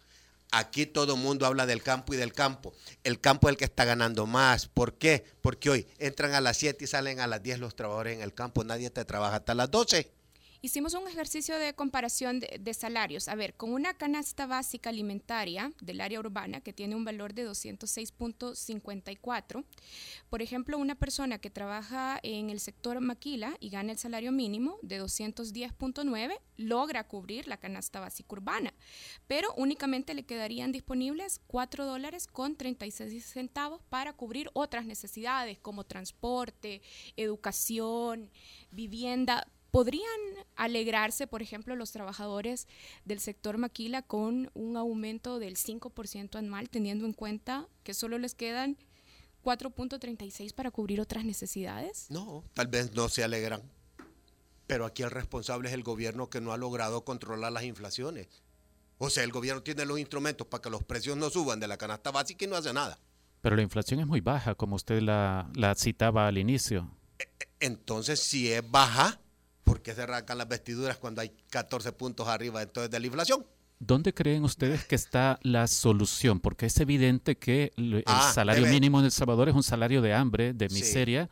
aquí 0.51 0.85
todo 0.85 1.15
el 1.15 1.21
mundo 1.21 1.45
habla 1.45 1.65
del 1.65 1.81
campo 1.81 2.13
y 2.13 2.17
del 2.17 2.33
campo. 2.33 2.73
El 3.03 3.19
campo 3.19 3.47
es 3.47 3.53
el 3.53 3.57
que 3.57 3.65
está 3.65 3.85
ganando 3.85 4.25
más. 4.25 4.67
¿Por 4.67 4.97
qué? 4.97 5.23
Porque 5.41 5.69
hoy 5.69 5.87
entran 5.99 6.33
a 6.33 6.41
las 6.41 6.57
7 6.57 6.83
y 6.83 6.87
salen 6.87 7.19
a 7.19 7.27
las 7.27 7.41
10 7.41 7.59
los 7.59 7.75
trabajadores 7.75 8.15
en 8.15 8.21
el 8.21 8.33
campo. 8.33 8.63
Nadie 8.63 8.89
te 8.89 9.05
trabaja 9.05 9.37
hasta 9.37 9.55
las 9.55 9.71
12. 9.71 10.11
Hicimos 10.65 10.93
un 10.93 11.09
ejercicio 11.09 11.59
de 11.59 11.75
comparación 11.75 12.39
de, 12.39 12.73
salarios. 12.73 13.27
A 13.27 13.35
ver, 13.35 13.53
con 13.53 13.73
una 13.73 13.95
canasta 13.95 14.45
básica 14.45 14.91
alimentaria 14.91 15.73
del 15.81 15.99
área 15.99 16.21
urbana 16.21 16.61
que 16.61 16.71
tiene 16.71 16.95
un 16.95 17.03
valor 17.03 17.33
de 17.33 17.45
206.54, 17.49 19.65
por 20.29 20.41
ejemplo, 20.41 20.77
una 20.77 20.95
persona 20.95 21.37
que 21.37 21.49
trabaja 21.49 22.17
en 22.23 22.49
el 22.49 22.61
sector 22.61 23.01
maquila 23.01 23.57
y 23.59 23.71
gana 23.71 23.91
el 23.91 23.97
salario 23.97 24.31
mínimo 24.31 24.79
de 24.83 25.03
210.9 25.03 26.39
logra 26.55 27.09
cubrir 27.09 27.49
la 27.49 27.57
canasta 27.57 27.99
básica 27.99 28.29
urbana, 28.31 28.73
pero 29.27 29.53
únicamente 29.57 30.13
le 30.13 30.23
quedarían 30.23 30.71
disponibles 30.71 31.41
4 31.47 31.85
dólares 31.85 32.25
con 32.25 32.55
36 32.55 33.25
centavos 33.25 33.81
para 33.89 34.13
cubrir 34.13 34.49
otras 34.53 34.85
necesidades 34.85 35.59
como 35.59 35.83
transporte, 35.83 36.81
educación, 37.17 38.31
vivienda 38.71 39.45
¿Podrían 39.73 40.05
alegrarse, 40.55 41.25
por 41.25 41.41
ejemplo, 41.41 41.75
los 41.75 41.91
trabajadores 41.91 42.67
del 43.05 43.19
sector 43.19 43.57
maquila 43.57 44.03
con 44.03 44.51
un 44.53 44.77
aumento 44.77 45.39
del 45.39 45.55
5% 45.55 46.35
anual, 46.35 46.69
teniendo 46.69 47.07
en 47.07 47.13
cuenta 47.13 47.67
que 47.81 47.95
solo 47.95 48.19
les 48.19 48.35
quedan 48.35 48.77
4.36 49.43 50.53
para 50.53 50.69
cubrir 50.69 51.01
otras 51.01 51.25
necesidades? 51.25 52.05
No, 52.11 52.43
tal 52.53 52.67
vez 52.67 52.93
no 52.93 53.09
se 53.09 53.23
alegran. 53.23 53.63
Pero 54.67 54.85
aquí 54.85 55.01
el 55.01 55.09
responsable 55.09 55.69
es 55.69 55.73
el 55.73 55.81
gobierno 55.81 56.29
que 56.29 56.39
no 56.39 56.53
ha 56.53 56.57
logrado 56.57 57.03
controlar 57.03 57.51
las 57.51 57.63
inflaciones. 57.63 58.27
O 58.99 59.09
sea, 59.09 59.23
el 59.23 59.31
gobierno 59.31 59.63
tiene 59.63 59.85
los 59.85 59.97
instrumentos 59.97 60.45
para 60.45 60.61
que 60.61 60.69
los 60.69 60.83
precios 60.83 61.17
no 61.17 61.31
suban 61.31 61.59
de 61.59 61.67
la 61.67 61.77
canasta 61.77 62.11
básica 62.11 62.45
y 62.45 62.47
no 62.47 62.57
hace 62.57 62.73
nada. 62.73 62.99
Pero 63.41 63.55
la 63.55 63.63
inflación 63.63 63.99
es 63.99 64.05
muy 64.05 64.21
baja, 64.21 64.53
como 64.53 64.75
usted 64.75 65.01
la, 65.01 65.49
la 65.55 65.73
citaba 65.73 66.27
al 66.27 66.37
inicio. 66.37 66.95
E, 67.17 67.23
e, 67.23 67.47
entonces, 67.61 68.19
si 68.19 68.51
es 68.51 68.69
baja, 68.69 69.19
¿Por 69.63 69.81
qué 69.81 69.93
se 69.93 70.01
arrancan 70.01 70.37
las 70.37 70.47
vestiduras 70.47 70.97
cuando 70.97 71.21
hay 71.21 71.31
14 71.49 71.91
puntos 71.93 72.27
arriba 72.27 72.61
entonces 72.61 72.91
de 72.91 72.99
la 72.99 73.07
inflación? 73.07 73.45
¿Dónde 73.79 74.13
creen 74.13 74.43
ustedes 74.43 74.85
que 74.85 74.95
está 74.95 75.39
la 75.41 75.67
solución? 75.67 76.39
Porque 76.39 76.67
es 76.67 76.79
evidente 76.79 77.37
que 77.37 77.73
el 77.75 78.03
ah, 78.05 78.31
salario 78.33 78.65
mínimo 78.67 78.99
en 78.99 79.05
El 79.05 79.11
Salvador 79.11 79.49
es 79.49 79.55
un 79.55 79.63
salario 79.63 80.01
de 80.01 80.13
hambre, 80.13 80.53
de 80.53 80.69
miseria, 80.69 81.29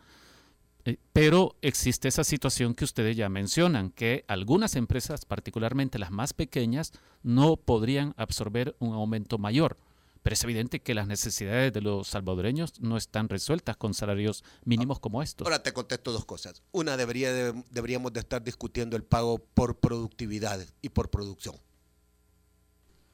eh, 0.83 0.97
pero 1.13 1.55
existe 1.61 2.07
esa 2.07 2.23
situación 2.23 2.73
que 2.73 2.83
ustedes 2.83 3.15
ya 3.15 3.29
mencionan, 3.29 3.91
que 3.91 4.25
algunas 4.27 4.75
empresas, 4.75 5.25
particularmente 5.25 5.99
las 5.99 6.11
más 6.11 6.33
pequeñas, 6.33 6.91
no 7.23 7.55
podrían 7.55 8.13
absorber 8.17 8.75
un 8.79 8.93
aumento 8.93 9.37
mayor. 9.37 9.77
Pero 10.21 10.33
es 10.35 10.43
evidente 10.43 10.81
que 10.81 10.93
las 10.93 11.07
necesidades 11.07 11.73
de 11.73 11.81
los 11.81 12.07
salvadoreños 12.07 12.79
no 12.79 12.97
están 12.97 13.27
resueltas 13.27 13.75
con 13.75 13.93
salarios 13.93 14.43
mínimos 14.63 14.99
como 14.99 15.23
estos. 15.23 15.45
Ahora 15.45 15.63
te 15.63 15.73
contesto 15.73 16.11
dos 16.11 16.25
cosas. 16.25 16.61
Una, 16.71 16.95
debería 16.95 17.53
deberíamos 17.71 18.13
de 18.13 18.19
estar 18.19 18.43
discutiendo 18.43 18.95
el 18.95 19.03
pago 19.03 19.39
por 19.39 19.79
productividad 19.79 20.63
y 20.81 20.89
por 20.89 21.09
producción. 21.09 21.55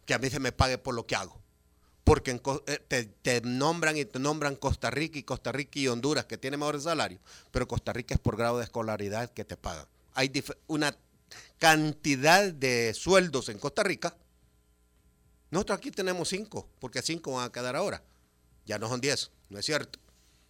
Que 0.05 0.14
a 0.14 0.20
mí 0.20 0.30
se 0.30 0.39
me 0.39 0.51
pague 0.51 0.78
por 0.78 0.95
lo 0.95 1.05
que 1.05 1.16
hago. 1.16 1.41
Porque 2.03 2.41
eh, 2.68 3.10
te, 3.22 3.41
nombran 3.41 3.97
y 3.97 4.05
te 4.05 4.20
nombran 4.20 4.55
Costa 4.55 4.89
Rica 4.89 5.20
y 5.20 5.24
Costa 5.24 5.51
Rica 5.51 5.80
y 5.80 5.89
Honduras, 5.89 6.26
que 6.26 6.38
tienen 6.38 6.60
mejores 6.60 6.84
salarios, 6.84 7.22
pero 7.51 7.68
Costa 7.68 7.91
Rica 7.91 8.16
es 8.16 8.20
por 8.22 8.38
grado 8.38 8.60
de 8.60 8.64
escolaridad 8.64 9.30
que 9.32 9.43
te 9.43 9.58
pagan. 9.58 9.86
Hay 10.14 10.32
una 10.68 10.97
cantidad 11.58 12.53
de 12.53 12.93
sueldos 12.93 13.49
en 13.49 13.60
Costa 13.60 13.84
Rica, 13.84 14.16
nosotros 15.51 15.77
aquí 15.77 15.91
tenemos 15.91 16.29
cinco, 16.29 16.69
porque 16.79 17.01
cinco 17.01 17.33
van 17.33 17.45
a 17.45 17.51
quedar 17.51 17.75
ahora. 17.75 18.03
Ya 18.65 18.77
no 18.77 18.87
son 18.89 18.99
diez, 18.99 19.31
no 19.49 19.59
es 19.59 19.65
cierto. 19.65 19.99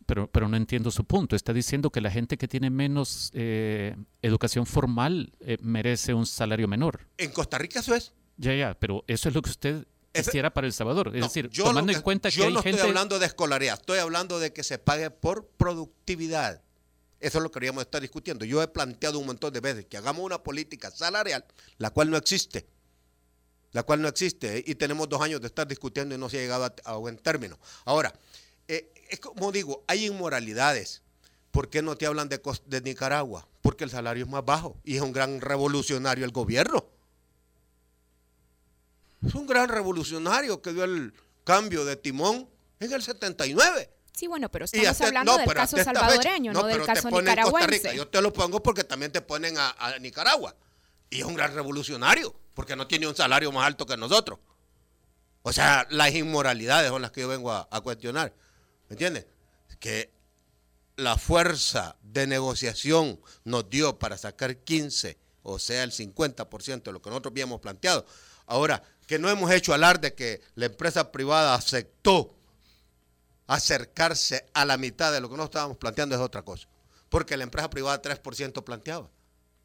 Pero, 0.05 0.31
pero 0.31 0.47
no 0.47 0.55
entiendo 0.57 0.89
su 0.89 1.03
punto. 1.03 1.35
Está 1.35 1.53
diciendo 1.53 1.91
que 1.91 1.99
la 2.01 2.09
gente 2.09 2.37
que 2.37 2.47
tiene 2.47 2.69
menos 2.69 3.29
eh, 3.33 3.95
educación 4.21 4.65
formal 4.65 5.33
eh, 5.41 5.57
merece 5.61 6.13
un 6.13 6.25
salario 6.25 6.67
menor. 6.67 7.07
En 7.17 7.31
Costa 7.31 7.57
Rica 7.57 7.81
eso 7.81 7.93
es. 7.93 8.13
Ya, 8.37 8.55
ya, 8.55 8.73
pero 8.79 9.03
eso 9.07 9.27
es 9.29 9.35
lo 9.35 9.41
que 9.41 9.49
usted 9.49 9.85
quisiera 10.13 10.53
para 10.53 10.65
El 10.65 10.73
Salvador. 10.73 11.09
Es 11.13 11.19
No, 11.19 11.27
decir, 11.27 11.49
yo 11.49 11.65
tomando 11.65 11.91
en 11.91 12.01
cuenta 12.01 12.29
yo 12.29 12.41
que 12.41 12.47
hay 12.47 12.53
no 12.53 12.59
estoy 12.61 12.79
hablando 12.79 13.19
de 13.19 13.25
escolaridad, 13.25 13.79
estoy 13.79 13.99
hablando 13.99 14.39
de 14.39 14.53
que 14.53 14.63
se 14.63 14.79
pague 14.79 15.11
por 15.11 15.47
productividad. 15.57 16.61
Eso 17.19 17.39
es 17.39 17.43
lo 17.43 17.49
que 17.49 17.55
queríamos 17.55 17.81
estar 17.81 18.01
discutiendo. 18.01 18.45
Yo 18.45 18.61
he 18.61 18.67
planteado 18.67 19.19
un 19.19 19.25
montón 19.25 19.51
de 19.51 19.59
veces 19.59 19.85
que 19.87 19.97
hagamos 19.97 20.23
una 20.23 20.43
política 20.43 20.91
salarial, 20.91 21.45
la 21.77 21.89
cual 21.89 22.11
no 22.11 22.17
existe. 22.17 22.67
La 23.77 23.83
cual 23.83 24.01
no 24.01 24.07
existe. 24.07 24.57
¿eh? 24.57 24.63
Y 24.65 24.73
tenemos 24.73 25.07
dos 25.07 25.21
años 25.21 25.39
de 25.39 25.45
estar 25.45 25.67
discutiendo 25.67 26.15
y 26.15 26.17
no 26.17 26.29
se 26.31 26.37
ha 26.37 26.41
llegado 26.41 26.65
a, 26.65 26.73
a 26.85 26.95
buen 26.95 27.15
término. 27.15 27.59
Ahora, 27.85 28.11
eh, 28.67 28.91
es 29.11 29.19
como 29.19 29.51
digo, 29.51 29.83
hay 29.85 30.07
inmoralidades. 30.07 31.03
¿Por 31.51 31.69
qué 31.69 31.83
no 31.83 31.95
te 31.95 32.07
hablan 32.07 32.27
de, 32.27 32.41
de 32.65 32.81
Nicaragua? 32.81 33.47
Porque 33.61 33.83
el 33.83 33.91
salario 33.91 34.23
es 34.25 34.29
más 34.31 34.43
bajo 34.43 34.77
y 34.83 34.95
es 34.95 35.03
un 35.03 35.11
gran 35.13 35.41
revolucionario 35.41 36.25
el 36.25 36.31
gobierno. 36.31 36.87
Es 39.23 39.35
un 39.35 39.45
gran 39.45 39.69
revolucionario 39.69 40.59
que 40.59 40.73
dio 40.73 40.83
el 40.83 41.13
cambio 41.43 41.85
de 41.85 41.97
timón 41.97 42.49
en 42.79 42.91
el 42.91 43.03
79. 43.03 43.91
Sí, 44.11 44.25
bueno, 44.25 44.49
pero 44.49 44.65
estamos 44.65 44.87
hasta- 44.87 45.05
hablando 45.05 45.33
no, 45.33 45.37
del 45.37 45.47
pero 45.47 45.59
caso 45.59 45.77
salvadoreño, 45.83 46.51
no, 46.51 46.63
del 46.63 46.77
pero 46.81 46.85
caso 46.87 47.11
nicaragüense. 47.11 47.95
Yo 47.95 48.07
te 48.07 48.23
lo 48.23 48.33
pongo 48.33 48.63
porque 48.63 48.83
también 48.83 49.11
te 49.11 49.21
ponen 49.21 49.55
a, 49.59 49.69
a 49.77 49.99
Nicaragua. 49.99 50.55
Y 51.11 51.19
es 51.19 51.25
un 51.25 51.35
gran 51.35 51.53
revolucionario, 51.53 52.33
porque 52.57 52.75
no 52.75 52.87
tiene 52.87 53.05
un 53.05 53.15
salario 53.15 53.51
más 53.51 53.67
alto 53.67 53.85
que 53.85 53.95
nosotros. 53.97 54.39
O 55.43 55.53
sea, 55.53 55.85
las 55.91 56.15
inmoralidades 56.15 56.89
son 56.89 57.03
las 57.03 57.11
que 57.11 57.21
yo 57.21 57.27
vengo 57.27 57.51
a, 57.51 57.81
cuestionar. 57.81 58.33
¿Me 58.89 58.95
entiendes? 58.95 59.27
Que 59.79 60.11
la 60.95 61.19
fuerza 61.19 61.97
de 62.01 62.25
negociación 62.25 63.19
nos 63.43 63.69
dio 63.69 63.99
para 63.99 64.17
sacar 64.17 64.57
15, 64.57 65.19
o 65.43 65.59
sea, 65.59 65.83
el 65.83 65.91
50% 65.91 66.81
de 66.81 66.91
lo 66.93 66.99
que 66.99 67.11
nosotros 67.11 67.31
habíamos 67.31 67.61
planteado. 67.61 68.07
Ahora, 68.47 68.81
que 69.05 69.19
no 69.19 69.29
hemos 69.29 69.51
hecho 69.51 69.75
alarde 69.75 70.15
que 70.15 70.41
la 70.55 70.65
empresa 70.65 71.11
privada 71.11 71.53
aceptó 71.53 72.33
acercarse 73.45 74.47
a 74.55 74.65
la 74.65 74.77
mitad 74.77 75.11
de 75.11 75.21
lo 75.21 75.29
que 75.29 75.35
nosotros 75.35 75.59
estábamos 75.59 75.77
planteando 75.77 76.15
es 76.15 76.21
otra 76.21 76.41
cosa. 76.41 76.67
Porque 77.09 77.37
la 77.37 77.43
empresa 77.43 77.69
privada 77.69 78.01
3% 78.01 78.63
planteaba. 78.63 79.11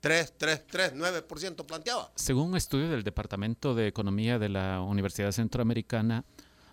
3, 0.02 0.34
3, 0.36 0.66
3, 0.66 0.94
9% 0.96 1.64
planteaba. 1.64 2.10
Según 2.16 2.48
un 2.48 2.56
estudio 2.56 2.90
del 2.90 3.04
Departamento 3.04 3.72
de 3.76 3.86
Economía 3.86 4.40
de 4.40 4.48
la 4.48 4.80
Universidad 4.80 5.30
Centroamericana, 5.30 6.24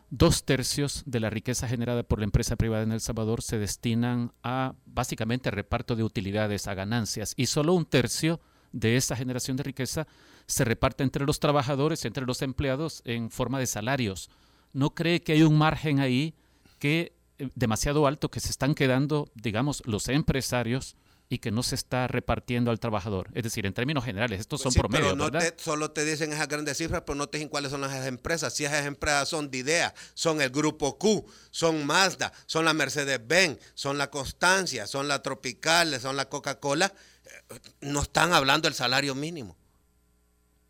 dos 0.10 0.46
tercios 0.46 1.04
de 1.06 1.20
la 1.20 1.30
riqueza 1.30 1.68
generada 1.68 2.02
por 2.02 2.18
la 2.18 2.26
empresa 2.26 2.56
privada 2.56 2.82
en 2.82 2.92
El 2.92 3.02
Salvador 3.02 3.44
se 3.44 3.60
destinan 3.60 4.34
a 4.42 4.74
básicamente 4.88 5.52
reparto 5.52 5.96
de 5.96 6.04
utilidades, 6.04 6.68
a 6.68 6.74
ganancias, 6.74 7.36
y 7.38 7.46
solo 7.46 7.74
un 7.74 7.86
tercio 7.86 8.40
de 8.72 8.98
esa 8.98 9.16
generación 9.16 9.58
de 9.58 9.64
riqueza 9.64 10.08
se 10.48 10.66
reparte 10.66 11.04
entre 11.04 11.24
los 11.24 11.40
trabajadores, 11.40 12.06
entre 12.06 12.26
los 12.26 12.42
empleados, 12.42 13.04
en 13.06 13.30
forma 13.30 13.60
de 13.60 13.68
salarios. 13.68 14.32
¿No 14.74 14.96
cree 14.96 15.22
que 15.22 15.34
hay 15.34 15.44
un 15.44 15.56
margen 15.56 16.00
ahí 16.00 16.34
que 16.80 17.14
eh, 17.38 17.50
demasiado 17.54 18.08
alto 18.08 18.32
que 18.32 18.40
se 18.40 18.50
están 18.50 18.74
quedando, 18.74 19.30
digamos, 19.36 19.84
los 19.86 20.08
empresarios 20.10 20.96
y 21.32 21.38
que 21.38 21.52
no 21.52 21.62
se 21.62 21.76
está 21.76 22.08
repartiendo 22.08 22.72
al 22.72 22.80
trabajador? 22.80 23.30
Es 23.34 23.44
decir, 23.44 23.66
en 23.68 23.74
términos 23.74 24.04
generales, 24.04 24.40
estos 24.40 24.62
son 24.62 24.70
Pues 24.70 24.74
Sí, 24.74 24.80
promedios, 24.80 25.08
pero 25.14 25.16
no 25.16 25.32
¿verdad? 25.32 25.54
te, 25.56 25.64
solo 25.64 25.92
te 25.92 26.04
dicen 26.04 26.34
esas 26.34 26.48
grandes 26.48 26.78
cifras, 26.78 27.04
pero 27.06 27.16
no 27.16 27.30
te 27.30 27.38
dicen 27.38 27.50
cuáles 27.50 27.72
son 27.72 27.84
esas 27.84 28.08
empresas. 28.08 28.54
Si 28.54 28.66
esas 28.66 28.86
empresas 28.88 29.30
son 29.30 29.52
Didea, 29.52 29.94
son 30.16 30.42
el 30.42 30.50
Grupo 30.50 30.98
Q, 30.98 31.26
son 31.52 31.86
Mazda, 31.86 32.34
son 32.48 32.66
la 32.66 32.74
Mercedes-Benz, 32.74 33.60
son 33.76 33.98
la 34.00 34.10
Constancia, 34.10 34.88
son 34.88 35.08
la 35.08 35.22
Tropical, 35.22 36.00
son 36.02 36.16
la 36.18 36.28
Coca-Cola, 36.28 36.92
eh, 37.26 37.60
no 37.82 38.02
están 38.02 38.34
hablando 38.34 38.68
del 38.68 38.74
salario 38.76 39.14
mínimo. 39.14 39.56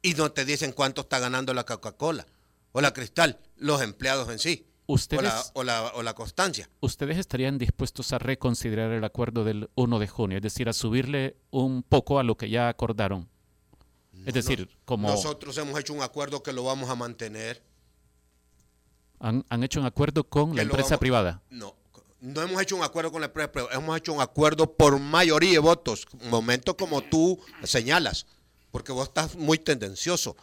Y 0.02 0.14
no 0.14 0.32
te 0.32 0.46
dicen 0.46 0.74
cuánto 0.74 1.02
está 1.02 1.20
ganando 1.20 1.54
la 1.54 1.66
Coca-Cola 1.66 2.26
o 2.74 2.82
la 2.82 2.94
Cristal, 2.94 3.40
los 3.58 3.82
empleados 3.82 4.30
en 4.30 4.40
sí. 4.40 4.66
O 4.90 4.94
la, 4.94 4.96
Ustedes, 4.96 5.52
o, 5.54 5.64
la, 5.64 5.84
o 5.94 6.02
la 6.02 6.16
Constancia. 6.16 6.68
¿Ustedes 6.82 7.18
estarían 7.20 7.60
dispuestos 7.60 8.12
a 8.12 8.18
reconsiderar 8.18 8.92
el 8.92 9.04
acuerdo 9.04 9.44
del 9.44 9.70
1 9.76 10.00
de 10.00 10.08
junio? 10.08 10.38
Es 10.38 10.44
decir, 10.44 10.68
a 10.68 10.74
subirle 10.74 11.36
un 11.52 11.84
poco 11.84 12.18
a 12.20 12.24
lo 12.24 12.36
que 12.38 12.50
ya 12.50 12.70
acordaron. 12.70 13.30
es 14.26 14.34
decir, 14.34 14.68
como 14.86 15.08
Nosotros 15.10 15.56
hemos 15.60 15.80
hecho 15.80 15.94
un 15.94 16.02
acuerdo 16.02 16.42
que 16.42 16.54
lo 16.54 16.64
vamos 16.64 16.90
a 16.90 16.96
mantener. 16.96 17.62
han, 19.20 19.46
han 19.50 19.64
hecho 19.64 19.80
un 19.80 19.86
acuerdo 19.86 20.24
con 20.24 20.56
la 20.56 20.64
empresa 20.64 20.90
vamos- 20.90 21.00
privada. 21.00 21.42
No, 21.52 21.76
no 22.22 22.42
hemos 22.42 22.60
hecho 22.62 22.76
un 22.76 22.84
acuerdo 22.84 23.12
con 23.12 23.22
la 23.22 23.28
empresa 23.28 23.52
privada, 23.52 23.76
hemos 23.76 23.96
hecho 23.98 24.14
un 24.14 24.22
acuerdo 24.22 24.74
por 24.74 25.00
mayoría 25.00 25.52
de 25.52 25.60
votos, 25.60 26.08
momento 26.30 26.76
como 26.76 27.02
tú 27.02 27.40
señalas, 27.64 28.26
porque 28.72 28.92
vos 28.92 29.08
estás 29.10 29.36
muy 29.36 29.58
tendencioso. 29.60 30.36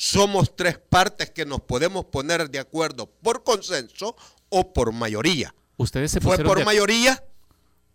Somos 0.00 0.54
tres 0.54 0.78
partes 0.78 1.28
que 1.30 1.44
nos 1.44 1.60
podemos 1.62 2.04
poner 2.04 2.48
de 2.48 2.60
acuerdo 2.60 3.06
por 3.10 3.42
consenso 3.42 4.14
o 4.48 4.72
por 4.72 4.92
mayoría. 4.92 5.52
Ustedes 5.76 6.12
se 6.12 6.20
Fue 6.20 6.38
por 6.38 6.58
de, 6.60 6.64
mayoría, 6.64 7.24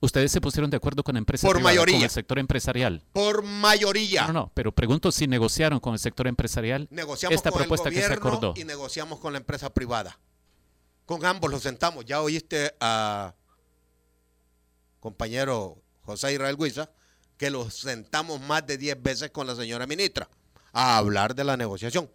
ustedes 0.02 0.30
se 0.30 0.42
pusieron 0.42 0.70
de 0.70 0.76
acuerdo 0.76 1.02
con 1.02 1.14
la 1.14 1.20
empresa 1.20 1.48
Por 1.48 1.56
privada, 1.56 1.78
con 1.78 1.86
mayoría. 1.86 2.06
el 2.06 2.12
sector 2.12 2.40
empresarial. 2.40 3.06
por 3.14 3.44
mayoría. 3.44 4.28
No, 4.28 4.34
no, 4.34 4.52
pero 4.54 4.74
pregunto 4.74 5.14
si 5.14 5.28
negociaron 5.28 5.80
con 5.80 5.94
el 5.94 6.00
sector 6.00 6.28
empresarial 6.28 6.90
Negociamos 6.92 7.38
esta 7.38 7.52
con 7.52 7.60
propuesta 7.60 7.88
el 7.88 7.96
que 7.96 8.02
se 8.02 8.08
gobierno 8.08 8.28
acordó. 8.28 8.54
y 8.58 8.66
negociamos 8.66 9.20
con 9.20 9.32
la 9.32 9.40
empresa 9.40 9.74
privada. 9.74 10.20
Con 11.06 11.24
ambos 11.24 11.50
los 11.50 11.64
sentamos. 11.64 12.04
Ya 12.04 12.22
oíste 12.22 12.76
a 12.82 13.34
compañero 15.00 15.82
José 16.02 16.34
Israel 16.34 16.58
Guiza 16.60 16.90
que 17.38 17.50
los 17.50 17.74
sentamos 17.74 18.42
más 18.42 18.68
de 18.68 18.78
10 18.78 19.02
veces 19.02 19.32
con 19.32 19.48
la 19.48 19.56
señora 19.56 19.88
ministra 19.88 20.28
a 20.74 20.98
hablar 20.98 21.36
de 21.36 21.44
la 21.46 21.56
negociación. 21.56 22.10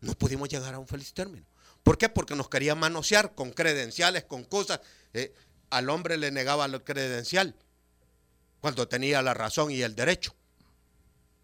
No 0.00 0.14
pudimos 0.14 0.48
llegar 0.48 0.74
a 0.74 0.78
un 0.78 0.86
feliz 0.86 1.12
término. 1.14 1.46
¿Por 1.82 1.96
qué? 1.96 2.08
Porque 2.08 2.34
nos 2.34 2.48
querían 2.48 2.78
manosear 2.78 3.34
con 3.34 3.50
credenciales, 3.52 4.24
con 4.24 4.44
cosas. 4.44 4.80
Eh, 5.14 5.32
al 5.70 5.88
hombre 5.88 6.16
le 6.18 6.30
negaba 6.30 6.66
el 6.66 6.82
credencial 6.82 7.54
cuando 8.60 8.88
tenía 8.88 9.22
la 9.22 9.32
razón 9.34 9.70
y 9.70 9.80
el 9.82 9.94
derecho. 9.94 10.34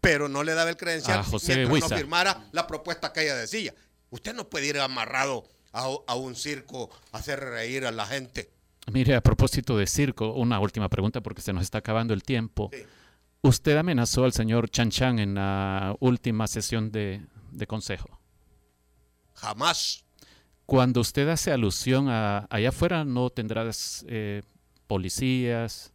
Pero 0.01 0.29
no 0.29 0.43
le 0.43 0.53
daba 0.53 0.69
el 0.69 0.77
credencial 0.77 1.19
A 1.19 1.23
José 1.23 1.55
mientras 1.55 1.73
Huiza. 1.73 1.89
no 1.89 1.97
firmara 1.97 2.47
la 2.51 2.67
propuesta 2.67 3.11
que 3.13 3.23
ella 3.23 3.35
decía. 3.35 3.73
Usted 4.09 4.35
no 4.35 4.47
puede 4.49 4.67
ir 4.67 4.79
amarrado 4.79 5.43
a, 5.71 5.89
a 6.07 6.15
un 6.15 6.35
circo 6.35 6.89
a 7.11 7.17
hacer 7.17 7.39
reír 7.39 7.85
a 7.85 7.91
la 7.91 8.05
gente. 8.05 8.51
Mire, 8.91 9.15
a 9.15 9.21
propósito 9.21 9.77
de 9.77 9.87
circo, 9.87 10.33
una 10.33 10.59
última 10.59 10.87
pregunta 10.87 11.21
porque 11.21 11.41
se 11.41 11.51
nos 11.51 11.63
está 11.63 11.79
acabando 11.79 12.13
el 12.13 12.23
tiempo. 12.23 12.69
Sí. 12.71 12.83
Usted 13.47 13.77
amenazó 13.77 14.25
al 14.25 14.33
señor 14.33 14.69
Chan 14.69 14.89
Chan 14.91 15.19
en 15.19 15.35
la 15.35 15.95
última 16.01 16.47
sesión 16.47 16.91
de, 16.91 17.25
de 17.51 17.65
consejo. 17.67 18.19
Jamás. 19.35 20.03
Cuando 20.65 20.99
usted 20.99 21.29
hace 21.29 21.51
alusión 21.53 22.09
a 22.09 22.45
allá 22.49 22.69
afuera 22.69 23.05
no 23.05 23.29
tendrás 23.29 24.03
eh, 24.09 24.41
policías. 24.85 25.93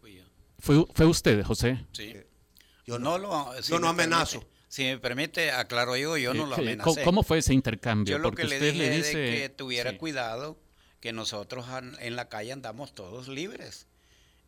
Fui 0.00 0.14
yo. 0.16 0.22
¿Fue, 0.58 0.84
fue 0.94 1.04
usted, 1.06 1.44
José? 1.44 1.84
Sí. 1.92 2.14
Yo 2.86 2.98
no, 2.98 3.18
lo, 3.18 3.52
si 3.62 3.72
yo 3.72 3.78
no 3.78 3.92
me 3.92 4.04
amenazo. 4.04 4.40
permite- 4.40 4.50
si 4.68 4.84
me 4.84 4.98
permite, 4.98 5.50
aclaro 5.50 5.96
yo, 5.96 6.16
yo 6.16 6.32
no 6.32 6.44
Eh, 6.44 6.46
lo 6.48 6.54
¿qué- 6.56 6.62
amenacé. 6.62 6.84
¿Cómo, 6.94 7.04
cómo 7.04 7.22
fue 7.24 7.38
ese 7.38 7.52
intercambio? 7.52 8.12
Yo 8.12 8.18
lo 8.18 8.28
Porque 8.30 8.42
que 8.44 8.48
le 8.48 8.54
usted 8.56 8.72
dije 8.72 8.78
le 8.88 8.96
es 8.98 9.06
dice 9.06 9.18
de 9.18 9.30
que 9.36 9.48
tuviera 9.50 9.90
sí. 9.90 9.96
cuidado, 9.98 10.58
que 11.00 11.12
nosotros 11.12 11.66
en 11.98 12.16
la 12.16 12.28
calle 12.30 12.52
andamos 12.52 12.94
todos 12.94 13.28
libres. 13.28 13.86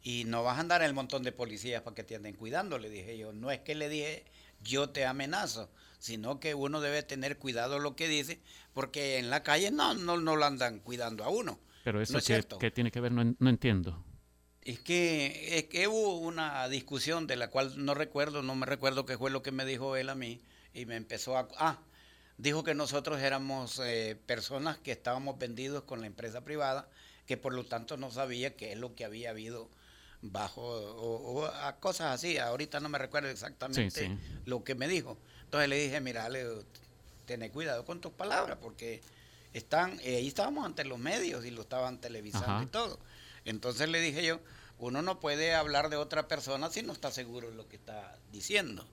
Y 0.02 0.24
no 0.24 0.42
vas 0.42 0.56
a 0.58 0.60
andar 0.60 0.82
el 0.82 0.94
montón 0.94 1.22
de 1.22 1.32
policías 1.32 1.82
para 1.82 1.94
que 1.94 2.02
te 2.02 2.16
anden 2.16 2.34
cuidando, 2.34 2.78
le 2.78 2.90
dije 2.90 3.16
yo. 3.16 3.32
No 3.32 3.50
es 3.50 3.60
que 3.60 3.74
le 3.74 3.88
dije 3.88 4.24
yo 4.62 4.90
te 4.90 5.04
amenazo, 5.06 5.70
sino 5.98 6.38
que 6.40 6.54
uno 6.54 6.80
debe 6.80 7.02
tener 7.02 7.38
cuidado 7.38 7.78
lo 7.78 7.96
que 7.96 8.08
dice, 8.08 8.40
porque 8.74 9.18
en 9.18 9.30
la 9.30 9.42
calle 9.42 9.70
no, 9.70 9.94
no, 9.94 10.16
no 10.18 10.36
lo 10.36 10.44
andan 10.44 10.80
cuidando 10.80 11.24
a 11.24 11.28
uno. 11.28 11.58
Pero 11.84 12.00
eso 12.00 12.12
no 12.12 12.18
es 12.20 12.24
que, 12.24 12.34
cierto. 12.34 12.58
que 12.58 12.70
tiene 12.70 12.90
que 12.90 13.00
ver, 13.00 13.12
no, 13.12 13.22
en- 13.22 13.36
no 13.40 13.50
entiendo. 13.50 14.04
Es 14.64 14.78
que, 14.78 15.58
es 15.58 15.64
que 15.64 15.88
hubo 15.88 16.18
una 16.18 16.68
discusión 16.68 17.26
de 17.26 17.34
la 17.34 17.50
cual 17.50 17.84
no 17.84 17.94
recuerdo, 17.94 18.42
no 18.42 18.54
me 18.54 18.66
recuerdo 18.66 19.04
qué 19.06 19.18
fue 19.18 19.30
lo 19.32 19.42
que 19.42 19.50
me 19.50 19.64
dijo 19.64 19.96
él 19.96 20.08
a 20.08 20.14
mí 20.14 20.40
y 20.72 20.86
me 20.86 20.94
empezó 20.94 21.36
a... 21.36 21.48
Ah, 21.58 21.80
dijo 22.38 22.62
que 22.62 22.74
nosotros 22.74 23.20
éramos 23.20 23.80
eh, 23.84 24.16
personas 24.26 24.78
que 24.78 24.92
estábamos 24.92 25.38
vendidos 25.38 25.82
con 25.82 26.00
la 26.00 26.06
empresa 26.06 26.42
privada, 26.44 26.88
que 27.26 27.36
por 27.36 27.52
lo 27.54 27.64
tanto 27.64 27.96
no 27.96 28.12
sabía 28.12 28.54
qué 28.56 28.70
es 28.72 28.78
lo 28.78 28.94
que 28.94 29.04
había 29.04 29.30
habido 29.30 29.68
bajo 30.22 30.62
o, 30.62 31.40
o 31.42 31.46
a 31.46 31.76
cosas 31.76 32.14
así. 32.14 32.38
Ahorita 32.38 32.80
no 32.80 32.88
me 32.88 32.98
recuerdo 32.98 33.28
exactamente 33.28 33.90
Sí, 33.90 34.06
sí. 34.06 34.18
lo 34.46 34.64
que 34.64 34.74
me 34.74 34.88
dijo. 34.88 35.18
Entonces 35.44 35.68
le 35.68 35.76
dije, 35.76 36.00
mira, 36.00 36.28
le 36.28 36.46
tené 37.26 37.50
cuidado 37.50 37.84
con 37.84 38.00
tus 38.00 38.12
palabras 38.12 38.58
porque 38.60 39.02
están, 39.52 39.98
eh, 40.02 40.16
ahí 40.16 40.28
estábamos 40.28 40.64
ante 40.64 40.84
los 40.84 40.98
medios 40.98 41.44
y 41.44 41.50
lo 41.50 41.62
estaban 41.62 42.00
televisando 42.00 42.46
Ajá. 42.52 42.62
y 42.62 42.66
todo. 42.66 42.98
Entonces 43.44 43.88
le 43.88 44.00
dije 44.00 44.24
yo, 44.24 44.40
uno 44.78 45.02
no 45.02 45.20
puede 45.20 45.54
hablar 45.54 45.90
de 45.90 45.96
otra 45.96 46.26
persona 46.28 46.70
si 46.70 46.82
no 46.82 46.92
está 46.92 47.10
seguro 47.10 47.50
de 47.50 47.56
lo 47.56 47.68
que 47.68 47.76
está 47.76 48.16
diciendo. 48.32 48.86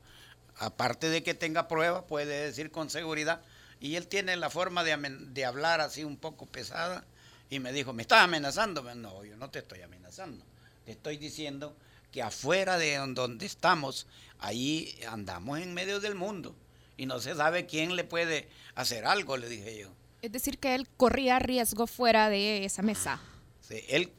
Aparte 0.58 1.10
de 1.10 1.24
que 1.24 1.34
tenga 1.34 1.68
pruebas, 1.68 2.04
puede 2.04 2.46
decir 2.48 2.70
con 2.72 2.90
seguridad. 2.90 3.42
Y 3.80 3.96
él 3.96 4.08
tiene 4.08 4.36
la 4.36 4.50
forma 4.50 4.84
de, 4.84 4.98
de 4.98 5.46
hablar 5.46 5.80
así 5.80 6.04
un 6.04 6.18
poco 6.18 6.46
pesada. 6.46 7.06
Y 7.50 7.60
me 7.60 7.72
dijo, 7.72 7.94
¿me 7.94 8.02
estás 8.02 8.20
amenazando? 8.24 8.84
No, 8.94 9.24
yo 9.24 9.38
no 9.38 9.50
te 9.50 9.60
estoy 9.60 9.82
amenazando. 9.82 10.44
Estoy 10.90 11.18
diciendo 11.18 11.76
que 12.12 12.22
afuera 12.24 12.78
de 12.78 12.98
donde 13.14 13.46
estamos, 13.46 14.08
ahí 14.40 15.00
andamos 15.08 15.60
en 15.60 15.74
medio 15.74 16.00
del 16.00 16.16
mundo. 16.16 16.56
Y 16.98 17.06
no 17.06 17.20
se 17.20 17.36
sabe 17.36 17.66
quién 17.66 17.96
le 17.96 18.04
puede 18.04 18.50
hacer 18.76 19.06
algo, 19.06 19.38
le 19.38 19.48
dije 19.48 19.80
yo. 19.80 19.90
Es 20.22 20.32
decir, 20.32 20.58
que 20.58 20.76
él 20.76 20.88
corría 20.98 21.40
riesgo 21.40 21.88
fuera 21.88 22.30
de 22.30 22.66
esa 22.66 22.82
mesa. 22.82 23.22
Sí, 23.62 23.86
él, 23.88 24.12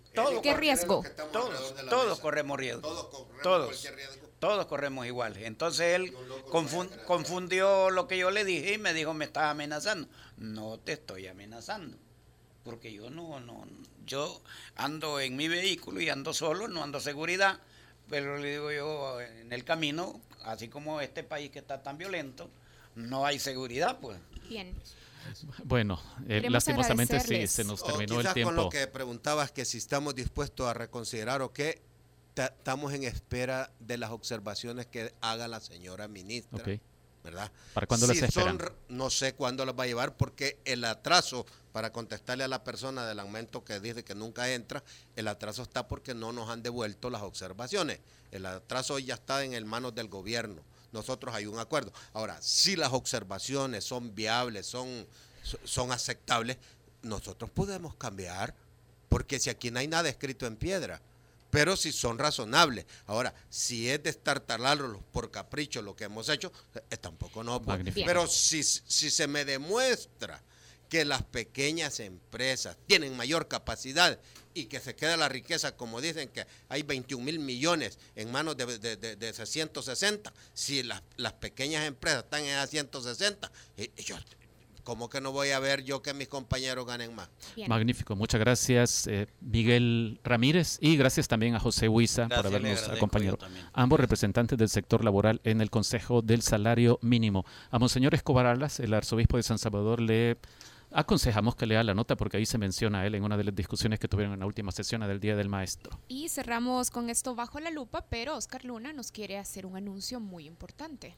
¿Qué 0.43 0.55
riesgo? 0.55 1.05
Todos, 1.33 1.75
todos 1.89 2.21
corremos 2.21 2.59
riesgo. 2.59 2.81
Todos, 3.43 3.87
todos, 4.39 4.67
corremos 4.67 5.07
igual. 5.07 5.37
Entonces 5.37 5.95
él 5.95 6.15
confundió 7.07 7.91
lo 7.91 8.09
que 8.09 8.19
yo 8.19 8.31
le 8.31 8.45
dije 8.45 8.75
y 8.75 8.79
me 8.79 8.95
dijo, 8.95 9.15
me 9.15 9.27
estás 9.27 9.45
amenazando. 9.45 10.09
No 10.37 10.79
te 10.79 10.93
estoy 10.93 11.27
amenazando. 11.27 11.97
Porque 12.65 12.93
yo 12.93 13.11
no, 13.11 13.41
no, 13.41 13.67
yo 14.11 14.43
ando 14.77 15.21
en 15.21 15.37
mi 15.37 15.49
vehículo 15.49 16.01
y 16.01 16.09
ando 16.09 16.35
solo, 16.35 16.69
no 16.69 16.83
ando 16.83 17.01
seguridad. 17.01 17.61
Pero 18.09 18.39
le 18.39 18.51
digo 18.51 18.73
yo, 18.73 19.21
en 19.21 19.53
el 19.53 19.65
camino, 19.65 20.21
así 20.45 20.69
como 20.69 21.01
este 21.01 21.23
país 21.23 21.51
que 21.51 21.61
está 21.61 21.83
tan 21.83 21.97
violento, 21.97 22.51
no 22.97 23.25
hay 23.25 23.39
seguridad, 23.39 23.99
pues. 24.01 24.19
Bien. 24.49 24.75
Bueno, 25.65 26.01
eh, 26.29 26.49
lastimosamente 26.51 27.21
sí, 27.21 27.47
se 27.47 27.63
nos 27.63 27.85
terminó 27.85 28.21
el 28.21 28.33
tiempo. 28.33 28.55
con 28.55 28.65
lo 28.65 28.69
que 28.69 28.87
preguntabas, 28.89 29.53
que 29.53 29.65
si 29.65 29.79
estamos 29.79 30.15
dispuestos 30.17 30.67
a 30.67 30.75
reconsiderar 30.75 31.41
o 31.43 31.53
qué, 31.53 31.81
estamos 32.35 32.93
en 32.95 33.05
espera 33.05 33.71
de 33.79 33.97
las 33.97 34.11
observaciones 34.11 34.87
que 34.87 35.15
haga 35.21 35.47
la 35.47 35.61
señora 35.61 36.09
ministra. 36.09 36.65
¿Verdad? 37.23 37.53
¿Para 37.75 37.87
cuándo 37.87 38.07
las 38.07 38.17
esperan? 38.17 38.59
no 38.89 39.11
sé 39.11 39.35
cuándo 39.35 39.67
las 39.67 39.79
va 39.79 39.85
a 39.85 39.87
llevar 39.87 40.17
porque 40.17 40.59
el 40.65 40.85
atraso, 40.85 41.45
para 41.73 41.93
contestarle 41.93 42.45
a 42.45 42.49
la 42.49 42.65
persona 42.65 43.07
del 43.07 43.21
aumento 43.21 43.63
que 43.63 43.79
dice 43.79 44.05
que 44.05 44.15
nunca 44.15 44.51
entra, 44.51 44.83
el 45.17 45.29
atraso 45.29 45.63
está 45.63 45.87
porque 45.87 46.15
no 46.15 46.33
nos 46.33 46.49
han 46.49 46.63
devuelto 46.63 47.11
las 47.11 47.23
observaciones. 47.23 48.01
El 48.31 48.47
atraso 48.47 48.99
ya 48.99 49.15
está 49.15 49.45
en 49.45 49.53
el 49.53 49.67
manos 49.67 49.95
del 49.95 50.09
gobierno 50.09 50.63
nosotros 50.93 51.35
hay 51.35 51.47
un 51.47 51.59
acuerdo. 51.59 51.93
Ahora, 52.13 52.39
si 52.41 52.77
las 52.77 52.93
observaciones 52.93 53.85
son 53.85 54.15
viables, 54.15 54.67
son, 54.67 55.07
son 55.65 55.93
aceptables, 55.93 56.57
nosotros 57.03 57.51
podemos 57.51 57.95
cambiar, 57.95 58.55
porque 59.09 59.39
si 59.39 59.51
aquí 59.51 59.71
no 59.71 59.79
hay 59.79 59.89
nada 59.89 60.09
escrito 60.09 60.47
en 60.47 60.57
piedra, 60.57 61.01
pero 61.51 61.77
si 61.77 61.93
son 61.93 62.19
razonables. 62.19 62.87
Ahora, 63.07 63.35
si 63.49 63.89
es 63.89 64.03
de 64.03 64.11
estar 64.11 64.41
talarlos 64.41 65.03
por 65.13 65.31
capricho 65.31 65.83
lo 65.83 65.95
que 65.95 66.05
hemos 66.05 66.29
hecho, 66.29 66.53
eh, 66.91 66.97
tampoco 66.97 67.43
no. 67.43 67.61
Pues. 67.61 67.81
Pero 67.95 68.27
si, 68.27 68.63
si 68.63 69.11
se 69.11 69.27
me 69.27 69.45
demuestra 69.45 70.43
que 70.89 71.05
las 71.05 71.23
pequeñas 71.23 72.01
empresas 72.01 72.77
tienen 72.87 73.17
mayor 73.17 73.47
capacidad 73.47 74.19
y 74.53 74.65
que 74.65 74.81
se 74.81 74.97
queda 74.97 75.17
la 75.17 75.29
riqueza, 75.29 75.77
como 75.77 76.01
dicen 76.01 76.29
que 76.29 76.45
hay 76.69 76.83
21 76.83 77.25
mil 77.25 77.39
millones 77.39 77.99
en 78.17 78.33
manos 78.33 78.57
de, 78.57 78.79
de, 78.79 78.97
de, 78.97 79.47
160, 79.47 80.33
si 80.53 80.83
las, 80.83 81.03
las, 81.17 81.35
pequeñas 81.35 81.87
empresas 81.87 82.25
están 82.25 82.45
en 82.45 82.57
a 82.57 82.67
160, 82.67 83.51
y, 83.77 84.03
yo, 84.03 84.17
¿cómo 84.85 85.09
que 85.09 85.21
no 85.21 85.33
voy 85.33 85.51
a 85.51 85.59
ver 85.59 85.85
yo 85.85 86.03
que 86.03 86.15
mis 86.15 86.29
compañeros 86.29 86.87
ganen 86.87 87.15
más? 87.15 87.29
Magnífico, 87.69 88.17
muchas 88.17 88.41
gracias 88.41 89.07
eh, 89.07 89.27
Miguel 89.41 90.21
Ramírez 90.25 90.79
y 90.81 90.97
gracias 90.97 91.29
también 91.29 91.55
a 91.55 91.61
José 91.61 91.89
Huiza 91.89 92.29
por 92.29 92.47
habernos 92.47 92.89
acompañado. 92.89 93.39
Ambos 93.73 94.01
representantes 94.01 94.59
del 94.59 94.69
sector 94.69 95.05
laboral 95.05 95.41
en 95.45 95.61
el 95.61 95.71
Consejo 95.71 96.23
del 96.23 96.43
Salario 96.43 96.99
Mínimo. 97.03 97.45
A 97.71 97.79
Monseñor 97.79 98.15
Escobar 98.15 98.47
Alas, 98.47 98.81
el 98.81 98.95
arzobispo 98.95 99.37
de 99.37 99.43
San 99.43 99.59
Salvador, 99.59 100.01
le 100.01 100.39
aconsejamos 100.93 101.55
que 101.55 101.67
lea 101.67 101.83
la 101.85 101.95
nota 101.95 102.17
porque 102.17 102.37
ahí 102.37 102.47
se 102.47 102.59
menciona 102.59 103.01
a 103.01 103.07
él 103.07 103.15
en 103.15 103.25
una 103.25 103.37
de 103.37 103.45
las 103.45 103.55
discusiones 103.55 103.99
que 103.99 104.09
tuvieron 104.09 104.35
en 104.35 104.41
la 104.41 104.47
última 104.47 104.73
sesión 104.73 105.01
del 105.03 105.21
Día 105.21 105.37
del 105.37 105.49
Maestro. 105.49 105.99
Y 106.09 106.29
cerramos 106.29 106.91
con 106.91 107.11
esto 107.11 107.35
bajo 107.35 107.61
la 107.61 107.71
lupa, 107.71 108.07
pero 108.09 108.37
Oscar 108.37 108.65
Luna 108.65 108.93
nos 108.93 109.13
quiere 109.13 109.39
hacer 109.39 109.67
un 109.67 109.77
anuncio 109.77 110.21
muy 110.21 110.47
importante. 110.47 111.17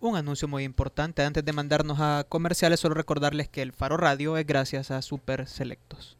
Un 0.00 0.16
anuncio 0.16 0.46
muy 0.46 0.62
importante. 0.62 1.22
Antes 1.24 1.44
de 1.44 1.52
mandarnos 1.52 1.98
a 2.00 2.24
comerciales, 2.28 2.78
solo 2.78 2.94
recordarles 2.94 3.48
que 3.48 3.62
el 3.62 3.72
Faro 3.72 3.96
Radio 3.96 4.36
es 4.36 4.46
gracias 4.46 4.90
a 4.92 5.02
Super 5.02 5.48
Selectos. 5.48 6.16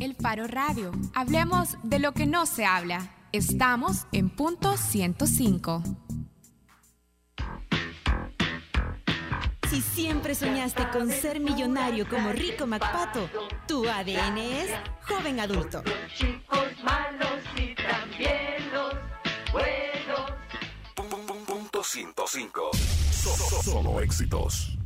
El 0.00 0.14
Faro 0.16 0.46
Radio. 0.46 0.90
Hablemos 1.14 1.76
de 1.84 2.00
lo 2.00 2.12
que 2.12 2.26
no 2.26 2.46
se 2.46 2.66
habla. 2.66 3.14
Estamos 3.32 4.06
en 4.12 4.28
punto 4.28 4.76
105. 4.76 5.82
Si 9.70 9.80
siempre 9.82 10.34
soñaste 10.34 10.88
con 10.90 11.10
ser 11.10 11.40
millonario 11.40 12.08
como 12.08 12.32
Rico 12.32 12.66
MacPato, 12.66 13.28
tu 13.66 13.88
ADN 13.88 14.38
es 14.38 14.70
joven 15.02 15.40
adulto. 15.40 15.82
Chicos 16.14 16.66
malos 16.84 17.40
y 17.56 17.74
105. 21.96 22.70
Solo 23.64 24.00
éxitos. 24.02 24.76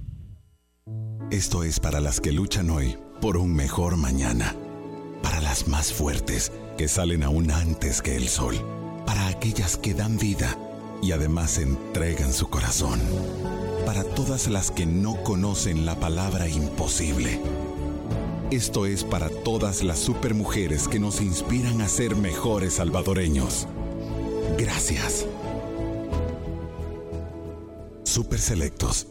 Esto 1.33 1.65
es 1.65 1.81
para 1.81 1.99
las 1.99 2.21
que 2.21 2.31
luchan 2.31 2.71
hoy 2.71 2.97
por 3.21 3.37
un 3.37 3.53
mejor 3.53 3.97
mañana. 3.97 4.55
Para 5.21 5.41
las 5.41 5.67
más 5.67 5.93
fuertes 5.93 6.53
que 6.79 6.87
salen 6.87 7.25
aún 7.25 7.51
antes 7.51 8.01
que 8.01 8.15
el 8.15 8.29
sol. 8.29 8.55
Para 9.07 9.27
aquellas 9.27 9.77
que 9.77 9.93
dan 9.93 10.19
vida 10.19 10.57
y 11.03 11.11
además 11.11 11.59
entregan 11.59 12.33
su 12.33 12.49
corazón 12.49 13.01
para 13.85 14.05
todas 14.05 14.47
las 14.47 14.71
que 14.71 14.87
no 14.87 15.17
conocen 15.25 15.85
la 15.87 15.97
palabra 15.97 16.49
imposible. 16.49 17.41
Esto 18.53 18.87
es 18.87 19.03
para 19.03 19.29
todas 19.31 19.83
las 19.83 19.99
supermujeres 19.99 20.87
que 20.87 21.01
nos 21.01 21.21
inspiran 21.21 21.81
a 21.81 21.89
ser 21.89 22.15
mejores 22.15 22.75
salvadoreños. 22.75 23.67
Gracias. 24.57 25.27
Super 28.11 28.41
Selectos. 28.41 29.07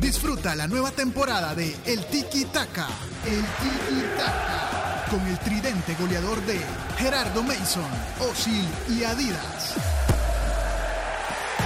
Disfruta 0.00 0.54
la 0.54 0.68
nueva 0.68 0.92
temporada 0.92 1.56
de 1.56 1.74
El 1.86 2.06
Tiki 2.06 2.44
Taka. 2.44 2.86
El 3.26 3.40
Tiki 3.40 4.04
Taka. 4.16 5.06
Con 5.10 5.26
el 5.26 5.36
tridente 5.40 5.96
goleador 5.98 6.40
de 6.42 6.60
Gerardo 6.98 7.42
Mason, 7.42 7.90
Osil 8.30 8.64
y 8.90 9.02
Adidas 9.02 9.74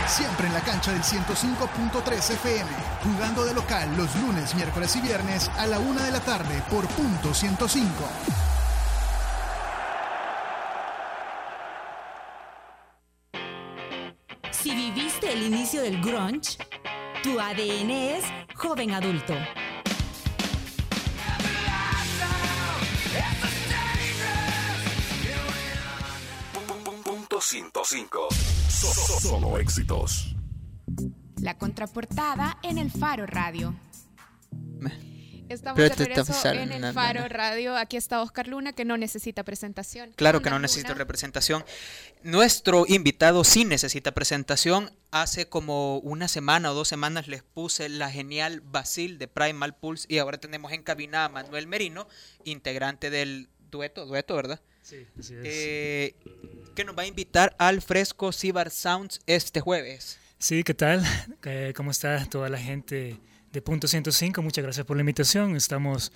siempre 0.08 0.46
en 0.46 0.52
la 0.52 0.60
cancha 0.60 0.92
del 0.92 1.00
105.3 1.02 2.30
FM, 2.32 2.70
jugando 3.02 3.46
de 3.46 3.54
local 3.54 3.96
los 3.96 4.14
lunes, 4.16 4.54
miércoles 4.54 4.94
y 4.96 5.00
viernes 5.00 5.48
a 5.56 5.66
la 5.66 5.78
una 5.78 6.04
de 6.04 6.10
la 6.10 6.20
tarde 6.20 6.62
por 6.70 6.86
punto 6.88 7.32
105. 7.32 8.51
Inicio 15.54 15.82
del 15.82 16.00
grunge, 16.00 16.56
tu 17.22 17.38
ADN 17.38 17.90
es 17.90 18.24
joven 18.54 18.92
adulto. 18.92 19.34
Punto 27.04 27.40
105. 27.40 28.28
Solo 29.20 29.58
éxitos. 29.58 30.34
La 31.42 31.58
contraportada 31.58 32.56
en 32.62 32.78
el 32.78 32.90
Faro 32.90 33.26
Radio. 33.26 33.74
Estamos 35.52 35.78
de 35.78 35.88
regreso 35.90 36.48
en 36.48 36.72
el 36.72 36.94
Faro 36.94 37.28
Radio. 37.28 37.76
Aquí 37.76 37.96
está 37.96 38.22
Oscar 38.22 38.48
Luna, 38.48 38.72
que 38.72 38.84
no 38.84 38.96
necesita 38.96 39.44
presentación. 39.44 40.12
Claro 40.16 40.40
que 40.40 40.50
no 40.50 40.58
necesita 40.58 40.94
representación. 40.94 41.64
Nuestro 42.22 42.84
invitado 42.88 43.44
sí 43.44 43.64
necesita 43.64 44.12
presentación. 44.12 44.90
Hace 45.10 45.48
como 45.48 45.98
una 45.98 46.26
semana 46.26 46.70
o 46.70 46.74
dos 46.74 46.88
semanas 46.88 47.28
les 47.28 47.42
puse 47.42 47.88
la 47.90 48.10
genial 48.10 48.62
Basil 48.62 49.18
de 49.18 49.28
Primal 49.28 49.76
Pulse 49.76 50.06
y 50.08 50.18
ahora 50.18 50.38
tenemos 50.38 50.72
en 50.72 50.82
cabina 50.82 51.26
a 51.26 51.28
Manuel 51.28 51.66
Merino, 51.66 52.08
integrante 52.44 53.10
del 53.10 53.50
dueto, 53.70 54.06
dueto, 54.06 54.34
¿verdad? 54.34 54.60
Sí, 54.80 55.06
así 55.18 55.34
es. 55.34 55.40
Eh, 55.44 56.16
que 56.74 56.84
nos 56.84 56.96
va 56.96 57.02
a 57.02 57.06
invitar 57.06 57.54
al 57.58 57.82
Fresco 57.82 58.32
Cibar 58.32 58.70
Sounds 58.70 59.20
este 59.26 59.60
jueves. 59.60 60.18
Sí, 60.38 60.64
¿qué 60.64 60.74
tal? 60.74 61.04
Eh, 61.44 61.72
¿Cómo 61.76 61.90
está 61.90 62.24
toda 62.26 62.48
la 62.48 62.58
gente 62.58 63.20
de 63.52 63.62
Punto 63.62 63.86
105? 63.88 64.42
Muchas 64.42 64.64
gracias 64.64 64.86
por 64.86 64.96
la 64.96 65.02
invitación. 65.02 65.56
Estamos, 65.56 66.12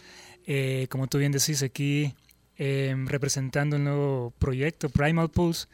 eh, 0.47 0.87
como 0.91 1.07
tú 1.07 1.18
bien 1.18 1.32
decís, 1.32 1.62
aquí 1.62 2.14
representando 2.59 3.76
el 3.76 3.84
nuevo 3.84 4.32
proyecto 4.39 4.89
Primal 4.89 5.30
Pulse, 5.30 5.66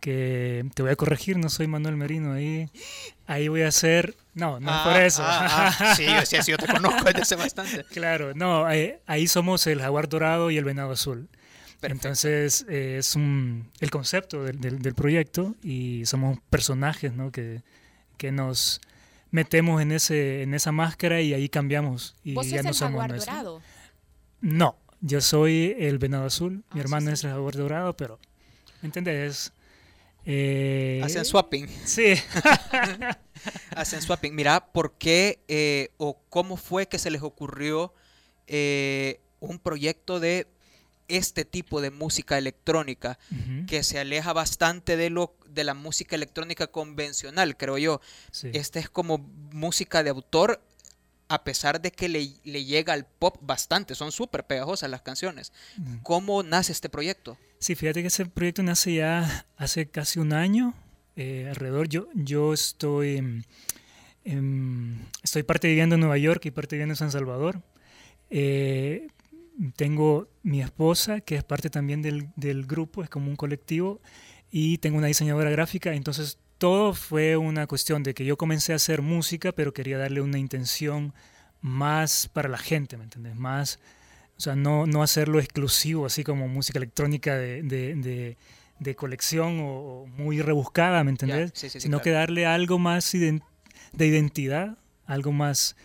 que 0.00 0.64
te 0.74 0.82
voy 0.82 0.90
a 0.92 0.96
corregir, 0.96 1.36
no 1.36 1.50
soy 1.50 1.66
Manuel 1.66 1.96
Merino, 1.98 2.32
ahí, 2.32 2.70
ahí 3.26 3.48
voy 3.48 3.60
a 3.62 3.70
ser, 3.70 4.16
no, 4.32 4.58
no 4.58 4.70
es 4.70 4.74
Ah, 4.78 4.84
por 4.90 5.02
eso. 5.02 5.22
ah, 5.22 5.76
ah, 5.78 5.94
sí, 5.96 6.06
yo- 6.06 6.24
sí, 6.24 6.36
sí, 6.42 6.50
yo 6.52 6.56
te 6.56 6.66
conozco 6.66 7.04
desde 7.04 7.20
hace 7.20 7.36
bastante. 7.36 7.84
Claro, 7.84 8.32
no, 8.34 8.64
ahí, 8.64 8.94
ahí 9.06 9.26
somos 9.26 9.66
el 9.66 9.80
jaguar 9.82 10.08
dorado 10.08 10.50
y 10.50 10.56
el 10.56 10.64
venado 10.64 10.92
azul. 10.92 11.28
Entonces 11.82 12.64
eh, 12.68 12.96
es 12.98 13.14
un, 13.14 13.70
el 13.80 13.90
concepto 13.90 14.44
del, 14.44 14.58
del- 14.60 14.80
del 14.80 14.94
proyecto 14.94 15.54
y 15.62 16.04
somos 16.06 16.38
personajes 16.48 17.12
¿no? 17.14 17.30
que, 17.30 17.60
que 18.16 18.32
nos 18.32 18.80
metemos 19.30 19.80
en, 19.82 19.92
ese, 19.92 20.42
en 20.42 20.54
esa 20.54 20.72
máscara 20.72 21.20
y 21.20 21.34
ahí 21.34 21.48
cambiamos. 21.48 22.16
Y 22.24 22.34
¿Vos 22.34 22.48
ya 22.48 22.58
sos 22.58 22.64
no 22.64 22.70
el 22.70 22.74
somos 22.74 23.26
dorado? 23.26 23.62
No, 24.40 24.76
yo 25.00 25.20
soy 25.20 25.76
el 25.78 25.98
venado 25.98 26.26
azul, 26.26 26.64
Ah, 26.68 26.74
mi 26.74 26.80
hermano 26.80 27.10
es 27.10 27.24
el 27.24 27.30
jaguar 27.30 27.54
dorado, 27.54 27.96
pero 27.96 28.18
¿me 28.82 28.86
entendés? 28.86 29.52
Eh, 30.24 31.00
Hacen 31.02 31.24
swapping. 31.24 31.68
Sí. 31.84 32.14
Hacen 33.74 34.02
swapping. 34.02 34.34
Mira, 34.34 34.72
¿por 34.72 34.98
qué 34.98 35.40
eh, 35.48 35.90
o 35.96 36.20
cómo 36.28 36.56
fue 36.56 36.86
que 36.86 36.98
se 36.98 37.10
les 37.10 37.22
ocurrió 37.22 37.94
eh, 38.46 39.20
un 39.40 39.58
proyecto 39.58 40.20
de 40.20 40.46
este 41.08 41.44
tipo 41.44 41.80
de 41.80 41.90
música 41.90 42.38
electrónica 42.38 43.18
que 43.66 43.82
se 43.82 43.98
aleja 43.98 44.32
bastante 44.32 44.96
de 44.96 45.10
lo 45.10 45.34
de 45.52 45.64
la 45.64 45.74
música 45.74 46.16
electrónica 46.16 46.66
convencional, 46.66 47.56
creo 47.56 47.78
yo. 47.78 48.00
Sí. 48.30 48.50
Este 48.52 48.78
es 48.78 48.88
como 48.88 49.18
música 49.52 50.02
de 50.02 50.10
autor 50.10 50.62
a 51.30 51.44
pesar 51.44 51.80
de 51.80 51.92
que 51.92 52.08
le, 52.08 52.28
le 52.42 52.64
llega 52.64 52.92
al 52.92 53.06
pop 53.06 53.36
bastante, 53.40 53.94
son 53.94 54.10
súper 54.10 54.44
pegajosas 54.44 54.90
las 54.90 55.02
canciones. 55.02 55.52
¿Cómo 56.02 56.42
nace 56.42 56.72
este 56.72 56.88
proyecto? 56.88 57.38
Sí, 57.60 57.76
fíjate 57.76 58.00
que 58.02 58.08
ese 58.08 58.26
proyecto 58.26 58.64
nace 58.64 58.94
ya 58.94 59.46
hace 59.56 59.86
casi 59.86 60.18
un 60.18 60.32
año, 60.32 60.74
eh, 61.14 61.46
alrededor. 61.48 61.88
Yo, 61.88 62.08
yo 62.14 62.52
estoy, 62.52 63.44
estoy 65.22 65.42
parte 65.44 65.68
viviendo 65.68 65.94
en 65.94 66.00
Nueva 66.00 66.18
York 66.18 66.44
y 66.46 66.50
parte 66.50 66.74
viviendo 66.74 66.94
en 66.94 66.96
San 66.96 67.12
Salvador. 67.12 67.62
Eh, 68.28 69.06
tengo 69.76 70.28
mi 70.42 70.60
esposa, 70.62 71.20
que 71.20 71.36
es 71.36 71.44
parte 71.44 71.70
también 71.70 72.02
del, 72.02 72.30
del 72.34 72.66
grupo, 72.66 73.04
es 73.04 73.08
como 73.08 73.30
un 73.30 73.36
colectivo, 73.36 74.00
y 74.50 74.78
tengo 74.78 74.98
una 74.98 75.06
diseñadora 75.06 75.50
gráfica, 75.50 75.92
entonces 75.94 76.38
todo 76.58 76.92
fue 76.94 77.36
una 77.36 77.66
cuestión 77.66 78.02
de 78.02 78.12
que 78.14 78.24
yo 78.24 78.36
comencé 78.36 78.72
a 78.72 78.76
hacer 78.76 79.00
música, 79.02 79.52
pero 79.52 79.72
quería 79.72 79.96
darle 79.98 80.20
una 80.20 80.38
intención 80.38 81.14
más 81.60 82.28
para 82.32 82.48
la 82.48 82.58
gente, 82.58 82.96
¿me 82.96 83.04
entiendes? 83.04 83.36
Más, 83.36 83.78
o 84.36 84.40
sea, 84.40 84.56
no, 84.56 84.86
no 84.86 85.02
hacerlo 85.02 85.38
exclusivo, 85.38 86.06
así 86.06 86.24
como 86.24 86.48
música 86.48 86.78
electrónica 86.78 87.36
de, 87.36 87.62
de- 87.62 87.94
de- 87.94 88.36
de 88.78 88.96
colección 88.96 89.60
o, 89.60 89.66
o 90.02 90.06
muy 90.06 90.40
rebuscada, 90.40 91.04
¿me 91.04 91.10
entendés? 91.10 91.50
sí, 91.54 91.68
sí, 91.68 91.70
sí, 91.70 91.80
Sino 91.80 91.98
claro. 91.98 92.04
que 92.04 92.10
darle 92.12 92.46
algo 92.46 92.78
más 92.78 93.12
de 93.12 94.06
identidad, 94.06 94.78
algo 95.06 95.32
más, 95.32 95.76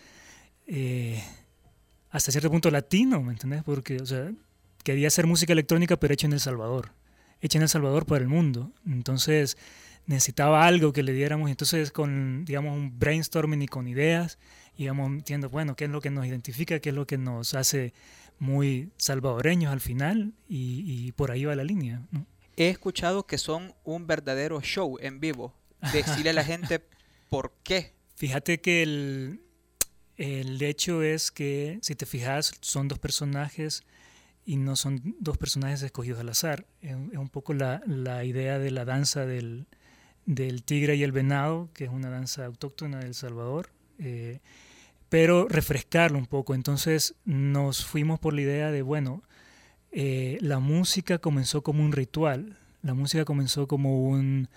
eh, 0.66 1.22
hasta 2.10 2.32
cierto 2.32 2.50
punto 2.50 2.70
latino, 2.70 3.20
¿me 3.22 3.32
entendés? 3.32 3.62
Porque, 3.64 3.98
o 3.98 4.06
sea, 4.06 4.30
quería 4.82 5.08
hacer 5.08 5.26
música 5.26 5.52
electrónica, 5.52 5.96
pero 5.98 6.14
hecha 6.14 6.26
en 6.26 6.32
El 6.32 6.40
Salvador, 6.40 6.90
hecha 7.40 7.58
en 7.58 7.62
El 7.62 7.68
Salvador 7.68 8.06
para 8.06 8.22
el 8.22 8.28
mundo. 8.28 8.72
Entonces, 8.86 9.56
necesitaba 10.06 10.66
algo 10.66 10.92
que 10.92 11.02
le 11.02 11.12
diéramos, 11.12 11.50
entonces 11.50 11.90
con, 11.90 12.44
digamos, 12.44 12.76
un 12.76 12.98
brainstorming 12.98 13.62
y 13.62 13.68
con 13.68 13.88
ideas, 13.88 14.38
íbamos 14.76 15.08
entiendo, 15.08 15.50
bueno, 15.50 15.74
qué 15.76 15.84
es 15.84 15.90
lo 15.90 16.00
que 16.00 16.10
nos 16.10 16.26
identifica, 16.26 16.78
qué 16.78 16.90
es 16.90 16.94
lo 16.94 17.06
que 17.06 17.18
nos 17.18 17.54
hace 17.54 17.92
muy 18.38 18.90
salvadoreños 18.96 19.72
al 19.72 19.80
final, 19.80 20.32
y, 20.48 20.84
y 20.86 21.12
por 21.12 21.30
ahí 21.30 21.44
va 21.44 21.56
la 21.56 21.64
línea. 21.64 22.02
¿no? 22.10 22.26
He 22.56 22.68
escuchado 22.68 23.26
que 23.26 23.38
son 23.38 23.74
un 23.84 24.06
verdadero 24.06 24.60
show 24.60 24.96
en 25.00 25.20
vivo. 25.20 25.54
Decirle 25.92 26.30
a 26.30 26.32
la 26.34 26.44
gente 26.44 26.80
por 27.28 27.52
qué. 27.62 27.94
Fíjate 28.14 28.60
que 28.60 28.82
el, 28.82 29.40
el 30.16 30.62
hecho 30.62 31.02
es 31.02 31.30
que, 31.30 31.78
si 31.82 31.94
te 31.94 32.06
fijas, 32.06 32.52
son 32.60 32.88
dos 32.88 32.98
personajes 32.98 33.84
y 34.46 34.56
no 34.56 34.76
son 34.76 35.16
dos 35.18 35.36
personajes 35.36 35.82
escogidos 35.82 36.20
al 36.20 36.28
azar. 36.30 36.64
Es, 36.80 36.94
un- 36.94 37.28
poco 37.28 37.52
la, 37.52 37.82
la 37.86 38.24
idea 38.24 38.58
de 38.58 38.70
la 38.70 38.84
danza 38.84 39.26
del, 39.26 39.66
del 40.24 40.62
tigre 40.62 40.94
y 40.94 41.02
el 41.02 41.12
venado, 41.12 41.68
que 41.74 41.84
es 41.84 41.90
una 41.90 42.08
danza 42.08 42.46
autóctona 42.46 43.00
de 43.00 43.06
El 43.06 43.14
Salvador, 43.14 43.70
eh, 43.98 44.38
pero 45.08 45.48
refrescarlo 45.48 46.16
un 46.18 46.26
poco. 46.26 46.54
Entonces 46.54 47.16
nos 47.24 47.84
fuimos 47.84 48.20
por 48.20 48.32
la 48.34 48.40
idea 48.42 48.70
de, 48.70 48.82
bueno, 48.82 49.22
eh, 49.90 50.38
la 50.40 50.60
música 50.60 51.18
comenzó 51.18 51.62
como 51.62 51.82
un 51.84 51.92
ritual, 51.92 52.56
la 52.82 52.94
música 52.94 53.24
comenzó 53.24 53.66
como 53.66 54.08
un, 54.08 54.48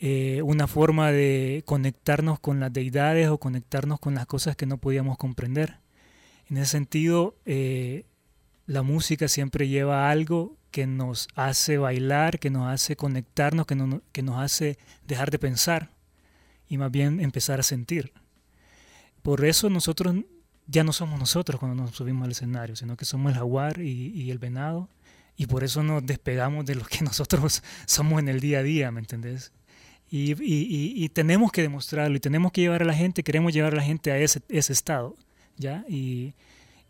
eh, 0.00 0.42
una 0.42 0.66
forma 0.66 1.12
de 1.12 1.62
conectarnos 1.64 2.40
con 2.40 2.58
las 2.58 2.72
deidades 2.72 3.28
o 3.28 3.38
conectarnos 3.38 4.00
con 4.00 4.14
las 4.14 4.26
cosas 4.26 4.56
que 4.56 4.66
no 4.66 4.78
podíamos 4.78 5.16
comprender. 5.16 5.78
En 6.50 6.56
ese 6.56 6.72
sentido, 6.72 7.36
la 8.68 8.82
música 8.82 9.28
siempre 9.28 9.66
lleva 9.66 10.10
algo 10.10 10.58
que 10.70 10.86
nos 10.86 11.28
hace 11.34 11.78
bailar, 11.78 12.38
que 12.38 12.50
nos 12.50 12.68
hace 12.68 12.96
conectarnos, 12.96 13.66
que, 13.66 13.74
no- 13.74 14.02
que 14.12 14.22
nos 14.22 14.38
hace 14.38 14.78
dejar 15.06 15.30
de 15.30 15.38
pensar 15.38 15.90
y 16.68 16.76
más 16.76 16.90
bien 16.90 17.18
empezar 17.20 17.58
a 17.60 17.62
sentir. 17.62 18.12
Por 19.22 19.46
eso 19.46 19.70
nosotros 19.70 20.14
ya 20.66 20.84
no 20.84 20.92
somos 20.92 21.18
nosotros 21.18 21.58
cuando 21.58 21.82
nos 21.82 21.96
subimos 21.96 22.26
al 22.26 22.32
escenario, 22.32 22.76
sino 22.76 22.94
que 22.98 23.06
somos 23.06 23.32
el 23.32 23.38
jaguar 23.38 23.80
y, 23.80 24.30
el 24.30 24.38
venado, 24.38 24.90
y 25.34 25.46
por 25.46 25.64
eso 25.64 25.82
nos 25.82 26.04
despegamos 26.04 26.66
de 26.66 26.74
lo 26.74 26.84
que 26.84 27.00
nosotros 27.04 27.62
somos 27.86 28.20
en 28.20 28.28
el 28.28 28.38
día 28.38 28.58
a 28.58 28.62
día, 28.62 28.90
¿me 28.90 29.00
entendés? 29.00 29.50
Y 30.10 31.08
tenemos 31.08 31.52
que 31.52 31.62
demostrarlo, 31.62 32.18
y 32.18 32.20
tenemos 32.20 32.52
que 32.52 32.60
llevar 32.60 32.82
a 32.82 32.84
la 32.86 32.94
gente, 32.94 33.22
queremos 33.22 33.54
llevar 33.54 33.72
a 33.72 33.76
la 33.76 33.82
gente 33.82 34.12
a 34.12 34.18
ese, 34.18 34.42
ese 34.50 34.74
estado, 34.74 35.16
¿ya? 35.56 35.86
Y, 35.88 36.34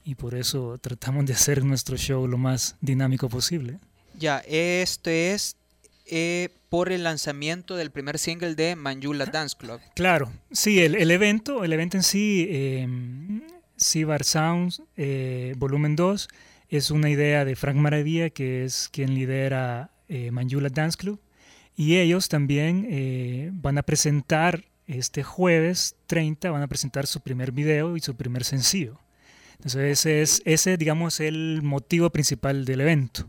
y 0.09 0.15
por 0.15 0.35
eso 0.35 0.79
tratamos 0.79 1.27
de 1.27 1.35
hacer 1.35 1.63
nuestro 1.63 1.99
show 1.99 2.27
lo 2.27 2.39
más 2.39 2.77
dinámico 2.81 3.29
posible. 3.29 3.79
Ya, 4.19 4.39
este 4.49 5.35
es 5.35 5.55
eh, 6.07 6.49
por 6.71 6.91
el 6.91 7.05
lanzamiento 7.05 7.77
del 7.77 7.91
primer 7.91 8.19
single 8.19 8.55
de 8.55 8.75
Manjula 8.75 9.27
Dance 9.27 9.55
Club. 9.59 9.81
Claro, 9.95 10.33
sí, 10.51 10.81
el, 10.81 10.95
el 10.95 11.11
evento, 11.11 11.63
el 11.63 11.75
evento 11.75 11.99
en 11.99 12.03
sí, 12.03 12.47
eh, 12.49 12.89
Cibar 13.79 14.25
Sounds, 14.25 14.83
eh, 14.97 15.53
volumen 15.59 15.95
2, 15.95 16.29
es 16.71 16.91
una 16.91 17.11
idea 17.11 17.45
de 17.45 17.55
Frank 17.55 17.77
Maravilla, 17.77 18.31
que 18.31 18.65
es 18.65 18.89
quien 18.91 19.15
lidera 19.15 19.91
eh, 20.09 20.31
Manjula 20.31 20.71
Dance 20.71 20.97
Club. 20.97 21.21
Y 21.77 21.99
ellos 21.99 22.31
también 22.31 22.87
eh, 22.89 23.51
van 23.53 23.77
a 23.77 23.83
presentar 23.83 24.65
este 24.87 25.23
jueves 25.23 25.97
30, 26.07 26.51
van 26.51 26.63
a 26.63 26.67
presentar 26.67 27.07
su 27.07 27.21
primer 27.21 27.53
video 27.53 27.95
y 27.95 28.01
su 28.01 28.17
primer 28.17 28.45
sencillo. 28.45 28.99
Entonces 29.59 29.99
ese 29.99 30.23
es, 30.23 30.43
ese, 30.45 30.77
digamos, 30.77 31.21
el 31.21 31.61
motivo 31.63 32.11
principal 32.11 32.65
del 32.65 32.81
evento. 32.81 33.29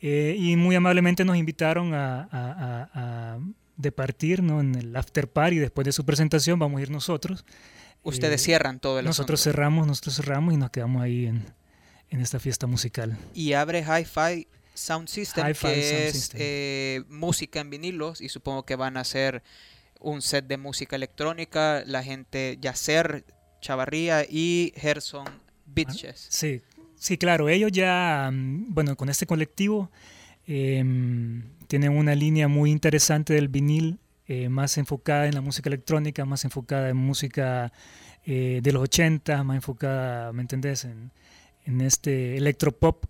Eh, 0.00 0.36
y 0.38 0.56
muy 0.56 0.76
amablemente 0.76 1.24
nos 1.24 1.36
invitaron 1.36 1.94
a, 1.94 2.22
a- 2.24 2.28
a- 2.30 2.90
a 3.34 3.38
departir 3.76 4.42
¿no? 4.42 4.60
en 4.60 4.74
el 4.74 4.94
after 4.96 5.28
party. 5.28 5.56
Después 5.56 5.84
de 5.86 5.92
su 5.92 6.04
presentación 6.04 6.58
vamos 6.58 6.78
a 6.78 6.82
ir 6.82 6.90
nosotros. 6.90 7.44
Ustedes 8.02 8.40
Eh, 8.42 8.44
cierran 8.44 8.78
todo 8.78 8.98
el 8.98 9.06
Nosotros 9.06 9.40
asunto. 9.40 9.56
cerramos, 9.56 9.86
nosotros 9.86 10.16
cerramos 10.16 10.54
y 10.54 10.56
nos 10.58 10.70
quedamos 10.70 11.02
ahí 11.02 11.26
en, 11.26 11.44
en 12.10 12.20
esta 12.20 12.38
fiesta 12.38 12.66
musical. 12.66 13.16
Y 13.34 13.54
abre 13.54 13.80
Hi-Fi 13.82 14.46
Sound 14.74 15.08
System, 15.08 15.46
Hi-Fi 15.48 15.66
que 15.66 15.82
Sound 15.82 16.02
es 16.04 16.12
System. 16.12 16.40
eh, 16.42 17.02
música 17.08 17.60
en 17.60 17.70
vinilos 17.70 18.20
y 18.20 18.28
supongo 18.28 18.64
que 18.64 18.76
van 18.76 18.98
a 18.98 19.00
hacer 19.00 19.42
un 19.98 20.20
set 20.20 20.46
de 20.46 20.58
música 20.58 20.94
electrónica, 20.96 21.82
la 21.86 22.02
gente 22.02 22.58
Yacer, 22.60 23.24
Chavarría 23.62 24.24
y 24.28 24.72
Gerson 24.76 25.24
Bitches. 25.76 26.26
Sí, 26.30 26.62
sí, 26.96 27.18
claro, 27.18 27.48
ellos 27.48 27.70
ya, 27.70 28.30
mm, 28.32 28.74
bueno, 28.74 28.96
con 28.96 29.08
este 29.08 29.26
colectivo 29.26 29.90
em, 30.46 31.42
tienen 31.68 31.92
una 31.96 32.14
línea 32.14 32.48
muy 32.48 32.70
interesante 32.70 33.34
del 33.34 33.48
vinil, 33.48 33.98
eh, 34.26 34.48
más 34.48 34.78
enfocada 34.78 35.26
en 35.26 35.34
la 35.34 35.40
música 35.40 35.68
electrónica, 35.68 36.24
más 36.24 36.44
enfocada 36.44 36.88
en 36.88 36.96
música 36.96 37.72
eh, 38.24 38.60
de 38.62 38.72
los 38.72 38.82
80, 38.82 39.44
más 39.44 39.56
enfocada, 39.56 40.32
¿me 40.32 40.42
entendés?, 40.42 40.84
en, 40.84 41.10
en 41.64 41.80
este 41.80 42.36
electropop 42.36 43.04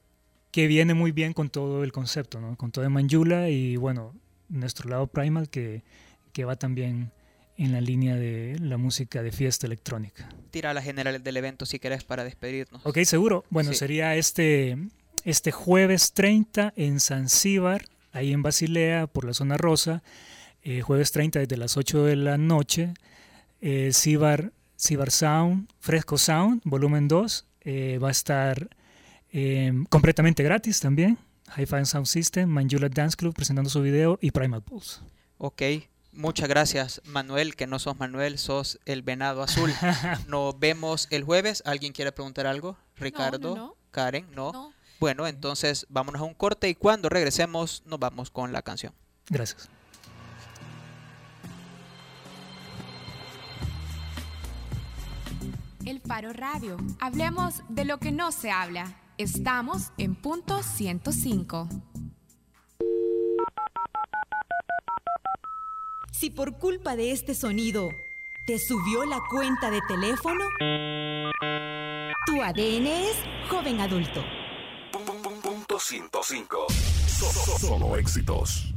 que 0.51 0.67
viene 0.67 0.95
muy 0.95 1.13
bien 1.13 1.35
con 1.35 1.51
todo 1.51 1.85
el 1.85 1.93
concepto, 1.93 2.41
¿no? 2.41 2.57
Con 2.57 2.73
todo 2.73 2.83
de 2.83 2.89
Manjula 2.89 3.51
y, 3.51 3.77
bueno, 3.77 4.15
nuestro 4.49 4.89
lado 4.89 5.07
Primal 5.07 5.51
que, 5.51 5.83
que 6.33 6.45
va 6.47 6.57
también 6.57 7.13
en 7.59 7.73
la 7.73 7.81
línea 7.81 8.17
de 8.17 8.57
la 8.61 8.77
música 8.77 9.23
de 9.23 9.33
fiesta 9.33 9.67
electrónica. 9.67 10.29
Tira 10.51 10.75
las 10.75 10.85
generales 10.85 11.23
del 11.25 11.37
evento 11.37 11.65
si 11.67 11.79
querés 11.79 12.05
para 12.05 12.23
despedirnos. 12.25 12.85
Ok, 12.85 12.99
seguro. 13.05 13.45
Bueno, 13.51 13.73
Sí. 13.73 13.79
sería 13.79 14.15
este, 14.17 14.77
este 15.25 15.53
jueves 15.53 16.13
30 16.13 16.73
en 16.77 17.01
Zanzíbar, 17.01 17.87
ahí 18.13 18.33
en 18.33 18.43
Basilea, 18.43 19.07
por 19.07 19.25
la 19.25 19.35
zona 19.35 19.57
rosa. 19.57 20.03
eh, 20.69 20.81
jueves 20.81 21.13
30 21.13 21.39
desde 21.39 21.57
las 21.57 21.77
8 21.77 22.05
de 22.05 22.17
la 22.17 22.39
noche. 22.39 22.93
Eh, 23.61 23.91
Cibar, 23.95 24.53
Cibar 24.77 25.13
Sound, 25.13 25.69
Fresco 25.79 26.19
Sound, 26.19 26.61
volumen 26.65 27.07
2. 27.07 27.47
eh, 27.61 27.99
va 28.03 28.09
a 28.09 28.11
estar 28.11 28.69
completamente 29.91 30.43
gratis 30.43 30.81
también. 30.81 31.19
Hi-Fi 31.57 31.85
Sound 31.85 32.07
System, 32.07 32.49
Manjula 32.49 32.89
Dance 32.89 33.17
Club 33.17 33.35
presentando 33.35 33.71
su 33.71 33.81
video 33.83 34.19
y 34.21 34.31
Primal 34.33 34.63
Pulse. 34.63 35.01
Ok, 35.39 35.63
muchas 36.17 36.49
gracias 36.49 37.01
Manuel, 37.05 37.55
que 37.57 37.67
no 37.67 37.79
sos 37.79 37.99
Manuel, 37.99 38.39
sos 38.39 38.81
el 38.85 39.03
venado 39.03 39.43
azul. 39.43 39.73
Nos 40.29 40.59
vemos 40.59 41.09
el 41.11 41.25
jueves. 41.25 41.63
¿Alguien 41.67 41.93
quiere 41.93 42.13
preguntar 42.13 42.47
algo? 42.47 42.77
Ricardo, 42.97 43.55
no. 43.55 43.77
Karen, 43.91 44.27
¿no? 44.35 44.53
No. 44.53 44.73
Bueno, 44.99 45.27
entonces 45.27 45.87
vámonos 45.89 46.23
a 46.23 46.25
un 46.25 46.35
corte 46.35 46.69
y 46.69 46.75
cuando 46.75 47.09
regresemos 47.09 47.83
nos 47.87 47.99
vamos 47.99 48.31
con 48.31 48.53
la 48.53 48.63
canción. 48.63 48.95
Gracias. 49.29 49.69
El 55.85 56.01
Faro 56.01 56.33
Radio. 56.33 56.79
Hablemos 56.99 57.63
de 57.69 57.85
lo 57.85 57.99
que 57.99 58.11
no 58.11 58.33
se 58.33 58.51
habla. 58.51 58.97
Estamos 59.19 59.93
en 59.99 60.17
punto 60.17 60.63
105. 60.63 61.69
Si 66.19 66.31
por 66.31 66.59
culpa 66.59 66.97
de 66.97 67.13
este 67.13 67.35
sonido 67.35 67.89
te 68.47 68.59
subió 68.59 69.05
la 69.05 69.21
cuenta 69.31 69.71
de 69.71 69.81
teléfono, 69.89 70.45
tu 72.27 72.43
ADN 72.43 72.87
es 72.87 73.17
joven 73.51 73.81
adulto. 73.81 74.23
Punto 75.43 75.79
105. 75.79 76.67
So- 76.69 77.33
so- 77.33 77.59
Solo 77.59 77.97
éxitos. 77.97 78.73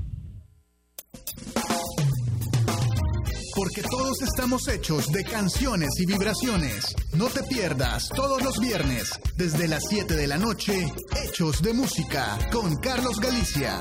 Porque 3.56 3.82
todos 3.90 4.22
estamos 4.22 4.68
hechos 4.70 5.12
de 5.12 5.24
canciones 5.26 5.90
y 6.00 6.06
vibraciones. 6.06 6.96
No 7.14 7.28
te 7.28 7.44
pierdas 7.44 8.08
todos 8.10 8.42
los 8.42 8.58
viernes, 8.60 9.12
desde 9.36 9.68
las 9.68 9.84
7 9.90 10.16
de 10.16 10.28
la 10.28 10.38
noche, 10.38 10.88
Hechos 11.26 11.62
de 11.62 11.74
Música, 11.74 12.38
con 12.52 12.76
Carlos 12.78 13.20
Galicia. 13.20 13.80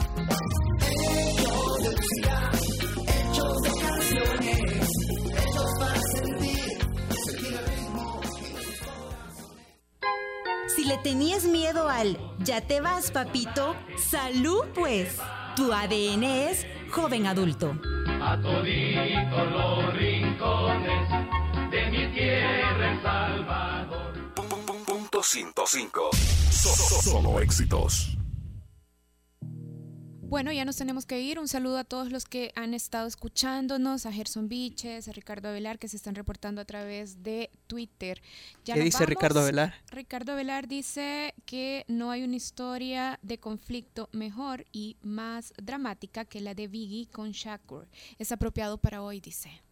Le 10.88 10.98
tenías 10.98 11.44
miedo 11.44 11.88
al 11.88 12.18
ya 12.38 12.60
te 12.60 12.80
vas, 12.80 13.10
papito, 13.10 13.76
salud 13.96 14.64
pues. 14.74 15.16
Tu 15.56 15.72
ADN 15.72 16.22
es 16.24 16.66
joven 16.90 17.26
adulto. 17.26 17.74
A 18.22 18.40
toditos 18.40 19.50
los 19.52 19.94
rincones 19.94 21.08
de 21.70 21.90
mi 21.90 22.12
tierra 22.14 22.92
El 22.92 23.02
Salvador. 23.02 24.34
Punto 24.86 25.22
105. 25.22 26.10
So- 26.50 26.68
so- 26.74 27.10
Solo 27.10 27.40
éxitos. 27.40 28.16
Bueno, 30.28 30.52
ya 30.52 30.66
nos 30.66 30.76
tenemos 30.76 31.06
que 31.06 31.20
ir. 31.22 31.38
Un 31.38 31.48
saludo 31.48 31.78
a 31.78 31.84
todos 31.84 32.12
los 32.12 32.26
que 32.26 32.52
han 32.54 32.74
estado 32.74 33.06
escuchándonos, 33.06 34.04
a 34.04 34.12
Gerson 34.12 34.46
Viches, 34.46 35.08
a 35.08 35.12
Ricardo 35.12 35.48
Avelar, 35.48 35.78
que 35.78 35.88
se 35.88 35.96
están 35.96 36.14
reportando 36.14 36.60
a 36.60 36.66
través 36.66 37.22
de 37.22 37.48
Twitter. 37.66 38.20
Ya 38.62 38.74
¿Qué 38.74 38.80
dice 38.80 39.06
Ricardo 39.06 39.40
Avelar? 39.40 39.74
Ricardo 39.90 40.32
Avelar 40.32 40.68
dice 40.68 41.32
que 41.46 41.86
no 41.88 42.10
hay 42.10 42.24
una 42.24 42.36
historia 42.36 43.18
de 43.22 43.38
conflicto 43.38 44.10
mejor 44.12 44.66
y 44.70 44.98
más 45.00 45.54
dramática 45.56 46.26
que 46.26 46.42
la 46.42 46.54
de 46.54 46.68
Biggie 46.68 47.06
con 47.06 47.30
Shakur. 47.30 47.88
Es 48.18 48.30
apropiado 48.30 48.76
para 48.76 49.02
hoy, 49.02 49.20
dice. 49.20 49.62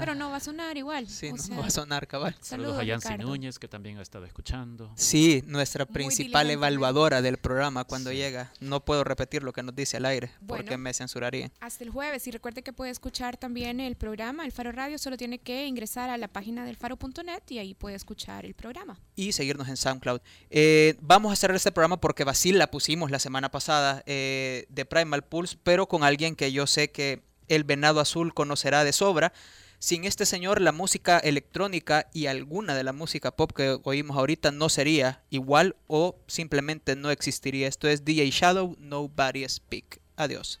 Pero 0.00 0.14
no 0.14 0.30
va 0.30 0.36
a 0.36 0.40
sonar 0.40 0.76
igual. 0.76 1.08
Sí, 1.08 1.30
no 1.30 1.38
sea, 1.38 1.58
va 1.58 1.66
a 1.66 1.70
sonar 1.70 2.06
cabal. 2.06 2.36
Saludos 2.40 2.76
Saludos, 2.76 2.78
a 2.78 2.84
Yancy 2.84 3.08
Ricardo. 3.08 3.26
Núñez, 3.28 3.58
que 3.58 3.66
también 3.68 3.98
ha 3.98 4.02
estado 4.02 4.24
escuchando. 4.26 4.92
Sí, 4.96 5.42
nuestra 5.46 5.86
principal 5.86 6.46
diligentemente. 6.46 6.52
evaluadora 6.52 7.22
del 7.22 7.38
programa 7.38 7.84
cuando 7.84 8.12
llega. 8.12 8.52
No 8.60 8.84
puedo 8.84 9.04
repetir 9.04 9.42
lo 9.42 9.52
que 9.52 9.62
nos 9.62 9.74
dice 9.74 9.96
al 9.96 10.04
aire 10.04 10.30
porque 10.46 10.62
Bueno. 10.64 10.78
me 10.78 10.94
censurarían. 10.94 11.50
Hasta 11.60 11.82
el 11.84 11.90
jueves. 11.90 12.26
Y 12.26 12.30
recuerde 12.30 12.62
que 12.62 12.72
puede 12.72 12.90
escuchar 12.90 13.36
también 13.36 13.80
el 13.80 13.96
programa, 13.96 14.44
el 14.44 14.52
Faro 14.52 14.70
Radio. 14.72 14.98
Solo 14.98 15.16
tiene 15.16 15.38
que 15.38 15.66
ingresar 15.66 16.10
a 16.10 16.16
la 16.18 16.28
página 16.28 16.64
del 16.64 16.76
faro.net 16.76 17.42
y 17.48 17.58
ahí 17.58 17.74
puede 17.74 17.96
escuchar 17.96 18.44
el 18.44 18.54
programa. 18.54 18.98
y 19.14 19.32
seguirnos 19.32 19.68
en 19.68 19.76
SoundCloud. 19.76 20.20
Eh, 20.50 20.96
vamos 21.00 21.32
a 21.32 21.36
cerrar 21.36 21.56
este 21.56 21.72
programa 21.72 22.00
porque 22.00 22.24
Basil 22.24 22.58
la 22.58 22.70
pusimos 22.70 23.10
la 23.10 23.18
semana 23.18 23.50
pasada 23.50 24.02
eh, 24.06 24.66
de 24.68 24.84
Primal 24.84 25.24
Pulse, 25.24 25.56
pero 25.62 25.86
con 25.88 26.04
alguien 26.04 26.36
que 26.36 26.52
yo 26.52 26.66
sé 26.66 26.90
que 26.90 27.22
el 27.48 27.64
venado 27.64 28.00
azul 28.00 28.34
conocerá 28.34 28.84
de 28.84 28.92
sobra. 28.92 29.32
Sin 29.78 30.04
este 30.04 30.26
señor, 30.26 30.60
la 30.60 30.72
música 30.72 31.18
electrónica 31.18 32.08
y 32.12 32.26
alguna 32.26 32.74
de 32.74 32.84
la 32.84 32.92
música 32.92 33.30
pop 33.30 33.52
que 33.52 33.78
oímos 33.84 34.16
ahorita 34.16 34.50
no 34.50 34.68
sería 34.68 35.22
igual 35.30 35.76
o 35.86 36.16
simplemente 36.26 36.96
no 36.96 37.10
existiría. 37.10 37.68
Esto 37.68 37.88
es 37.88 38.04
DJ 38.04 38.30
Shadow, 38.30 38.76
Nobody 38.78 39.48
Speak. 39.48 40.00
Adiós. 40.16 40.60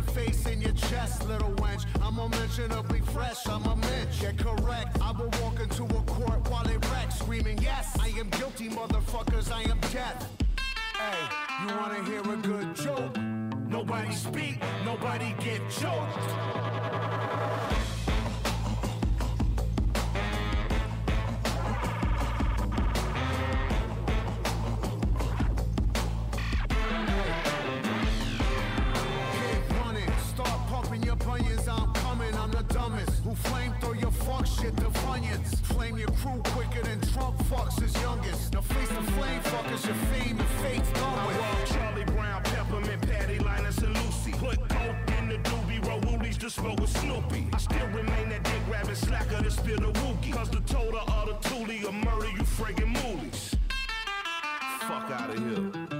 cut 0.00 0.14
face 0.14 0.46
in 0.46 0.60
your 0.60 0.72
chest, 0.72 1.26
little 1.28 1.52
wench. 1.56 1.84
I'm 2.02 2.18
unmentionably 2.18 3.00
fresh, 3.00 3.46
I'm 3.46 3.64
a 3.64 3.76
mensch. 3.76 4.20
Get 4.20 4.38
correct, 4.38 4.98
I 5.00 5.12
will 5.12 5.30
walk 5.42 5.60
into 5.60 5.84
a 5.84 6.02
court 6.02 6.48
while 6.50 6.66
it 6.68 6.84
wrecks, 6.90 7.18
screaming, 7.18 7.58
Yes, 7.58 7.96
I 8.00 8.08
am 8.08 8.28
guilty, 8.30 8.68
motherfuckers, 8.68 9.52
I 9.52 9.62
am 9.62 9.78
death. 9.92 10.28
Hey, 10.98 11.66
you 11.66 11.76
wanna 11.76 12.02
hear 12.04 12.20
a 12.20 12.36
good 12.36 12.74
joke? 12.76 13.16
Nobody 13.68 14.12
speak, 14.12 14.58
nobody 14.84 15.34
get 15.40 15.60
choked. 15.70 17.73
Dumbest. 33.34 33.46
Flame 33.48 33.74
throw 33.80 33.92
your 33.92 34.10
fuck 34.10 34.46
shit 34.46 34.76
to 34.76 34.84
funyuns? 34.84 35.56
Flame 35.66 35.98
your 35.98 36.08
crew 36.08 36.40
quicker 36.44 36.82
than 36.82 37.00
Trump 37.12 37.36
fucks 37.44 37.80
his 37.80 37.94
youngest. 38.02 38.52
Now 38.52 38.60
face 38.60 38.88
the 38.88 39.12
flame 39.12 39.40
fuckers, 39.42 39.86
your 39.86 39.94
fame 39.94 40.38
and 40.38 40.48
fate's 40.62 40.90
done 40.92 41.26
with. 41.26 41.72
Charlie 41.72 42.04
Brown, 42.04 42.42
Peppermint, 42.42 43.02
Patty, 43.02 43.38
Linus, 43.38 43.78
and 43.78 43.94
Lucy. 43.94 44.32
Put 44.32 44.68
coke 44.68 44.96
in 45.18 45.28
the 45.28 45.38
doobie, 45.38 45.86
roll 45.86 46.00
woolies 46.00 46.38
to 46.38 46.50
smoke 46.50 46.80
with 46.80 46.90
Snoopy. 46.90 47.48
I 47.52 47.58
still 47.58 47.86
remain 47.88 48.28
that 48.30 48.42
dick 48.44 48.62
rabbit 48.70 48.96
slacker 48.96 49.42
that 49.42 49.52
spill 49.52 49.78
the 49.78 49.92
wookie. 50.00 50.32
Cause 50.32 50.50
the 50.50 50.60
total 50.60 51.00
of 51.00 51.26
the 51.26 51.48
toolie 51.48 51.84
will 51.84 51.92
murder 51.92 52.30
you 52.30 52.42
friggin' 52.42 52.94
moolies. 52.94 53.54
Fuck 54.80 55.10
out 55.10 55.30
of 55.30 55.38
here. 55.38 55.93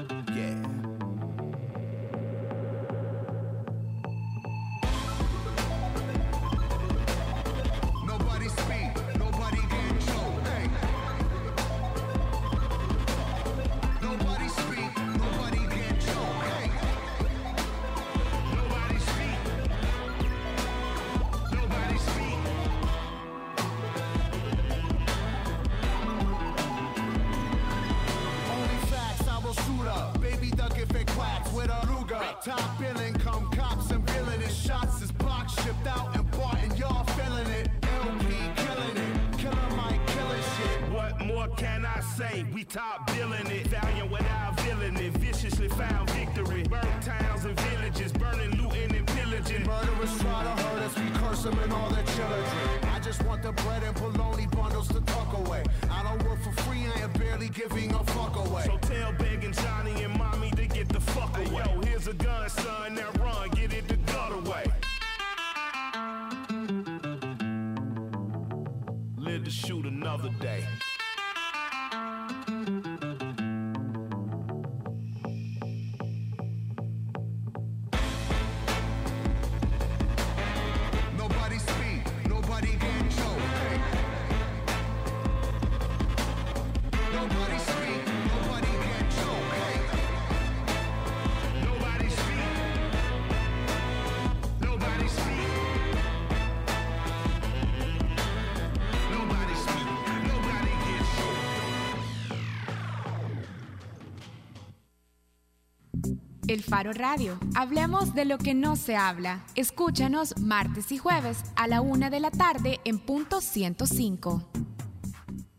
El 106.55 106.63
Faro 106.63 106.93
Radio. 106.93 107.37
Hablemos 107.57 108.15
de 108.15 108.25
lo 108.25 108.39
que 108.39 108.55
no 108.55 108.77
se 108.77 108.95
habla. 108.95 109.45
Escúchanos 109.57 110.39
martes 110.39 110.93
y 110.93 110.99
jueves 110.99 111.39
a 111.57 111.67
la 111.67 111.81
una 111.81 112.11
de 112.11 112.21
la 112.21 112.31
tarde 112.31 112.79
en 112.85 113.01
punto 113.01 113.41
105. 113.41 114.49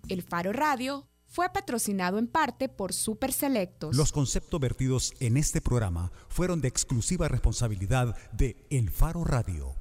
El 0.08 0.22
Faro 0.22 0.54
Radio 0.54 1.06
fue 1.26 1.50
patrocinado 1.50 2.18
en 2.18 2.28
parte 2.28 2.70
por 2.70 2.94
Super 2.94 3.34
Selectos. 3.34 3.94
Los 3.94 4.14
conceptos 4.14 4.58
vertidos 4.62 5.14
en 5.20 5.36
este 5.36 5.60
programa 5.60 6.14
fueron 6.30 6.62
de 6.62 6.70
exclusiva 6.70 7.28
responsabilidad 7.28 8.16
de 8.32 8.66
El 8.70 8.90
Faro 8.90 9.26
Radio. 9.26 9.76